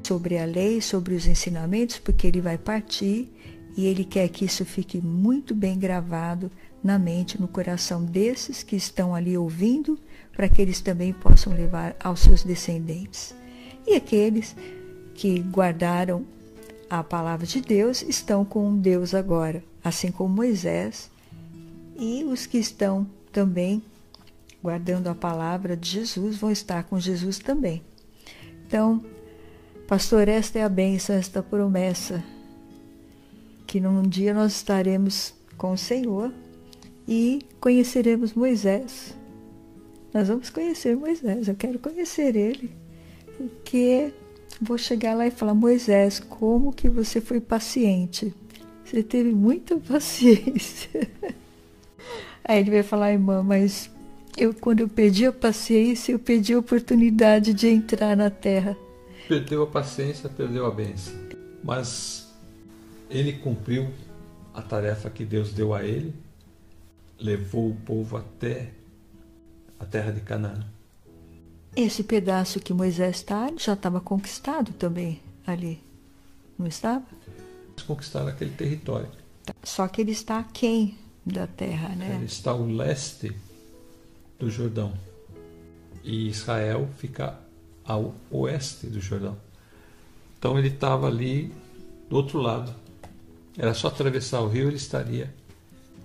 sobre 0.07 0.38
a 0.38 0.44
lei, 0.44 0.80
sobre 0.80 1.14
os 1.14 1.26
ensinamentos, 1.26 1.98
porque 1.98 2.26
ele 2.26 2.40
vai 2.40 2.59
partir 2.59 3.30
e 3.76 3.86
ele 3.86 4.05
quer 4.05 4.28
que 4.28 4.44
isso 4.44 4.64
fique 4.64 5.00
muito 5.00 5.55
bem 5.55 5.78
gravado 5.78 6.50
na 6.82 6.98
mente, 6.98 7.40
no 7.40 7.48
coração 7.48 8.05
desses 8.05 8.62
que 8.62 8.76
estão 8.76 9.14
ali 9.14 9.36
ouvindo, 9.36 9.98
para 10.32 10.48
que 10.48 10.61
eles 10.61 10.80
também 10.80 11.12
possam 11.12 11.53
levar 11.53 11.96
aos 12.03 12.20
seus 12.20 12.42
descendentes. 12.42 13.34
E 13.86 13.94
aqueles 13.94 14.57
que 15.14 15.40
guardaram 15.40 16.24
a 16.90 17.03
palavra 17.03 17.46
de 17.46 17.61
Deus 17.61 18.03
estão 18.03 18.44
com 18.44 18.76
Deus 18.76 19.14
agora, 19.14 19.62
assim 19.82 20.11
como 20.11 20.34
Moisés, 20.34 21.11
e 21.98 22.24
os 22.24 22.46
que 22.46 22.59
estão 22.59 23.07
também 23.30 23.82
guardando 24.62 25.09
a 25.09 25.14
palavra 25.14 25.76
de 25.76 25.90
Jesus, 25.90 26.36
vão 26.36 26.50
estar 26.50 26.84
com 26.84 26.98
Jesus 27.00 27.38
também. 27.38 27.82
Então, 28.66 29.05
pastor, 29.93 30.26
esta 30.26 30.59
é 30.59 30.62
a 30.62 30.70
bênção, 30.70 31.14
esta 31.14 31.43
promessa, 31.43 32.24
que 33.66 33.78
num 33.78 34.01
dia 34.01 34.32
nós 34.32 34.53
estaremos 34.53 35.34
com 35.59 35.72
o 35.72 35.76
Senhor 35.76 36.32
e 37.07 37.40
conheceremos 37.61 38.32
Moisés. 38.32 39.14
Nós 40.14 40.28
vamos 40.28 40.49
conhecer 40.49 40.97
Moisés, 40.97 41.47
eu 41.47 41.55
quero 41.55 41.78
conhecer 41.78 42.34
ele, 42.34 42.70
porque 43.36 44.14
vou 44.62 44.78
chegar 44.78 45.12
lá 45.12 45.26
e 45.26 45.30
falar: 45.30 45.53
Moisés, 45.53 46.18
como 46.20 46.72
que 46.72 46.88
você 46.88 47.20
foi 47.20 47.38
paciente? 47.38 48.32
Você 48.86 49.03
teve 49.03 49.30
muita 49.30 49.76
paciência. 49.86 51.07
Aí 52.43 52.61
ele 52.61 52.70
vai 52.70 52.82
falar, 52.82 53.12
irmã, 53.12 53.43
mas 53.43 53.90
eu, 54.38 54.55
quando 54.55 54.80
eu 54.80 54.88
perdi 54.88 55.26
a 55.26 55.32
paciência, 55.32 56.12
eu 56.12 56.18
perdi 56.18 56.55
a 56.55 56.59
oportunidade 56.61 57.53
de 57.53 57.68
entrar 57.68 58.16
na 58.16 58.30
terra. 58.30 58.74
Perdeu 59.28 59.62
a 59.62 59.66
paciência, 59.66 60.28
perdeu 60.28 60.66
a 60.66 60.70
bênção. 60.70 61.14
Mas 61.62 62.32
ele 63.08 63.34
cumpriu 63.34 63.92
a 64.52 64.60
tarefa 64.60 65.08
que 65.08 65.24
Deus 65.24 65.52
deu 65.52 65.74
a 65.74 65.84
ele, 65.84 66.14
levou 67.18 67.70
o 67.70 67.76
povo 67.76 68.16
até 68.16 68.72
a 69.78 69.84
terra 69.84 70.10
de 70.10 70.20
Canaã. 70.20 70.64
Esse 71.74 72.02
pedaço 72.02 72.60
que 72.60 72.72
Moisés 72.72 73.16
está 73.16 73.50
já 73.56 73.72
estava 73.72 74.00
conquistado 74.00 74.72
também 74.74 75.20
ali, 75.46 75.82
não 76.58 76.66
estava? 76.66 77.04
Eles 77.70 77.82
conquistaram 77.86 78.28
aquele 78.28 78.50
território. 78.50 79.08
Só 79.62 79.88
que 79.88 80.00
ele 80.02 80.12
está 80.12 80.38
aquém 80.38 80.98
da 81.24 81.46
terra, 81.46 81.88
né? 81.94 82.16
Ele 82.16 82.26
está 82.26 82.50
ao 82.50 82.66
leste 82.66 83.34
do 84.38 84.50
Jordão. 84.50 84.92
E 86.04 86.28
Israel 86.28 86.88
fica 86.98 87.38
ao 87.84 88.14
oeste 88.30 88.86
do 88.86 89.00
Jordão. 89.00 89.36
Então 90.38 90.58
ele 90.58 90.68
estava 90.68 91.06
ali 91.06 91.52
do 92.08 92.16
outro 92.16 92.38
lado. 92.40 92.74
Era 93.56 93.74
só 93.74 93.88
atravessar 93.88 94.40
o 94.40 94.48
rio, 94.48 94.68
ele 94.68 94.76
estaria 94.76 95.32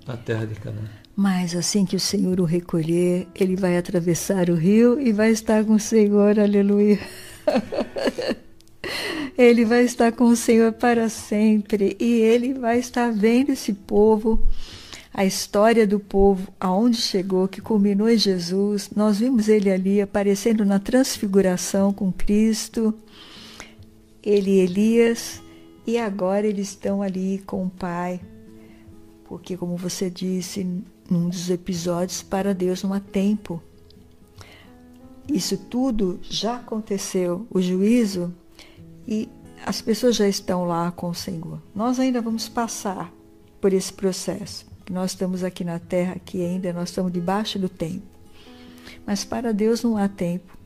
na 0.05 0.17
terra 0.17 0.45
de 0.45 0.55
Canaã. 0.55 0.89
Mas 1.15 1.55
assim 1.55 1.85
que 1.85 1.95
o 1.95 1.99
Senhor 1.99 2.39
o 2.39 2.45
recolher, 2.45 3.27
ele 3.33 3.55
vai 3.55 3.77
atravessar 3.77 4.49
o 4.49 4.55
rio 4.55 4.99
e 4.99 5.11
vai 5.11 5.31
estar 5.31 5.65
com 5.65 5.73
o 5.73 5.79
Senhor, 5.79 6.39
aleluia. 6.39 6.99
ele 9.37 9.65
vai 9.65 9.83
estar 9.83 10.11
com 10.11 10.25
o 10.25 10.35
Senhor 10.35 10.73
para 10.73 11.09
sempre 11.09 11.97
e 11.99 12.21
ele 12.21 12.53
vai 12.53 12.77
estar 12.77 13.11
vendo 13.11 13.51
esse 13.51 13.73
povo 13.73 14.47
a 15.17 15.25
história 15.25 15.87
do 15.87 15.99
povo, 15.99 16.53
aonde 16.59 16.97
chegou, 16.97 17.47
que 17.47 17.59
culminou 17.59 18.07
em 18.07 18.19
Jesus. 18.19 18.91
Nós 18.95 19.17
vimos 19.17 19.49
ele 19.49 19.71
ali 19.71 19.99
aparecendo 19.99 20.63
na 20.63 20.77
transfiguração 20.77 21.91
com 21.91 22.11
Cristo, 22.11 22.93
ele 24.21 24.51
e 24.51 24.59
Elias, 24.59 25.41
e 25.87 25.97
agora 25.97 26.45
eles 26.45 26.67
estão 26.69 27.01
ali 27.01 27.41
com 27.47 27.65
o 27.65 27.69
Pai. 27.69 28.21
Porque, 29.25 29.57
como 29.57 29.75
você 29.75 30.07
disse 30.07 30.63
num 31.09 31.29
dos 31.29 31.49
episódios, 31.49 32.21
para 32.21 32.53
Deus 32.53 32.83
não 32.83 32.93
há 32.93 32.99
tempo. 32.99 33.59
Isso 35.27 35.57
tudo 35.57 36.19
já 36.21 36.57
aconteceu, 36.57 37.47
o 37.49 37.59
juízo, 37.59 38.31
e 39.07 39.27
as 39.65 39.81
pessoas 39.81 40.15
já 40.15 40.27
estão 40.27 40.65
lá 40.65 40.91
com 40.91 41.09
o 41.09 41.15
Senhor. 41.15 41.59
Nós 41.73 41.99
ainda 41.99 42.21
vamos 42.21 42.47
passar 42.47 43.11
por 43.59 43.73
esse 43.73 43.91
processo. 43.91 44.66
Nós 44.89 45.11
estamos 45.11 45.43
aqui 45.43 45.63
na 45.63 45.79
terra, 45.79 46.17
que 46.23 46.43
ainda 46.43 46.71
nós 46.71 46.89
estamos 46.89 47.11
debaixo 47.11 47.59
do 47.59 47.67
tempo. 47.67 48.05
Mas 49.05 49.25
para 49.25 49.53
Deus 49.53 49.83
não 49.83 49.97
há 49.97 50.07
tempo. 50.07 50.57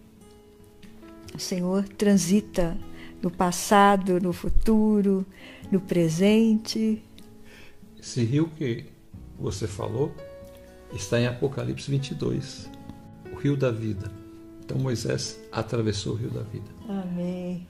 O 1.33 1.39
Senhor 1.39 1.87
transita 1.89 2.77
no 3.21 3.31
passado, 3.31 4.19
no 4.19 4.33
futuro, 4.33 5.25
no 5.71 5.79
presente. 5.79 7.01
Esse 7.99 8.23
rio 8.23 8.49
que 8.57 8.85
você 9.39 9.67
falou 9.67 10.13
está 10.93 11.19
em 11.19 11.27
Apocalipse 11.27 11.89
22, 11.89 12.69
o 13.31 13.35
rio 13.35 13.55
da 13.55 13.71
vida. 13.71 14.11
Então 14.63 14.77
Moisés 14.77 15.39
atravessou 15.51 16.13
o 16.13 16.15
rio 16.15 16.29
da 16.29 16.41
vida. 16.41 16.65
Amém. 16.87 17.67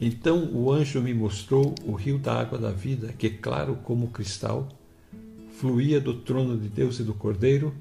Então 0.00 0.50
o 0.52 0.72
anjo 0.72 1.00
me 1.00 1.12
mostrou 1.12 1.74
o 1.84 1.92
rio 1.92 2.18
da 2.18 2.40
água 2.40 2.58
da 2.58 2.70
vida, 2.70 3.12
que 3.18 3.30
claro 3.30 3.76
como 3.82 4.08
cristal, 4.08 4.68
fluía 5.60 6.00
do 6.00 6.14
trono 6.14 6.56
de 6.56 6.68
Deus 6.68 6.98
e 7.00 7.02
do 7.02 7.12
Cordeiro 7.12 7.74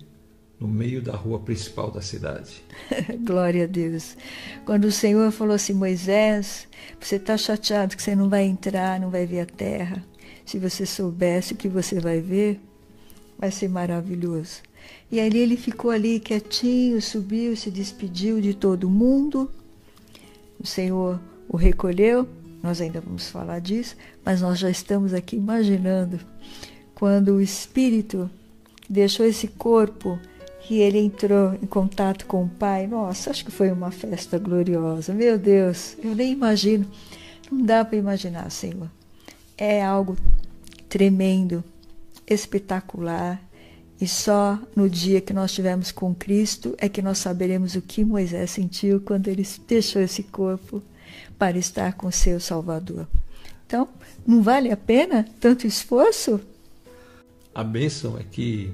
no 0.59 0.67
meio 0.67 1.01
da 1.01 1.15
rua 1.15 1.39
principal 1.39 1.89
da 1.89 2.01
cidade. 2.01 2.61
Glória 3.23 3.63
a 3.63 3.67
Deus. 3.67 4.17
Quando 4.65 4.83
o 4.83 4.91
Senhor 4.91 5.31
falou 5.31 5.55
assim, 5.55 5.71
Moisés, 5.71 6.67
você 6.99 7.15
está 7.15 7.37
chateado 7.37 7.95
que 7.95 8.03
você 8.03 8.13
não 8.13 8.27
vai 8.27 8.43
entrar, 8.43 8.99
não 8.99 9.09
vai 9.09 9.25
ver 9.25 9.39
a 9.39 9.45
terra. 9.45 10.03
Se 10.45 10.59
você 10.59 10.85
soubesse 10.85 11.53
o 11.53 11.55
que 11.55 11.69
você 11.69 12.01
vai 12.01 12.19
ver, 12.19 12.59
vai 13.37 13.49
ser 13.49 13.69
maravilhoso. 13.69 14.61
E 15.09 15.21
ali 15.21 15.39
ele 15.39 15.55
ficou 15.55 15.89
ali 15.89 16.19
quietinho, 16.19 17.01
subiu, 17.01 17.55
se 17.55 17.71
despediu 17.71 18.41
de 18.41 18.53
todo 18.53 18.89
mundo. 18.89 19.49
O 20.59 20.67
Senhor 20.67 21.17
o 21.47 21.55
recolheu, 21.55 22.27
nós 22.61 22.81
ainda 22.81 22.99
vamos 22.99 23.29
falar 23.29 23.59
disso, 23.59 23.95
mas 24.25 24.41
nós 24.41 24.59
já 24.59 24.69
estamos 24.69 25.13
aqui 25.13 25.37
imaginando 25.37 26.19
quando 26.99 27.29
o 27.29 27.41
espírito 27.41 28.29
deixou 28.89 29.25
esse 29.25 29.47
corpo 29.47 30.19
que 30.61 30.79
ele 30.79 30.99
entrou 30.99 31.53
em 31.53 31.65
contato 31.65 32.25
com 32.25 32.43
o 32.43 32.49
Pai. 32.49 32.87
Nossa, 32.87 33.29
acho 33.29 33.45
que 33.45 33.51
foi 33.51 33.71
uma 33.71 33.89
festa 33.89 34.37
gloriosa. 34.37 35.13
Meu 35.13 35.39
Deus, 35.39 35.95
eu 36.03 36.13
nem 36.13 36.33
imagino. 36.33 36.85
Não 37.49 37.65
dá 37.65 37.85
para 37.85 37.97
imaginar, 37.97 38.51
Senhor. 38.51 38.91
É 39.57 39.81
algo 39.81 40.17
tremendo, 40.89 41.63
espetacular. 42.27 43.41
E 43.99 44.05
só 44.05 44.59
no 44.75 44.89
dia 44.89 45.21
que 45.21 45.33
nós 45.33 45.51
estivermos 45.51 45.93
com 45.93 46.13
Cristo 46.13 46.75
é 46.77 46.89
que 46.89 47.01
nós 47.01 47.17
saberemos 47.19 47.75
o 47.75 47.81
que 47.81 48.03
Moisés 48.03 48.51
sentiu 48.51 48.99
quando 48.99 49.29
ele 49.29 49.47
deixou 49.65 50.01
esse 50.01 50.23
corpo 50.23 50.83
para 51.37 51.57
estar 51.57 51.93
com 51.93 52.11
seu 52.11 52.41
Salvador. 52.41 53.07
Então, 53.65 53.87
não 54.27 54.41
vale 54.41 54.69
a 54.69 54.77
pena 54.77 55.25
tanto 55.39 55.65
esforço? 55.65 56.41
A 57.53 57.63
bênção 57.63 58.17
é 58.17 58.23
que 58.23 58.71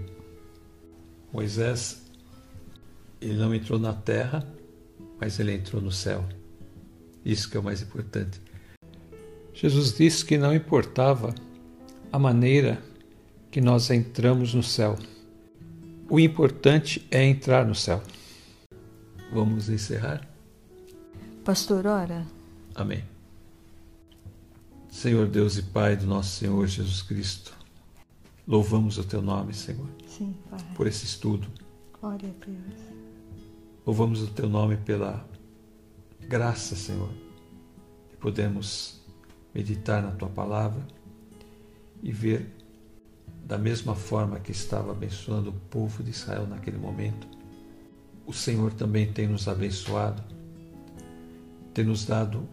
Moisés 1.32 2.06
ele 3.22 3.36
não 3.36 3.54
entrou 3.54 3.80
na 3.80 3.94
terra, 3.94 4.48
mas 5.20 5.40
ele 5.40 5.54
entrou 5.54 5.82
no 5.82 5.92
céu. 5.92 6.24
Isso 7.24 7.50
que 7.50 7.58
é 7.58 7.60
o 7.60 7.64
mais 7.64 7.82
importante. 7.82 8.40
Jesus 9.54 9.94
disse 9.94 10.24
que 10.24 10.38
não 10.38 10.54
importava 10.54 11.34
a 12.12 12.20
maneira 12.20 12.82
que 13.50 13.62
nós 13.62 13.90
entramos 13.90 14.54
no 14.54 14.62
céu. 14.62 14.98
O 16.10 16.20
importante 16.20 17.08
é 17.10 17.24
entrar 17.24 17.66
no 17.66 17.74
céu. 17.74 18.04
Vamos 19.32 19.70
encerrar? 19.70 20.28
Pastor, 21.44 21.88
ora. 21.88 22.26
Amém. 22.76 23.04
Senhor 24.90 25.28
Deus 25.28 25.58
e 25.58 25.64
Pai 25.64 25.96
do 25.96 26.06
nosso 26.06 26.38
Senhor 26.38 26.68
Jesus 26.68 27.02
Cristo, 27.02 27.54
louvamos 28.48 28.98
o 28.98 29.04
Teu 29.04 29.22
nome, 29.22 29.54
Senhor, 29.54 29.88
Sim, 30.08 30.36
Pai. 30.50 30.60
por 30.76 30.88
esse 30.88 31.06
estudo. 31.06 31.48
Glória 32.00 32.30
a 32.30 32.46
Deus. 32.46 32.82
Louvamos 33.86 34.22
o 34.22 34.28
Teu 34.28 34.50
nome 34.50 34.78
pela 34.78 35.28
graça, 36.28 36.76
Senhor, 36.76 37.10
de 38.10 38.18
podermos 38.18 39.02
meditar 39.54 40.02
na 40.02 40.12
Tua 40.12 40.30
palavra 40.30 40.86
e 42.02 42.12
ver 42.12 42.52
da 43.46 43.58
mesma 43.58 43.96
forma 43.96 44.40
que 44.40 44.52
estava 44.52 44.92
abençoando 44.92 45.52
o 45.52 45.54
povo 45.54 46.04
de 46.04 46.10
Israel 46.10 46.48
naquele 46.48 46.78
momento, 46.78 47.28
o 48.26 48.34
Senhor 48.34 48.74
também 48.74 49.12
tem 49.12 49.28
nos 49.28 49.48
abençoado, 49.48 50.24
tem 51.74 51.86
nos 51.86 52.06
dado 52.06 52.48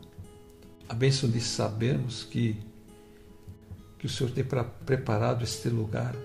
a 0.86 0.94
bênção 0.94 1.30
de 1.30 1.40
sabermos 1.40 2.24
que, 2.24 2.56
que 4.02 4.06
o 4.06 4.10
Senhor 4.10 4.32
tem 4.32 4.42
pra, 4.42 4.64
preparado 4.64 5.44
este 5.44 5.68
lugar 5.68 6.16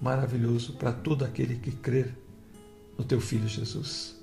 maravilhoso 0.00 0.74
para 0.74 0.92
todo 0.92 1.24
aquele 1.24 1.56
que 1.56 1.72
crer 1.72 2.16
no 2.96 3.02
Teu 3.02 3.20
Filho 3.20 3.48
Jesus. 3.48 4.14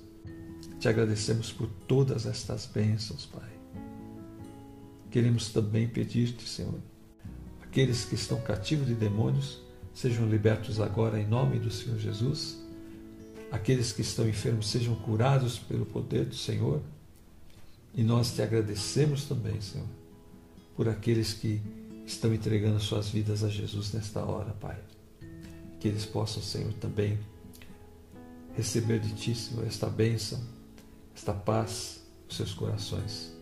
Te 0.80 0.88
agradecemos 0.88 1.52
por 1.52 1.68
todas 1.86 2.24
estas 2.24 2.64
bênçãos, 2.64 3.26
Pai. 3.26 3.50
Queremos 5.10 5.50
também 5.50 5.86
pedir-te, 5.86 6.48
Senhor, 6.48 6.80
aqueles 7.60 8.06
que 8.06 8.14
estão 8.14 8.40
cativos 8.40 8.86
de 8.86 8.94
demônios 8.94 9.60
sejam 9.92 10.26
libertos 10.26 10.80
agora 10.80 11.20
em 11.20 11.26
nome 11.26 11.58
do 11.58 11.70
Senhor 11.70 11.98
Jesus. 11.98 12.64
Aqueles 13.52 13.92
que 13.92 14.00
estão 14.00 14.26
enfermos 14.26 14.70
sejam 14.70 14.94
curados 14.94 15.58
pelo 15.58 15.84
poder 15.84 16.24
do 16.24 16.34
Senhor 16.34 16.80
e 17.94 18.02
nós 18.02 18.34
te 18.34 18.40
agradecemos 18.40 19.24
também, 19.24 19.60
Senhor, 19.60 19.86
por 20.74 20.88
aqueles 20.88 21.34
que 21.34 21.60
estão 22.10 22.32
entregando 22.32 22.80
suas 22.80 23.08
vidas 23.08 23.44
a 23.44 23.48
Jesus 23.48 23.92
nesta 23.92 24.24
hora, 24.24 24.52
Pai. 24.60 24.78
Que 25.78 25.88
eles 25.88 26.04
possam, 26.04 26.42
Senhor, 26.42 26.72
também 26.74 27.18
receber 28.56 28.98
de 28.98 29.14
Ti, 29.14 29.34
Senhor, 29.34 29.66
esta 29.66 29.86
bênção, 29.86 30.40
esta 31.14 31.32
paz 31.32 32.02
nos 32.26 32.36
seus 32.36 32.52
corações. 32.54 33.32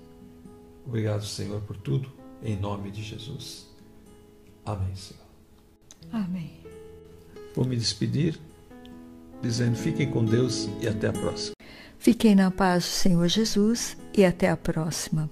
Obrigado, 0.85 1.25
Senhor, 1.25 1.61
por 1.63 1.77
tudo, 1.77 2.13
em 2.43 2.57
nome 2.57 2.91
de 2.91 3.03
Jesus. 3.03 3.67
Amém, 4.65 4.95
Senhor. 4.95 5.25
Amém. 6.13 6.61
Vou 7.55 7.65
me 7.65 7.77
despedir 7.77 8.39
dizendo: 9.43 9.77
fiquem 9.77 10.11
com 10.11 10.25
Deus 10.25 10.69
e 10.81 10.89
até 10.89 11.09
a 11.09 11.13
próxima. 11.13 11.55
Fiquem 11.99 12.35
na 12.35 12.51
paz 12.51 12.85
do 12.85 12.91
Senhor 12.91 13.29
Jesus 13.29 13.97
e 14.17 14.25
até 14.25 14.51
a 14.51 14.57
próxima. 14.57 15.31